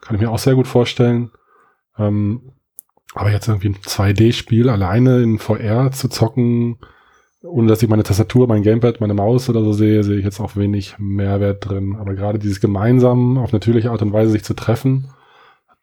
kann 0.00 0.16
ich 0.16 0.20
mir 0.22 0.30
auch 0.30 0.38
sehr 0.38 0.54
gut 0.56 0.66
vorstellen. 0.66 1.30
Ähm, 1.96 2.52
aber 3.14 3.30
jetzt 3.30 3.46
irgendwie 3.46 3.68
ein 3.68 3.76
2D-Spiel 3.76 4.68
alleine 4.68 5.22
in 5.22 5.38
VR 5.38 5.92
zu 5.92 6.08
zocken, 6.08 6.78
ohne 7.42 7.68
dass 7.68 7.82
ich 7.82 7.88
meine 7.88 8.02
Tastatur, 8.02 8.46
mein 8.46 8.62
Gamepad, 8.62 9.00
meine 9.00 9.14
Maus 9.14 9.48
oder 9.48 9.62
so 9.62 9.72
sehe, 9.72 10.04
sehe 10.04 10.18
ich 10.18 10.24
jetzt 10.24 10.40
auch 10.40 10.56
wenig 10.56 10.96
Mehrwert 10.98 11.68
drin. 11.68 11.96
Aber 11.98 12.14
gerade 12.14 12.38
dieses 12.38 12.60
gemeinsam 12.60 13.38
auf 13.38 13.52
natürliche 13.52 13.90
Art 13.90 14.02
und 14.02 14.12
Weise 14.12 14.32
sich 14.32 14.44
zu 14.44 14.54
treffen, 14.54 15.10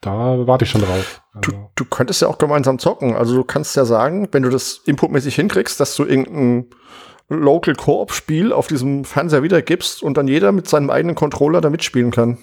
da 0.01 0.47
warte 0.47 0.63
ich 0.63 0.71
schon 0.71 0.81
drauf. 0.81 1.21
Du, 1.41 1.51
Also, 1.51 1.69
du 1.75 1.85
könntest 1.85 2.21
ja 2.21 2.29
auch 2.29 2.37
gemeinsam 2.37 2.79
zocken. 2.79 3.15
Also 3.15 3.35
du 3.35 3.43
kannst 3.43 3.75
ja 3.75 3.83
sagen, 3.83 4.29
wenn 4.31 4.43
du 4.43 4.49
das 4.49 4.81
inputmäßig 4.85 5.35
hinkriegst, 5.35 5.79
dass 5.79 5.95
du 5.95 6.05
irgendein 6.05 6.67
Local 7.27 7.75
Koop-Spiel 7.75 8.53
auf 8.53 8.67
diesem 8.67 9.03
Fernseher 9.03 9.43
wiedergibst 9.43 10.01
und 10.01 10.17
dann 10.17 10.27
jeder 10.27 10.51
mit 10.51 10.67
seinem 10.69 10.89
eigenen 10.89 11.15
Controller 11.15 11.61
da 11.61 11.69
mitspielen 11.69 12.11
kann. 12.11 12.37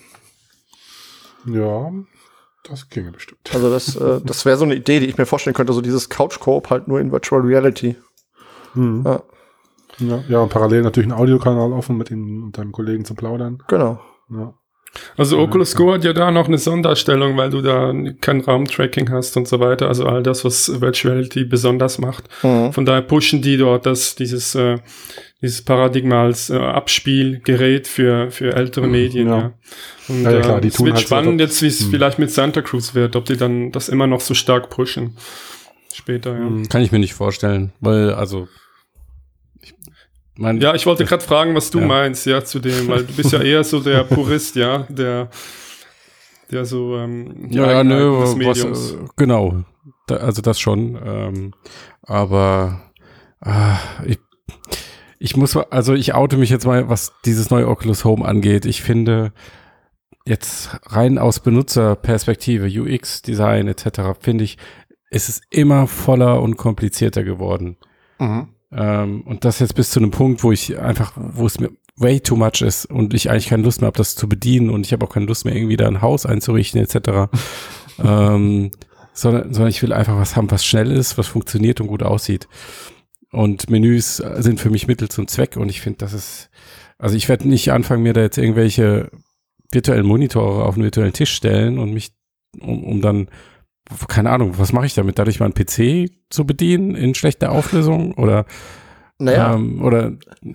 ja, 1.47 1.91
das 2.69 2.89
ginge 2.91 3.13
bestimmt. 3.13 3.51
Also 3.55 3.71
das, 3.71 3.97
äh, 3.97 4.21
das 4.25 4.45
wäre 4.45 4.57
so 4.57 4.65
eine 4.65 4.75
Idee, 4.75 5.01
die 5.01 5.07
ich 5.07 5.19
mir 5.19 5.27
vorstellen 5.27 5.55
könnte, 5.55 5.73
so 5.73 5.81
dieses 5.81 6.09
Couch-Koop 6.09 6.69
halt 6.69 6.89
nur 6.89 7.01
in 7.01 7.13
Virtual 7.13 7.41
Reality. 7.41 7.97
Hm. 8.77 9.03
Ja. 9.05 9.23
Ja, 9.99 10.25
ja, 10.29 10.39
und 10.41 10.51
parallel 10.51 10.83
natürlich 10.83 11.11
einen 11.11 11.19
Audiokanal 11.19 11.73
offen 11.73 11.97
mit 11.97 12.11
ihm 12.11 12.45
und 12.45 12.59
deinem 12.59 12.71
Kollegen 12.73 13.05
zu 13.07 13.15
plaudern. 13.15 13.63
Genau. 13.69 13.99
Ja. 14.31 14.53
Also 15.17 15.39
Oculus 15.39 15.73
ja. 15.75 15.79
Go 15.79 15.93
hat 15.93 16.05
ja 16.05 16.13
da 16.15 16.31
noch 16.31 16.49
eine 16.49 16.59
Sonderstellung, 16.59 17.37
weil 17.37 17.51
du 17.51 17.61
da 17.63 17.93
kein 18.21 18.41
Raumtracking 18.41 19.11
hast 19.11 19.37
und 19.37 19.47
so 19.49 19.59
weiter. 19.61 19.89
Also 19.89 20.07
all 20.07 20.23
das, 20.23 20.45
was 20.45 20.81
Virtual 20.81 21.13
Reality 21.15 21.45
besonders 21.45 21.99
macht. 21.99 22.25
Mhm. 22.43 22.73
Von 22.73 22.85
daher 22.87 23.03
pushen 23.03 23.41
die 23.43 23.57
dort 23.59 23.85
das, 23.87 24.15
dieses, 24.17 24.55
äh, 24.55 24.79
dieses 25.43 25.63
Paradigma 25.65 26.25
als 26.25 26.49
äh, 26.51 26.57
Abspielgerät 26.59 27.87
für, 27.87 28.31
für 28.31 28.55
ältere 28.55 28.87
Medien. 28.87 29.29
ja. 29.29 29.39
Ja. 29.39 29.53
Und 30.09 30.23
Ja, 30.25 30.31
ja, 30.33 30.41
klar, 30.41 30.61
die 30.61 30.69
es 30.69 30.75
tun 30.75 30.87
wird 30.87 30.97
halt 30.97 31.07
so, 31.09 31.15
spannend 31.15 31.35
ob- 31.35 31.41
jetzt, 31.41 31.63
wie 31.63 31.67
es 31.69 31.81
Hm. 31.81 31.91
vielleicht 31.91 32.19
mit 32.19 32.31
Santa 32.31 32.63
Cruz 32.63 32.95
wird, 32.95 33.17
ob 33.17 33.25
die 33.27 33.37
dann 33.37 33.73
das 33.73 33.89
immer 33.89 34.07
noch 34.07 34.21
so 34.21 34.35
stark 34.35 34.71
pushen. 34.71 35.17
Später, 35.93 36.33
ja. 36.35 36.41
Mhm. 36.41 36.69
Kann 36.69 36.83
ich 36.83 36.93
mir 36.93 36.99
nicht 36.99 37.15
vorstellen, 37.15 37.73
weil, 37.81 38.13
also, 38.13 38.49
mein, 40.37 40.61
Ja, 40.61 40.75
ich 40.75 40.87
wollte 40.87 41.05
gerade 41.05 41.25
fragen, 41.25 41.55
was 41.55 41.71
du 41.71 41.81
Ja. 41.81 41.87
meinst, 41.87 42.27
ja, 42.27 42.45
zu 42.45 42.59
dem, 42.59 42.89
weil 42.89 43.05
du 43.05 43.13
bist 43.15 43.33
ja 43.33 43.41
eher 43.43 43.65
so 43.65 43.81
der 43.81 44.05
Purist, 44.05 44.57
ja, 44.57 44.87
der, 44.89 45.29
der 46.51 46.65
so, 46.65 46.97
ähm, 46.97 47.49
ja, 47.51 47.71
ja, 47.71 47.85
nö, 47.85 48.21
des 48.21 48.31
was, 48.31 48.37
Mediums. 48.37 48.93
äh, 48.93 48.97
genau, 49.17 49.65
da, 50.07 50.17
also 50.17 50.43
das 50.43 50.61
schon, 50.61 50.99
ähm, 51.05 51.55
aber 52.03 52.81
ah, 53.41 53.79
ich, 54.05 54.19
ich 55.19 55.37
muss, 55.37 55.57
also 55.57 55.95
ich 55.95 56.15
oute 56.15 56.37
mich 56.37 56.51
jetzt 56.51 56.67
mal, 56.67 56.89
was 56.89 57.13
dieses 57.25 57.51
neue 57.51 57.69
Oculus 57.69 58.05
Home 58.05 58.25
angeht. 58.25 58.67
Ich 58.67 58.83
finde 58.83 59.33
jetzt 60.27 60.71
rein 60.85 61.19
aus 61.19 61.41
Benutzerperspektive, 61.41 62.67
UX, 62.67 63.23
Design 63.23 63.67
etc., 63.69 64.19
finde 64.21 64.45
ich, 64.45 64.59
ist 65.11 65.29
es 65.29 65.41
immer 65.51 65.87
voller 65.87 66.43
und 66.43 66.57
komplizierter 66.57 67.23
geworden. 67.25 67.77
Mhm. 68.19 68.49
Ähm, 68.77 69.23
und 69.23 69.45
das 69.45 69.59
jetzt 69.59 69.75
bis 69.75 69.91
zu 69.91 70.01
einem 70.01 70.11
Punkt, 70.11 70.45
wo 70.45 70.53
ich 70.53 70.79
einfach, 70.79 71.13
wo 71.17 71.47
es 71.47 71.59
mir 71.59 71.71
way 71.97 72.21
too 72.21 72.37
much 72.37 72.61
ist 72.61 72.85
und 72.85 73.15
ich 73.15 73.31
eigentlich 73.31 73.49
keine 73.49 73.63
Lust 73.63 73.81
mehr 73.81 73.87
habe, 73.87 73.97
das 73.97 74.15
zu 74.15 74.29
bedienen 74.29 74.69
und 74.69 74.85
ich 74.85 74.93
habe 74.93 75.07
auch 75.07 75.13
keine 75.13 75.27
Lust 75.27 75.47
mehr, 75.47 75.57
irgendwie 75.57 75.79
da 75.79 75.87
ein 75.87 76.03
Haus 76.03 76.27
einzurichten, 76.27 76.81
etc. 76.81 77.31
ähm, 78.05 78.71
sondern, 79.15 79.55
sondern 79.55 79.71
ich 79.71 79.83
will 79.83 79.95
einfach 79.95 80.19
was 80.19 80.37
haben, 80.37 80.51
was 80.51 80.65
schnell 80.65 80.93
ist, 80.93 81.17
was 81.17 81.27
funktioniert 81.27 81.81
und 81.81 81.87
gut 81.87 82.03
aussieht. 82.03 82.49
Und 83.33 83.71
Menüs 83.71 84.17
sind 84.17 84.61
für 84.61 84.69
mich 84.71 84.87
Mittel 84.87 85.09
zum 85.09 85.27
Zweck 85.27 85.57
und 85.57 85.71
ich 85.71 85.81
finde, 85.81 85.99
das 85.99 86.13
ist, 86.13 86.51
also 86.99 87.17
ich 87.17 87.31
werde 87.31 87.49
nicht 87.49 87.73
anfangen, 87.73 88.03
mir 88.03 88.13
da 88.13 88.21
jetzt 88.21 88.39
irgendwelche 88.39 89.11
virtuellen 89.73 90.07
Monitore 90.07 90.65
auf 90.65 90.75
einen 90.75 90.85
virtuellen 90.85 91.15
Tisch 91.15 91.33
stellen 91.33 91.79
und 91.79 91.95
mich, 91.95 92.13
um, 92.61 92.85
um 92.85 93.01
dann, 93.01 93.29
keine 94.09 94.31
Ahnung, 94.31 94.55
was 94.59 94.73
mache 94.73 94.87
ich 94.87 94.95
damit? 94.95 95.19
Dadurch 95.19 95.41
mal 95.41 95.47
einen 95.47 95.55
PC 95.55 96.11
zu 96.31 96.45
bedienen 96.47 96.95
in 96.95 97.15
schlechter 97.15 97.53
Auflösung 97.53 98.15
oder 98.15 98.45
Naja, 99.19 99.55
ähm, 99.55 99.83
oder 99.83 100.13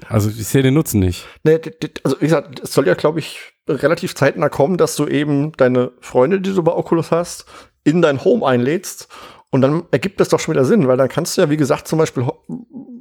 also 0.07 0.29
ich 0.29 0.45
sehe 0.47 0.63
den 0.63 0.73
Nutzen 0.73 0.99
nicht. 0.99 1.25
ne, 1.43 1.59
d- 1.59 1.71
also 2.03 2.17
wie 2.19 2.25
gesagt, 2.25 2.59
es 2.59 2.73
soll 2.73 2.87
ja, 2.87 2.93
glaube 2.93 3.19
ich, 3.19 3.39
relativ 3.67 4.15
zeitnah 4.15 4.49
kommen, 4.49 4.77
dass 4.77 4.95
du 4.95 5.07
eben 5.07 5.51
deine 5.53 5.91
Freunde, 6.01 6.41
die 6.41 6.53
du 6.53 6.61
bei 6.63 6.73
Oculus 6.73 7.11
hast, 7.11 7.45
in 7.83 8.01
dein 8.01 8.23
Home 8.23 8.45
einlädst. 8.45 9.07
Und 9.51 9.61
dann 9.61 9.83
ergibt 9.91 10.19
das 10.19 10.29
doch 10.29 10.39
schon 10.39 10.53
wieder 10.53 10.63
Sinn, 10.65 10.87
weil 10.87 10.97
dann 10.97 11.09
kannst 11.09 11.37
du 11.37 11.41
ja, 11.41 11.49
wie 11.49 11.57
gesagt, 11.57 11.87
zum 11.87 11.99
Beispiel, 11.99 12.25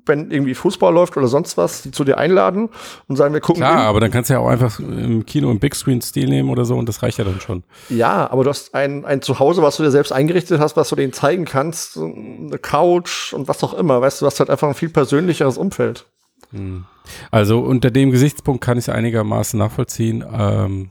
wenn 0.07 0.33
irgendwie 0.33 0.55
Fußball 0.55 0.93
läuft 0.93 1.17
oder 1.17 1.29
sonst 1.29 1.57
was, 1.57 1.83
die 1.83 1.93
zu 1.93 2.03
dir 2.03 2.19
einladen 2.19 2.71
und 3.07 3.15
sagen, 3.17 3.33
wir 3.33 3.41
gucken. 3.41 3.63
Klar, 3.63 3.83
aber 3.83 4.01
dann 4.01 4.11
kannst 4.11 4.31
du 4.31 4.35
ja 4.35 4.41
auch 4.41 4.49
einfach 4.49 4.81
im 4.81 5.25
Kino 5.27 5.49
im 5.51 5.61
Big 5.61 5.77
Screen 5.77 6.01
Stil 6.03 6.29
nehmen 6.29 6.51
oder 6.51 6.65
so 6.65 6.77
und 6.77 6.89
das 6.89 7.05
reicht 7.05 7.19
ja 7.19 7.25
dann 7.25 7.41
schon. 7.41 7.63
Ja, 7.89 8.29
aber 8.31 8.43
du 8.43 8.51
hast 8.51 8.75
ein, 8.75 9.05
ein 9.05 9.23
Zuhause, 9.23 9.63
was 9.63 9.77
du 9.77 9.85
dir 9.85 9.93
selbst 9.93 10.11
eingerichtet 10.13 10.59
hast, 10.59 10.77
was 10.77 10.89
du 10.89 10.97
denen 10.97 11.13
zeigen 11.13 11.45
kannst, 11.45 11.97
eine 11.97 12.59
Couch 12.61 13.33
und 13.33 13.47
was 13.47 13.63
auch 13.63 13.75
immer. 13.75 14.01
Weißt 14.01 14.21
du, 14.21 14.25
du 14.25 14.27
hast 14.27 14.41
halt 14.41 14.51
einfach 14.51 14.67
ein 14.67 14.75
viel 14.75 14.89
persönlicheres 14.89 15.57
Umfeld. 15.57 16.07
Hm. 16.51 16.85
Also 17.31 17.61
unter 17.61 17.93
dem 17.93 18.11
Gesichtspunkt 18.11 18.65
kann 18.65 18.77
ich 18.77 18.85
es 18.85 18.89
einigermaßen 18.89 19.57
nachvollziehen. 19.57 20.25
Ähm, 20.33 20.91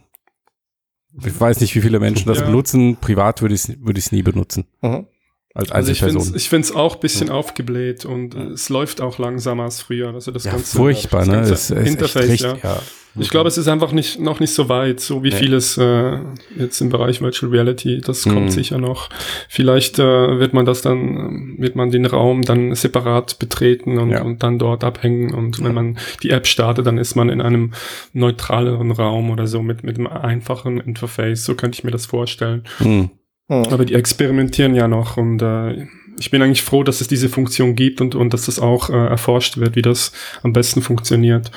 ich 1.21 1.37
weiß 1.37 1.59
nicht, 1.59 1.75
wie 1.75 1.81
viele 1.81 1.99
Menschen 1.99 2.27
das 2.27 2.39
Ja. 2.39 2.45
benutzen. 2.45 2.95
Privat 3.01 3.41
würde 3.41 3.55
ich 3.55 3.67
es 3.67 3.83
würde 3.83 3.99
ich's 3.99 4.13
nie 4.13 4.21
benutzen. 4.23 4.65
Mhm. 4.81 5.07
Als 5.55 5.71
Also 5.71 5.91
ich 5.91 5.99
finde 5.99 6.19
Einzelperson. 6.19 6.59
es 6.61 6.71
auch 6.75 6.95
ein 6.95 6.99
bisschen 7.01 7.29
aufgebläht 7.29 8.05
und 8.05 8.35
äh, 8.35 8.49
es 8.49 8.69
läuft 8.69 9.01
auch 9.01 9.17
langsamer 9.17 9.63
als 9.63 9.81
früher. 9.81 10.13
Also 10.13 10.31
das 10.31 10.43
ja, 10.43 10.51
ganze, 10.51 10.77
furchtbar, 10.77 11.19
das 11.21 11.27
ne? 11.27 11.33
ganze 11.35 11.53
Es, 11.53 11.69
es 11.71 11.77
echt 11.77 11.87
Interface, 11.87 12.29
richtig, 12.29 12.41
ja. 12.41 12.57
ja. 12.63 12.81
Ich 13.19 13.31
glaube, 13.31 13.47
es 13.47 13.57
ist 13.57 13.67
einfach 13.67 13.91
nicht, 13.91 14.19
noch 14.19 14.39
nicht 14.39 14.53
so 14.53 14.69
weit, 14.69 14.99
so 14.99 15.23
wie 15.23 15.31
vieles 15.31 15.77
äh, 15.79 16.19
jetzt 16.57 16.79
im 16.79 16.89
Bereich 16.89 17.21
Virtual 17.21 17.51
Reality. 17.51 17.99
Das 18.01 18.23
Mhm. 18.27 18.33
kommt 18.33 18.51
sicher 18.51 18.77
noch. 18.77 19.09
Vielleicht 19.49 19.97
äh, 19.97 20.39
wird 20.39 20.53
man 20.53 20.65
das 20.65 20.83
dann, 20.83 21.55
wird 21.57 21.75
man 21.75 21.89
den 21.89 22.05
Raum 22.05 22.43
dann 22.43 22.75
separat 22.75 23.39
betreten 23.39 23.97
und, 23.97 24.11
Ja. 24.11 24.21
und 24.21 24.43
dann 24.43 24.59
dort 24.59 24.83
abhängen. 24.83 25.33
Und 25.33 25.61
wenn 25.63 25.73
man 25.73 25.97
die 26.21 26.29
App 26.29 26.45
startet, 26.45 26.85
dann 26.85 26.99
ist 26.99 27.15
man 27.15 27.29
in 27.29 27.41
einem 27.41 27.73
neutraleren 28.13 28.91
Raum 28.91 29.31
oder 29.31 29.47
so 29.47 29.63
mit, 29.63 29.83
mit 29.83 29.97
einem 29.97 30.07
einfachen 30.07 30.79
Interface. 30.79 31.43
So 31.43 31.55
könnte 31.55 31.77
ich 31.79 31.83
mir 31.83 31.91
das 31.91 32.05
vorstellen. 32.05 32.63
Hm. 32.77 33.09
Hm. 33.49 33.65
Aber 33.71 33.83
die 33.85 33.95
experimentieren 33.95 34.75
ja 34.75 34.87
noch 34.87 35.17
und 35.17 35.41
äh, 35.41 35.87
ich 36.19 36.31
bin 36.31 36.41
eigentlich 36.41 36.63
froh, 36.63 36.83
dass 36.83 37.01
es 37.01 37.07
diese 37.07 37.29
Funktion 37.29 37.75
gibt 37.75 38.01
und, 38.01 38.13
und 38.15 38.33
dass 38.33 38.45
das 38.45 38.59
auch 38.59 38.89
äh, 38.89 38.93
erforscht 39.07 39.57
wird, 39.57 39.75
wie 39.75 39.81
das 39.81 40.11
am 40.43 40.53
besten 40.53 40.81
funktioniert. 40.81 41.51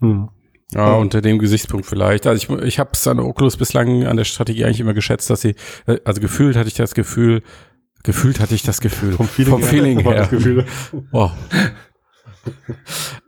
Hm. 0.00 0.28
Ja, 0.74 0.94
Mhm. 0.94 1.00
unter 1.02 1.20
dem 1.20 1.38
Gesichtspunkt 1.38 1.84
vielleicht. 1.86 2.26
Also 2.26 2.54
ich, 2.56 2.64
ich 2.64 2.78
habe 2.78 2.90
es 2.94 3.06
an 3.06 3.20
Oculus 3.20 3.58
bislang 3.58 4.04
an 4.06 4.16
der 4.16 4.24
Strategie 4.24 4.64
eigentlich 4.64 4.80
immer 4.80 4.94
geschätzt, 4.94 5.28
dass 5.28 5.42
sie, 5.42 5.54
äh, 5.86 5.98
also 6.04 6.20
gefühlt 6.20 6.56
hatte 6.56 6.68
ich 6.68 6.74
das 6.74 6.94
Gefühl, 6.94 7.42
gefühlt 8.04 8.40
hatte 8.40 8.54
ich 8.54 8.62
das 8.62 8.80
Gefühl. 8.80 9.12
Vom 9.12 9.28
Feeling 9.28 9.52
Vom 9.52 9.60
her. 9.62 9.68
Feeling 9.70 10.00
her. 10.00 10.28
Gefühl. 10.30 10.64
Oh. 11.12 11.30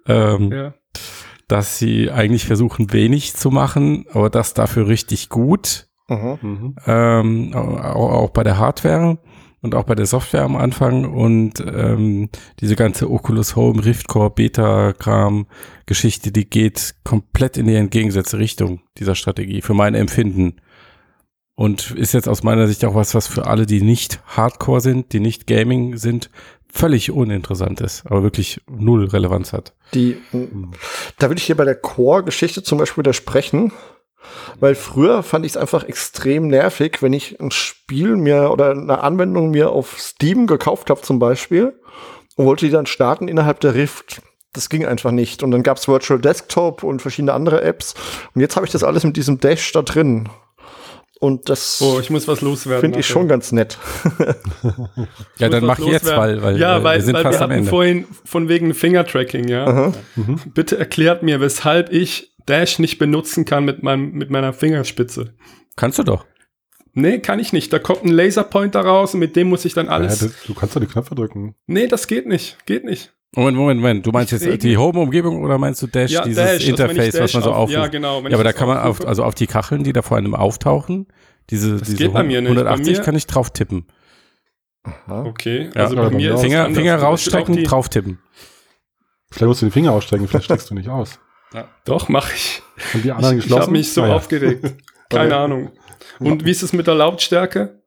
ähm, 0.06 0.50
Ja. 0.52 0.74
Dass 1.48 1.78
sie 1.78 2.10
eigentlich 2.10 2.46
versuchen, 2.46 2.92
wenig 2.92 3.34
zu 3.34 3.50
machen, 3.50 4.06
aber 4.12 4.30
das 4.30 4.54
dafür 4.54 4.88
richtig 4.88 5.28
gut. 5.28 5.86
Mhm. 6.09 6.38
Mhm. 6.42 6.76
ähm, 6.86 7.55
auch, 7.55 8.12
auch 8.12 8.30
bei 8.30 8.44
der 8.44 8.59
Hardware 8.59 9.18
und 9.62 9.74
auch 9.74 9.84
bei 9.84 9.94
der 9.94 10.05
Software 10.05 10.42
am 10.42 10.57
Anfang 10.57 11.07
und 11.07 11.55
ähm, 11.61 12.28
diese 12.61 12.76
ganze 12.76 13.11
Oculus 13.11 13.57
Home, 13.57 13.82
Rift 13.82 14.09
Core, 14.09 14.30
Beta-Kram, 14.30 15.46
Geschichte, 15.86 16.32
die 16.32 16.48
geht 16.48 16.94
komplett 17.02 17.57
in 17.57 17.66
die 17.66 17.74
entgegengesetzte 17.74 18.38
Richtung 18.38 18.82
dieser 18.98 19.14
Strategie, 19.14 19.62
für 19.62 19.72
mein 19.72 19.94
Empfinden. 19.94 20.57
Und 21.57 21.92
ist 21.92 22.12
jetzt 22.12 22.28
aus 22.28 22.42
meiner 22.42 22.66
Sicht 22.66 22.84
auch 22.84 22.94
was, 22.94 23.14
was 23.14 23.26
für 23.26 23.46
alle, 23.46 23.64
die 23.64 23.80
nicht 23.80 24.20
Hardcore 24.26 24.82
sind, 24.82 25.12
die 25.12 25.20
nicht 25.20 25.46
Gaming 25.46 25.96
sind, 25.96 26.28
völlig 26.70 27.12
uninteressant 27.12 27.80
ist, 27.80 28.05
aber 28.05 28.24
wirklich 28.24 28.61
null 28.68 29.07
Relevanz 29.07 29.52
hat. 29.52 29.72
Die, 29.94 30.16
da 31.18 31.30
würde 31.30 31.38
ich 31.38 31.44
hier 31.44 31.57
bei 31.57 31.64
der 31.64 31.76
Core-Geschichte 31.76 32.64
zum 32.64 32.78
Beispiel 32.78 33.02
widersprechen. 33.02 33.72
Weil 34.60 34.74
früher 34.74 35.22
fand 35.22 35.44
ich 35.44 35.52
es 35.52 35.56
einfach 35.56 35.84
extrem 35.84 36.48
nervig, 36.48 36.98
wenn 37.02 37.12
ich 37.12 37.40
ein 37.40 37.50
Spiel 37.50 38.16
mir 38.16 38.50
oder 38.50 38.70
eine 38.70 39.00
Anwendung 39.02 39.50
mir 39.50 39.70
auf 39.70 39.98
Steam 39.98 40.46
gekauft 40.46 40.90
habe 40.90 41.00
zum 41.02 41.18
Beispiel 41.18 41.78
und 42.36 42.46
wollte 42.46 42.66
die 42.66 42.72
dann 42.72 42.86
starten 42.86 43.28
innerhalb 43.28 43.60
der 43.60 43.74
Rift. 43.74 44.22
Das 44.52 44.68
ging 44.68 44.86
einfach 44.86 45.10
nicht. 45.10 45.42
Und 45.42 45.50
dann 45.50 45.62
gab 45.62 45.78
es 45.78 45.88
Virtual 45.88 46.20
Desktop 46.20 46.82
und 46.84 47.02
verschiedene 47.02 47.32
andere 47.32 47.62
Apps. 47.62 47.94
Und 48.34 48.40
jetzt 48.40 48.56
habe 48.56 48.66
ich 48.66 48.72
das 48.72 48.84
alles 48.84 49.04
mit 49.04 49.16
diesem 49.16 49.40
Dash 49.40 49.72
da 49.72 49.82
drin. 49.82 50.28
Und 51.24 51.48
das 51.48 51.80
Oh, 51.80 51.98
ich 52.00 52.10
muss 52.10 52.28
was 52.28 52.42
loswerden. 52.42 52.82
finde 52.82 53.00
ich 53.00 53.06
schon 53.06 53.28
ganz 53.28 53.50
nett. 53.50 53.78
Ja, 55.38 55.48
dann 55.48 55.64
mach 55.64 55.78
jetzt, 55.78 56.04
loswerden. 56.04 56.18
weil, 56.18 56.42
weil 56.42 56.60
ja, 56.60 56.78
äh, 56.78 56.84
weil, 56.84 56.98
wir 56.98 57.02
sind 57.04 57.14
weil 57.14 57.22
fast 57.22 57.38
wir 57.38 57.44
am 57.44 57.50
hatten 57.50 57.58
Ende. 57.60 57.70
vorhin 57.70 58.04
von 58.24 58.48
wegen 58.48 58.74
Fingertracking, 58.74 59.48
ja. 59.48 59.66
Aha. 59.66 59.92
Bitte 60.54 60.78
erklärt 60.78 61.22
mir, 61.22 61.40
weshalb 61.40 61.92
ich 61.92 62.34
Dash 62.46 62.78
nicht 62.78 62.98
benutzen 62.98 63.44
kann 63.44 63.64
mit, 63.64 63.82
meinem, 63.82 64.12
mit 64.12 64.30
meiner 64.30 64.52
Fingerspitze. 64.52 65.34
Kannst 65.76 65.98
du 65.98 66.02
doch. 66.02 66.26
Nee, 66.92 67.18
kann 67.18 67.38
ich 67.40 67.52
nicht. 67.52 67.72
Da 67.72 67.78
kommt 67.78 68.04
ein 68.04 68.12
Laserpointer 68.12 68.80
raus 68.82 69.14
und 69.14 69.20
mit 69.20 69.34
dem 69.34 69.48
muss 69.48 69.64
ich 69.64 69.74
dann 69.74 69.86
Ja, 69.86 69.92
alles. 69.92 70.18
das, 70.20 70.32
du 70.46 70.54
kannst 70.54 70.76
doch 70.76 70.80
die 70.80 70.86
Knöpfe 70.86 71.14
drücken. 71.14 71.54
nee, 71.66 71.86
das 71.88 72.06
geht 72.06 72.26
nicht. 72.26 72.58
Geht 72.66 72.84
nicht. 72.84 73.12
Moment, 73.37 73.57
Moment, 73.57 73.80
Moment. 73.80 74.07
Du 74.07 74.11
meinst 74.12 74.32
Ich 74.32 74.41
jetzt 74.43 74.62
die 74.62 74.76
Home-Umgebung 74.76 75.43
oder 75.43 75.59
meinst 75.59 75.82
du 75.82 75.87
Dash, 75.87 76.11
dieses 76.11 76.37
dass 76.37 76.51
wenn 76.53 76.57
ich 76.59 76.68
Interface, 76.68 77.14
was 77.14 77.20
Dash 77.20 77.35
man 77.35 77.43
so 77.43 77.51
auf- 77.51 77.57
aufruft? 77.57 77.72
Ja, 77.72 77.87
genau. 77.89 78.20
Ja, 78.20 78.26
aber 78.35 78.45
da 78.45 78.51
das 78.51 78.55
kann 78.55 78.68
man 78.68 78.78
auf, 78.78 79.05
also 79.07 79.24
auf 79.24 79.35
die 79.35 79.47
Kacheln, 79.47 79.82
die 79.85 79.93
da 79.93 80.03
vor 80.03 80.16
einem 80.16 80.35
auftauchen, 80.35 81.09
diese, 81.51 81.76
diese 81.78 81.97
geht 81.97 82.12
bei 82.12 82.22
mir 82.22 82.41
nicht. 82.41 82.51
Bei 82.55 82.61
180 82.61 82.99
mir- 82.99 83.05
kann 83.05 83.16
ich 83.16 83.26
drauf 83.26 83.51
tippen. 83.51 83.87
Okay, 85.09 85.70
Ja, 85.74 85.82
also 85.85 85.97
aber 85.97 86.11
bei 86.11 86.16
mir 86.16 86.35
es 86.35 86.41
Finger. 86.43 86.70
Finger 86.70 86.97
rausstrecken, 86.97 87.64
drauf 87.64 87.89
tippen. 87.89 88.18
Vielleicht 89.30 89.49
musst 89.49 89.62
du 89.62 89.66
den 89.66 89.72
Finger 89.72 89.93
ausstrecken, 89.93 90.28
vielleicht 90.28 90.45
steckst 90.45 90.70
du 90.70 90.74
nicht 90.74 90.89
aus. 90.89 91.18
Doch, 91.85 92.09
mache 92.09 92.35
ich. 92.35 92.62
Und 92.95 93.05
die 93.05 93.12
anderen 93.12 93.39
Ich, 93.39 93.45
ich 93.45 93.45
geschlossen. 93.45 93.62
habe 93.62 93.72
mich 93.72 93.93
so 93.93 94.01
Naja. 94.03 94.14
aufgeregt. 94.16 94.74
Keine 95.09 95.37
Ahnung. 95.37 95.70
Und 96.18 96.45
wie 96.45 96.51
ist 96.51 96.62
es 96.62 96.72
mit 96.72 96.87
der 96.87 96.95
Lautstärke? 96.97 97.80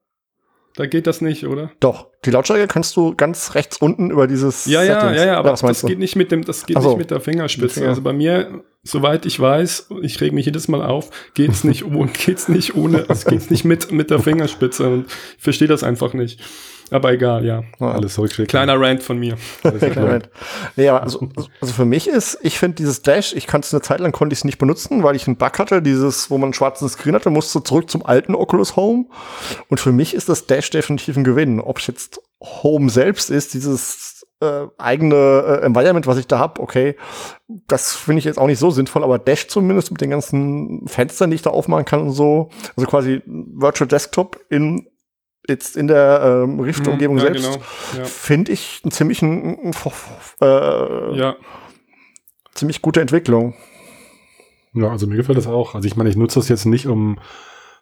Da 0.76 0.86
geht 0.86 1.06
das 1.08 1.22
nicht, 1.22 1.46
oder? 1.46 1.72
Doch, 1.80 2.08
die 2.28 2.32
Lautstärke 2.32 2.68
kannst 2.68 2.96
du 2.98 3.16
ganz 3.16 3.56
rechts 3.56 3.78
unten 3.78 4.12
über 4.12 4.28
dieses 4.28 4.66
Ja, 4.66 4.84
ja, 4.84 5.00
Settings. 5.00 5.18
ja, 5.18 5.26
ja, 5.28 5.38
aber 5.38 5.52
das 5.52 5.86
geht 5.86 5.98
nicht 5.98 6.18
mit 6.18 6.32
dem, 6.32 6.44
das 6.44 6.66
geht 6.66 6.80
so. 6.82 6.90
nicht 6.90 6.98
mit 6.98 7.12
der 7.12 7.22
Fingerspitze. 7.22 7.76
Finger. 7.76 7.90
Also 7.90 8.02
bei 8.02 8.12
mir, 8.12 8.64
soweit 8.84 9.26
ich 9.26 9.40
weiß, 9.40 9.88
ich 10.02 10.20
reg 10.20 10.34
mich 10.34 10.46
jedes 10.46 10.68
Mal 10.68 10.84
auf, 10.84 11.10
geht's 11.34 11.64
nicht, 11.64 11.86
ohne, 11.94 12.12
geht's 12.12 12.50
nicht 12.50 12.76
ohne, 12.76 13.06
es 13.08 13.24
geht's 13.26 13.50
nicht 13.50 13.64
mit, 13.64 13.92
mit 13.92 14.10
der 14.10 14.20
Fingerspitze 14.20 14.90
und 14.90 15.06
ich 15.38 15.44
verstehe 15.44 15.70
das 15.70 15.84
einfach 15.84 16.14
nicht. 16.14 16.42
Aber 16.92 17.12
egal, 17.12 17.46
ja. 17.46 17.64
Ja. 17.80 17.92
Alles 17.92 18.14
zurückschicken. 18.14 18.48
Kleiner 18.48 18.80
Rant 18.80 19.04
von 19.04 19.18
mir. 19.18 19.38
Kleiner. 19.62 20.02
Moment. 20.02 20.30
Nee, 20.76 20.90
aber 20.90 21.04
also, 21.04 21.28
also 21.62 21.74
für 21.74 21.86
mich 21.86 22.08
ist, 22.08 22.38
ich 22.42 22.60
finde 22.60 22.76
dieses 22.76 23.02
Dash, 23.02 23.34
ich 23.34 23.48
kann 23.48 23.62
es 23.62 23.74
eine 23.74 23.82
Zeit 23.82 24.00
lang 24.00 24.12
konnte 24.12 24.34
ich 24.34 24.40
es 24.40 24.46
nicht 24.46 24.58
benutzen, 24.58 25.04
weil 25.04 25.16
ich 25.16 25.28
einen 25.28 25.38
Bug 25.38 25.60
hatte, 25.60 25.82
dieses, 25.82 26.30
wo 26.30 26.38
man 26.38 26.48
einen 26.48 26.54
schwarzen 26.54 26.88
Screen 26.88 27.16
hatte, 27.16 27.30
musste 27.30 27.64
zurück 27.64 27.90
zum 27.90 28.06
alten 28.06 28.36
Oculus 28.36 28.76
Home. 28.76 29.06
Und 29.70 29.80
für 29.80 29.92
mich 29.92 30.14
ist 30.14 30.30
das 30.30 30.48
Dash 30.48 30.70
definitiv 30.70 31.18
ein 31.18 31.24
Gewinn. 31.24 31.60
Ob 31.60 31.80
es 31.80 31.88
jetzt 31.88 32.22
Home 32.42 32.90
selbst 32.90 33.30
ist, 33.30 33.54
dieses 33.54 34.26
äh, 34.40 34.68
eigene 34.78 35.16
äh, 35.16 35.66
Environment, 35.66 36.06
was 36.06 36.18
ich 36.18 36.28
da 36.28 36.40
hab, 36.40 36.60
okay, 36.60 36.96
das 37.68 37.96
finde 37.96 38.20
ich 38.20 38.26
jetzt 38.26 38.38
auch 38.38 38.48
nicht 38.48 38.60
so 38.60 38.70
sinnvoll, 38.70 39.04
aber 39.04 39.18
Dash 39.20 39.48
zumindest 39.48 39.92
mit 39.92 40.02
den 40.02 40.12
ganzen 40.12 40.88
Fenstern, 40.88 41.32
die 41.32 41.36
ich 41.36 41.42
da 41.42 41.50
aufmachen 41.50 41.86
kann 41.86 42.02
und 42.02 42.12
so, 42.12 42.50
also 42.76 42.88
quasi 42.88 43.22
Virtual 43.26 43.88
Desktop 43.88 44.40
in 44.50 44.88
jetzt 45.50 45.78
in 45.78 45.88
der 45.88 46.44
ähm, 46.44 46.60
Rift-Umgebung 46.60 47.18
Ja, 47.18 47.24
selbst, 47.24 47.46
genau. 47.46 47.64
Ja. 47.98 48.06
finde 48.06 48.52
ich 48.52 48.82
einen 48.84 48.92
ziemlichen 48.92 49.74
äh, 50.42 51.18
ja. 51.18 51.36
ziemlich 52.54 52.82
gute 52.82 53.02
Entwicklung. 53.02 53.54
Ja, 54.74 54.90
also 54.90 55.08
mir 55.08 55.18
gefällt 55.18 55.38
das 55.38 55.48
auch. 55.48 55.76
Also 55.76 55.88
ich 55.88 55.96
meine, 55.96 56.10
ich 56.10 56.16
nutze 56.16 56.40
das 56.40 56.50
jetzt 56.50 56.66
nicht, 56.66 56.88
um 56.88 57.20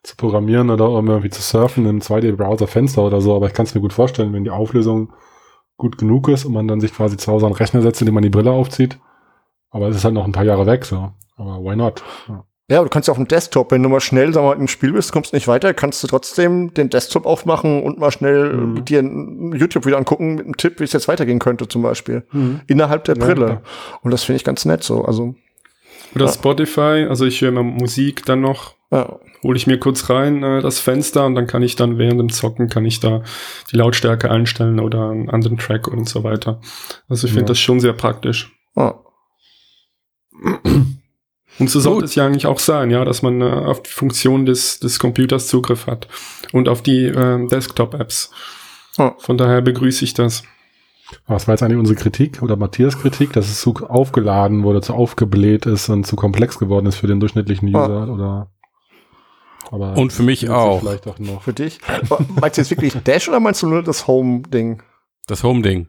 zu 0.04 0.16
programmieren 0.16 0.70
oder 0.70 0.90
um 0.90 1.08
irgendwie 1.08 1.30
zu 1.30 1.42
surfen 1.42 1.86
im 1.88 2.00
2D-Browser-Fenster 2.00 3.02
oder 3.02 3.22
so, 3.22 3.36
aber 3.36 3.48
ich 3.48 3.54
kann 3.54 3.66
es 3.66 3.74
mir 3.74 3.82
gut 3.82 3.94
vorstellen, 3.94 4.34
wenn 4.34 4.44
die 4.44 4.52
Auflösung 4.52 5.12
gut 5.78 5.98
genug 5.98 6.30
ist 6.30 6.46
und 6.46 6.54
man 6.54 6.68
dann 6.68 6.80
sich 6.80 6.94
quasi 6.94 7.18
zu 7.18 7.32
Hause 7.32 7.48
an 7.48 7.54
den 7.54 7.58
Rechner 7.58 7.82
setzt, 7.82 8.02
indem 8.02 8.14
man 8.14 8.24
die 8.24 8.30
Brille 8.30 8.52
aufzieht. 8.52 9.00
Aber 9.72 9.90
es 9.90 9.96
ist 9.96 10.06
halt 10.06 10.14
noch 10.14 10.26
ein 10.26 10.32
paar 10.32 10.46
Jahre 10.46 10.66
weg, 10.66 10.86
so. 10.86 11.12
Aber 11.36 11.60
why 11.60 11.76
not? 11.76 12.04
Ja. 12.30 12.46
Ja, 12.68 12.82
du 12.82 12.90
kannst 12.90 13.08
ja 13.08 13.12
auf 13.12 13.18
dem 13.20 13.28
Desktop, 13.28 13.72
wenn 13.72 13.84
du 13.84 13.90
mal 13.90 14.00
schnell 14.00 14.34
sag 14.34 14.42
mal, 14.42 14.54
im 14.58 14.68
Spiel 14.68 14.92
bist, 14.94 15.12
kommst 15.12 15.34
nicht 15.34 15.48
weiter, 15.48 15.76
kannst 15.76 16.02
du 16.04 16.08
trotzdem 16.08 16.74
den 16.74 16.90
Desktop 16.90 17.28
aufmachen 17.28 17.84
und 17.84 18.00
mal 18.00 18.10
schnell 18.12 18.54
Mhm. 18.54 18.74
mit 18.74 18.90
dir 18.90 19.00
ein 19.04 19.52
YouTube 19.56 19.86
wieder 19.86 19.98
angucken 19.98 20.34
mit 20.36 20.46
einem 20.46 20.58
Tipp, 20.58 20.80
wie 20.80 20.84
es 20.84 20.92
jetzt 20.94 21.08
weitergehen 21.08 21.38
könnte, 21.38 21.68
zum 21.68 21.84
Beispiel. 21.84 22.24
Innerhalb 22.66 23.04
der 23.04 23.18
Ja, 23.18 23.24
Brille. 23.26 23.46
klar. 23.46 23.62
und 24.02 24.10
das 24.12 24.24
finde 24.24 24.38
ich 24.38 24.44
ganz 24.44 24.66
nett 24.66 24.84
so. 24.84 25.06
Also, 25.06 25.36
Oder 26.16 26.26
Ja. 26.26 26.32
Spotify, 26.32 27.06
also 27.10 27.26
ich 27.26 27.42
höre 27.42 27.50
immer 27.50 27.62
Musik 27.64 28.26
dann 28.26 28.42
noch, 28.42 28.74
ja. 28.90 29.20
hole 29.44 29.58
ich 29.58 29.68
mir 29.68 29.78
kurz 29.80 30.10
rein 30.10 30.42
äh, 30.44 30.62
das 30.62 30.80
Fenster 30.80 31.26
und 31.26 31.36
dann 31.36 31.46
kann 31.46 31.62
ich 31.62 31.76
dann 31.76 31.98
während 32.00 32.20
dem 32.20 32.30
Zocken 32.30 32.68
kann 32.70 32.86
ich 32.86 33.00
da 33.00 33.22
die 33.72 33.76
Lautstärke 33.76 34.32
einstellen 34.32 34.80
oder 34.80 35.10
einen 35.12 35.30
anderen 35.30 35.58
Track 35.58 35.88
und 35.88 36.08
so 36.10 36.24
weiter. 36.24 36.62
Also 37.10 37.28
ich 37.28 37.34
finde 37.34 37.44
Ja. 37.46 37.48
das 37.50 37.60
schon 37.60 37.80
sehr 37.80 37.94
praktisch. 37.94 38.52
ja. 38.76 38.96
Und 41.58 41.70
so 41.70 41.80
sollte 41.80 42.06
es 42.06 42.16
ja 42.16 42.26
eigentlich 42.26 42.48
auch 42.48 42.60
sein, 42.60 42.92
ja, 42.92 43.06
dass 43.06 43.22
man 43.22 43.42
äh, 43.42 43.46
auf 43.46 43.82
die 43.82 43.92
Funktion 43.92 44.46
des, 44.46 44.80
des 44.80 45.00
Computers 45.00 45.48
Zugriff 45.48 45.88
hat 45.88 46.08
und 46.52 46.68
auf 46.68 46.82
die 46.82 47.06
ähm, 47.06 47.48
Desktop-Apps. 47.48 48.32
Ja. 48.98 49.16
Von 49.20 49.38
daher 49.38 49.62
begrüße 49.62 50.04
ich 50.04 50.14
das. 50.14 50.44
Was 51.28 51.48
war 51.48 51.54
jetzt 51.54 51.62
eigentlich 51.62 51.78
unsere 51.78 51.98
Kritik 51.98 52.42
oder 52.42 52.56
Matthias 52.56 53.00
Kritik, 53.00 53.32
dass 53.34 53.46
es 53.48 53.62
zu 53.62 53.74
aufgeladen 53.88 54.64
wurde, 54.64 54.82
zu 54.82 54.94
aufgebläht 54.94 55.66
ist 55.66 55.88
und 55.90 56.06
zu 56.06 56.16
komplex 56.16 56.58
geworden 56.58 56.88
ist 56.88 56.96
für 56.96 57.08
den 57.08 57.20
durchschnittlichen. 57.20 57.70
User 57.70 58.10
oder 58.12 58.50
aber 59.72 59.98
Und 59.98 60.14
für 60.14 60.24
mich 60.24 60.50
auch. 60.50 60.80
Vielleicht 60.80 61.08
auch 61.08 61.20
noch. 61.20 61.42
Für 61.42 61.54
dich. 61.54 61.80
Meinst 62.40 62.58
du 62.58 62.62
jetzt 62.62 62.72
wirklich 62.72 62.94
Dash 63.04 63.28
oder 63.28 63.40
meinst 63.40 63.64
du 63.64 63.68
nur 63.68 63.84
das 63.84 64.08
Home-Ding? 64.08 64.82
Das 65.28 65.44
Home-Ding. 65.44 65.88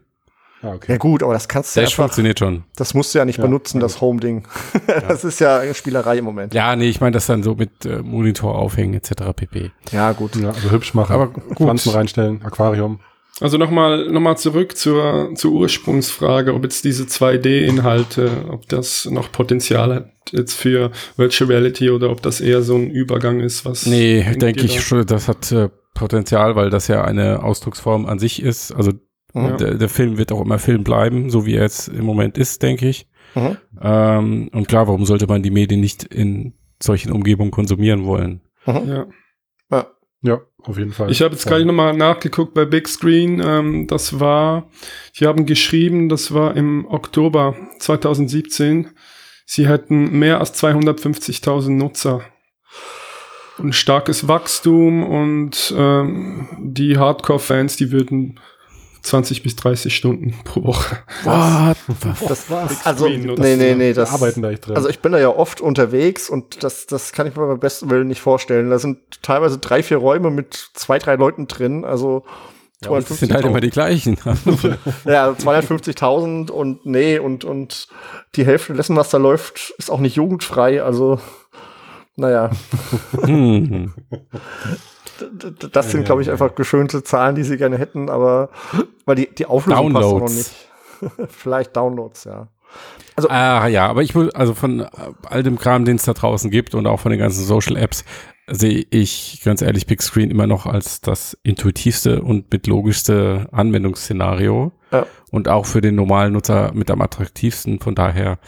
Ja, 0.63 0.73
okay. 0.73 0.93
Ja 0.93 0.97
gut, 0.97 1.23
aber 1.23 1.33
das 1.33 1.47
kannst 1.47 1.75
du 1.75 1.81
Dash 1.81 1.91
einfach, 1.91 2.05
funktioniert 2.05 2.39
schon. 2.39 2.63
das 2.75 2.93
musst 2.93 3.13
du 3.13 3.19
ja 3.19 3.25
nicht 3.25 3.37
Ja, 3.37 3.45
benutzen, 3.45 3.77
ja 3.77 3.81
das 3.81 4.01
Home-Ding. 4.01 4.43
das 5.07 5.23
ist 5.23 5.39
ja 5.39 5.59
eine 5.59 5.73
Spielerei 5.73 6.17
im 6.17 6.25
Moment. 6.25 6.53
Ja, 6.53 6.75
nee, 6.75 6.89
ich 6.89 6.99
meine 6.99 7.11
das 7.13 7.27
dann 7.27 7.43
so 7.43 7.55
mit 7.55 7.85
äh, 7.85 8.01
Monitor 8.01 8.57
aufhängen 8.57 8.95
etc. 8.95 9.11
pp. 9.35 9.71
Ja, 9.91 10.11
gut. 10.13 10.35
Ja, 10.35 10.49
also 10.49 10.71
hübsch 10.71 10.93
machen. 10.93 11.13
Aber 11.13 11.27
gut. 11.27 11.57
Pflanzen 11.57 11.91
reinstellen, 11.91 12.41
Aquarium. 12.43 12.99
Also 13.39 13.57
nochmal 13.59 14.09
noch 14.09 14.19
mal 14.19 14.35
zurück 14.35 14.75
zur, 14.75 15.29
zur 15.35 15.51
Ursprungsfrage, 15.51 16.55
ob 16.55 16.63
jetzt 16.63 16.83
diese 16.85 17.03
2D-Inhalte, 17.03 18.45
ob 18.49 18.67
das 18.67 19.05
noch 19.05 19.31
Potenzial 19.31 19.93
hat 19.93 20.11
jetzt 20.31 20.55
für 20.55 20.91
Virtual 21.17 21.49
Reality 21.49 21.91
oder 21.91 22.09
ob 22.09 22.21
das 22.21 22.41
eher 22.41 22.63
so 22.63 22.75
ein 22.75 22.89
Übergang 22.89 23.39
ist, 23.39 23.63
was. 23.63 23.85
Nee, 23.85 24.23
denke 24.37 24.65
ich 24.65 24.75
da? 24.75 24.81
schon, 24.81 25.05
das 25.05 25.27
hat 25.27 25.51
äh, 25.51 25.69
Potenzial, 25.93 26.55
weil 26.55 26.69
das 26.69 26.87
ja 26.87 27.03
eine 27.03 27.43
Ausdrucksform 27.43 28.05
an 28.07 28.19
sich 28.19 28.41
ist. 28.41 28.71
Also 28.71 28.91
Mhm. 29.33 29.57
der, 29.57 29.73
der 29.75 29.89
Film 29.89 30.17
wird 30.17 30.31
auch 30.31 30.41
immer 30.41 30.59
Film 30.59 30.83
bleiben, 30.83 31.29
so 31.29 31.45
wie 31.45 31.55
er 31.55 31.63
jetzt 31.63 31.87
im 31.89 32.05
Moment 32.05 32.37
ist, 32.37 32.63
denke 32.63 32.87
ich. 32.87 33.07
Mhm. 33.35 33.57
Ähm, 33.81 34.49
und 34.53 34.67
klar, 34.67 34.87
warum 34.87 35.05
sollte 35.05 35.27
man 35.27 35.43
die 35.43 35.51
Medien 35.51 35.81
nicht 35.81 36.03
in 36.03 36.53
solchen 36.81 37.11
Umgebungen 37.11 37.51
konsumieren 37.51 38.05
wollen? 38.05 38.41
Ja. 38.65 39.07
Ja, 40.21 40.41
auf 40.63 40.77
jeden 40.77 40.93
Fall. 40.93 41.11
Ich 41.11 41.21
habe 41.21 41.35
jetzt 41.35 41.45
gerade 41.45 41.63
nochmal 41.63 41.95
nachgeguckt 41.95 42.53
bei 42.53 42.65
Big 42.65 42.87
Screen. 42.87 43.41
Ähm, 43.43 43.87
das 43.87 44.19
war, 44.19 44.69
die 45.17 45.27
haben 45.27 45.45
geschrieben, 45.45 46.09
das 46.09 46.33
war 46.33 46.57
im 46.57 46.85
Oktober 46.85 47.55
2017. 47.79 48.89
Sie 49.45 49.67
hätten 49.67 50.17
mehr 50.17 50.39
als 50.39 50.61
250.000 50.61 51.69
Nutzer. 51.69 52.21
Und 53.59 53.73
starkes 53.73 54.27
Wachstum 54.27 55.03
und 55.03 55.73
ähm, 55.75 56.47
die 56.59 56.97
Hardcore-Fans, 56.97 57.75
die 57.75 57.91
würden 57.91 58.39
20 59.07 59.43
bis 59.43 59.55
30 59.55 59.95
Stunden 59.95 60.33
pro 60.43 60.63
Woche. 60.63 60.97
What? 61.23 61.77
Das 62.27 62.49
war's. 62.49 62.85
Also, 62.85 63.07
nee, 63.07 63.55
nee, 63.55 63.75
nee, 63.75 63.93
das, 63.93 64.11
arbeiten 64.11 64.41
da 64.41 64.51
drin. 64.51 64.75
also 64.75 64.89
ich 64.89 64.99
bin 64.99 65.11
da 65.11 65.19
ja 65.19 65.29
oft 65.29 65.61
unterwegs 65.61 66.29
und 66.29 66.63
das, 66.63 66.85
das 66.85 67.11
kann 67.11 67.27
ich 67.27 67.35
mir 67.35 67.47
beim 67.47 67.59
besten 67.59 67.89
Willen 67.89 68.07
nicht 68.07 68.21
vorstellen. 68.21 68.69
Da 68.69 68.79
sind 68.79 68.99
teilweise 69.21 69.57
drei, 69.57 69.83
vier 69.83 69.97
Räume 69.97 70.29
mit 70.31 70.69
zwei, 70.73 70.99
drei 70.99 71.15
Leuten 71.15 71.47
drin, 71.47 71.85
also 71.85 72.23
Ja, 72.83 72.91
das 72.91 73.19
sind 73.19 73.33
halt 73.33 73.45
immer 73.45 73.59
die 73.61 73.69
gleichen. 73.69 74.17
Ja, 75.05 75.29
250.000 75.31 76.51
und 76.51 76.85
nee, 76.85 77.17
und, 77.19 77.43
und 77.45 77.87
die 78.35 78.45
Hälfte 78.45 78.73
dessen, 78.73 78.95
was 78.95 79.09
da 79.09 79.17
läuft, 79.17 79.73
ist 79.77 79.89
auch 79.89 79.99
nicht 79.99 80.15
jugendfrei. 80.15 80.83
Also, 80.83 81.19
naja, 82.15 82.49
Hm. 83.21 83.93
das 85.71 85.91
sind, 85.91 86.05
glaube 86.05 86.21
ich, 86.21 86.31
einfach 86.31 86.55
geschönte 86.55 87.03
Zahlen, 87.03 87.35
die 87.35 87.43
sie 87.43 87.57
gerne 87.57 87.77
hätten, 87.77 88.09
aber 88.09 88.49
weil 89.05 89.15
die, 89.15 89.33
die 89.33 89.45
Auflösung 89.45 89.93
passt 89.93 90.05
auch 90.05 90.19
noch 90.19 90.19
Downloads. 90.19 90.35
nicht. 90.35 91.29
Vielleicht 91.29 91.75
Downloads, 91.75 92.23
ja. 92.25 92.47
Ah 93.29 93.67
ja, 93.67 93.87
aber 93.87 94.03
ich 94.03 94.13
will, 94.13 94.29
also 94.31 94.53
von 94.53 94.81
äh, 94.81 94.87
all 95.23 95.41
dem 95.41 95.57
Kram, 95.57 95.85
den 95.85 95.95
es 95.95 96.05
da 96.05 96.13
draußen 96.13 96.51
gibt 96.51 96.75
und 96.75 96.85
auch 96.85 96.99
von 96.99 97.09
den 97.11 97.19
ganzen 97.19 97.43
Social 97.43 97.75
Apps, 97.75 98.05
sehe 98.47 98.85
ich 98.89 99.41
ganz 99.43 99.61
ehrlich 99.61 99.87
Big 99.87 100.01
Screen 100.01 100.29
immer 100.29 100.47
noch 100.47 100.65
als 100.65 101.01
das 101.01 101.37
intuitivste 101.43 102.21
und 102.21 102.51
mitlogischste 102.51 103.47
Anwendungsszenario. 103.51 104.71
Ja. 104.91 105.05
Und 105.31 105.49
auch 105.49 105.65
für 105.65 105.81
den 105.81 105.95
normalen 105.95 106.33
Nutzer 106.33 106.71
mit 106.73 106.89
am 106.89 107.01
attraktivsten. 107.01 107.79
Von 107.79 107.95
daher 107.95 108.39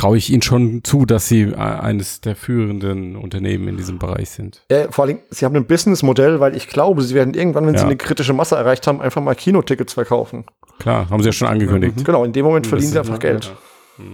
traue 0.00 0.16
ich 0.16 0.30
ihnen 0.30 0.40
schon 0.42 0.82
zu, 0.82 1.04
dass 1.04 1.28
sie 1.28 1.42
äh, 1.42 1.54
eines 1.56 2.20
der 2.22 2.34
führenden 2.34 3.16
Unternehmen 3.16 3.68
in 3.68 3.76
diesem 3.76 3.98
Bereich 3.98 4.30
sind. 4.30 4.64
Ja, 4.70 4.90
vor 4.90 5.04
allem, 5.04 5.18
sie 5.30 5.44
haben 5.44 5.54
ein 5.56 5.66
Businessmodell, 5.66 6.40
weil 6.40 6.56
ich 6.56 6.68
glaube, 6.68 7.02
sie 7.02 7.14
werden 7.14 7.34
irgendwann, 7.34 7.66
wenn 7.66 7.74
sie 7.74 7.80
Ja. 7.82 7.86
eine 7.86 7.96
kritische 7.96 8.32
Masse 8.32 8.56
erreicht 8.56 8.86
haben, 8.86 9.00
einfach 9.02 9.20
mal 9.22 9.34
Kinotickets 9.34 9.92
verkaufen. 9.92 10.44
Klar, 10.78 11.10
haben 11.10 11.22
sie 11.22 11.28
ja 11.28 11.32
schon 11.32 11.48
angekündigt. 11.48 12.04
Genau, 12.04 12.24
in 12.24 12.32
dem 12.32 12.44
Moment 12.46 12.66
verdienen 12.66 12.94
Das- 12.94 13.06
sie 13.06 13.12
einfach 13.12 13.20
Geld. 13.20 13.52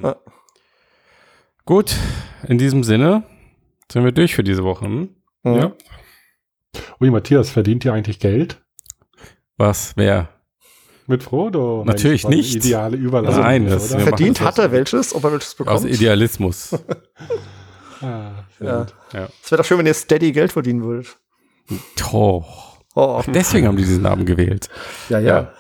Ja. 0.02 0.16
Gut, 1.64 1.94
in 2.48 2.58
diesem 2.58 2.82
Sinne 2.84 3.22
sind 3.90 4.04
wir 4.04 4.12
durch 4.12 4.34
für 4.34 4.44
diese 4.44 4.64
Woche. 4.64 4.84
Hm? 4.86 5.08
Mhm. 5.44 5.54
Ja. 5.54 5.72
Ui, 7.00 7.10
Matthias, 7.10 7.50
verdient 7.50 7.84
ihr 7.84 7.92
eigentlich 7.92 8.18
Geld? 8.18 8.62
Was, 9.56 9.92
wer? 9.96 10.28
Mit 11.08 11.22
Frodo? 11.22 11.84
Natürlich 11.86 12.22
die 12.22 12.28
nicht. 12.36 12.54
Ideale 12.56 12.96
Überleitung. 12.96 13.40
Nein, 13.40 13.66
das- 13.68 13.92
oder? 13.94 14.00
Verdient 14.00 14.40
hat 14.40 14.58
er 14.58 14.72
welches, 14.72 15.14
ob 15.14 15.24
er 15.24 15.32
welches 15.32 15.50
Aus 15.50 15.54
bekommt. 15.56 15.84
Idealismus. 15.86 16.70
Ah, 18.02 18.44
Ja. 18.60 18.86
ja. 19.14 19.28
Es 19.42 19.50
wäre 19.50 19.62
doch 19.62 19.64
schön, 19.66 19.78
wenn 19.78 19.86
ihr 19.86 19.94
steady 19.94 20.30
Geld 20.32 20.52
verdienen 20.52 20.82
würdet. 20.84 21.16
Oh. 22.12 22.44
Oh, 22.94 23.22
Deswegen 23.26 23.66
haben 23.66 23.76
die 23.76 23.84
diesen 23.84 24.02
Namen 24.02 24.26
gewählt. 24.26 24.68
ja, 25.08 25.18
ja. 25.18 25.50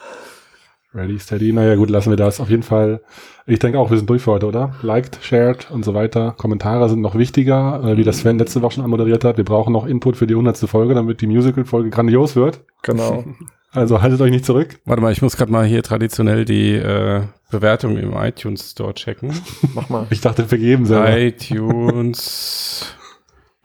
Ready, 0.96 1.18
steady. 1.18 1.52
Naja, 1.52 1.74
gut, 1.74 1.90
lassen 1.90 2.08
wir 2.08 2.16
das. 2.16 2.40
Auf 2.40 2.48
jeden 2.48 2.62
Fall. 2.62 3.02
Ich 3.46 3.58
denke 3.58 3.78
auch, 3.78 3.90
wir 3.90 3.98
sind 3.98 4.08
durch 4.08 4.22
für 4.22 4.32
heute, 4.32 4.46
oder? 4.46 4.74
Liked, 4.80 5.18
shared 5.20 5.70
und 5.70 5.84
so 5.84 5.92
weiter. 5.92 6.34
Kommentare 6.38 6.88
sind 6.88 7.02
noch 7.02 7.14
wichtiger, 7.16 7.82
äh, 7.84 7.96
wie 7.98 8.04
das 8.04 8.20
Sven 8.20 8.38
letzte 8.38 8.62
Woche 8.62 8.76
schon 8.76 8.84
anmoderiert 8.84 9.22
hat. 9.22 9.36
Wir 9.36 9.44
brauchen 9.44 9.74
noch 9.74 9.86
Input 9.86 10.16
für 10.16 10.26
die 10.26 10.32
100. 10.32 10.56
Folge, 10.56 10.94
damit 10.94 11.20
die 11.20 11.26
Musical-Folge 11.26 11.90
grandios 11.90 12.34
wird. 12.34 12.60
Genau. 12.82 13.24
Also 13.72 14.00
haltet 14.00 14.22
euch 14.22 14.30
nicht 14.30 14.46
zurück. 14.46 14.78
Warte 14.86 15.02
mal, 15.02 15.12
ich 15.12 15.20
muss 15.20 15.36
gerade 15.36 15.52
mal 15.52 15.66
hier 15.66 15.82
traditionell 15.82 16.46
die 16.46 16.72
äh, 16.72 17.24
Bewertung 17.50 17.98
im 17.98 18.14
iTunes 18.14 18.70
Store 18.70 18.94
checken. 18.94 19.38
Mach 19.74 19.90
mal. 19.90 20.06
Ich 20.08 20.22
dachte, 20.22 20.44
vergeben 20.44 20.86
selber. 20.86 21.14
iTunes 21.18 22.94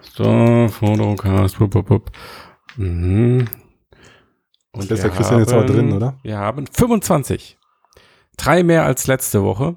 Store, 0.03 0.67
Photocast, 0.67 1.59
bup, 1.59 1.71
bup, 1.71 1.88
bup. 1.88 2.11
Mhm. 2.75 3.47
Und 4.74 4.89
das 4.89 4.99
ist 4.99 5.03
der 5.03 5.11
Christian 5.11 5.39
jetzt 5.39 5.53
auch 5.53 5.65
drin, 5.65 5.91
oder? 5.93 6.17
Wir 6.24 6.38
haben 6.38 6.65
25. 6.67 7.57
Drei 8.38 8.63
mehr 8.63 8.86
als 8.86 9.07
letzte 9.07 9.43
Woche. 9.43 9.76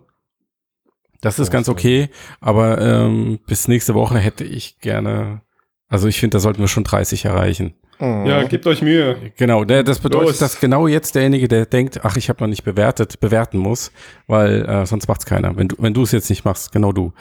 Das 1.20 1.38
ist 1.38 1.48
Oh, 1.48 1.52
ganz 1.52 1.68
okay, 1.68 2.10
aber 2.40 2.80
ähm, 2.80 3.38
bis 3.46 3.66
nächste 3.66 3.94
Woche 3.94 4.18
hätte 4.18 4.44
ich 4.44 4.78
gerne, 4.80 5.40
also 5.88 6.06
ich 6.06 6.20
finde, 6.20 6.36
da 6.36 6.40
sollten 6.40 6.60
wir 6.60 6.68
schon 6.68 6.84
30 6.84 7.24
erreichen. 7.24 7.74
Mhm. 7.98 8.26
ja, 8.26 8.42
gebt 8.44 8.66
euch 8.66 8.82
Mühe. 8.82 9.32
Genau, 9.36 9.64
das 9.64 10.00
bedeutet, 10.00 10.28
Los. 10.28 10.38
dass 10.38 10.60
genau 10.60 10.86
jetzt 10.86 11.14
derjenige, 11.14 11.48
der 11.48 11.64
denkt, 11.66 12.04
ach, 12.04 12.16
ich 12.16 12.28
habe 12.28 12.42
noch 12.42 12.48
nicht 12.48 12.64
bewertet, 12.64 13.20
bewerten 13.20 13.58
muss, 13.58 13.90
weil 14.26 14.66
äh, 14.66 14.84
sonst 14.86 15.08
macht's 15.08 15.26
keiner. 15.26 15.56
Wenn 15.56 15.68
du, 15.68 15.76
wenn 15.78 15.94
du 15.94 16.02
es 16.02 16.12
jetzt 16.12 16.28
nicht 16.28 16.44
machst, 16.44 16.72
genau 16.72 16.92
du. 16.92 17.12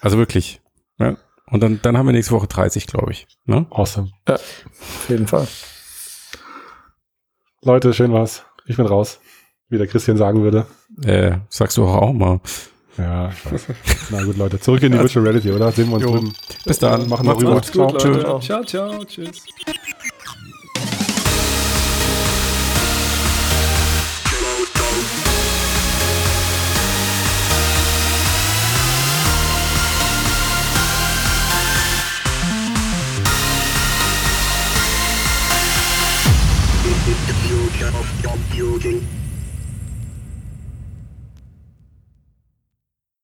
Also 0.00 0.18
wirklich. 0.18 0.60
Ja? 0.98 1.16
Und 1.46 1.62
dann, 1.62 1.80
dann 1.82 1.96
haben 1.98 2.06
wir 2.06 2.12
nächste 2.12 2.32
Woche 2.34 2.46
30, 2.46 2.86
glaube 2.86 3.12
ich. 3.12 3.26
Ne? 3.44 3.66
Awesome. 3.70 4.10
Auf 4.26 5.06
jeden 5.08 5.26
Fall. 5.26 5.48
Leute, 7.62 7.92
schön 7.92 8.12
war's. 8.12 8.44
Ich 8.66 8.76
bin 8.76 8.86
raus. 8.86 9.20
Wie 9.68 9.78
der 9.78 9.86
Christian 9.86 10.16
sagen 10.16 10.42
würde. 10.42 10.66
Äh, 11.04 11.32
sagst 11.48 11.76
du 11.76 11.84
auch 11.86 12.12
mal. 12.12 12.40
Ja, 12.96 13.30
ich 13.30 13.52
weiß. 13.52 13.66
Na 14.10 14.24
gut, 14.24 14.36
Leute. 14.36 14.58
Zurück 14.58 14.82
in 14.82 14.92
die 14.92 14.98
Virtual 14.98 15.24
Reality, 15.26 15.52
oder? 15.52 15.70
Sehen 15.70 15.88
wir 15.88 15.94
uns 15.96 16.04
Jo. 16.04 16.12
drüben. 16.12 16.32
Bis 16.64 16.78
dann. 16.78 17.08
Machen 17.08 17.26
wir 17.26 17.36
rüber. 17.36 17.54
gut. 17.54 17.64
Ciao. 17.66 17.90
Leute. 17.92 18.40
Ciao, 18.40 18.64
ciao. 18.64 19.04
Tschüss. 19.04 19.44
Stop 37.80 38.04
computing. 38.22 39.19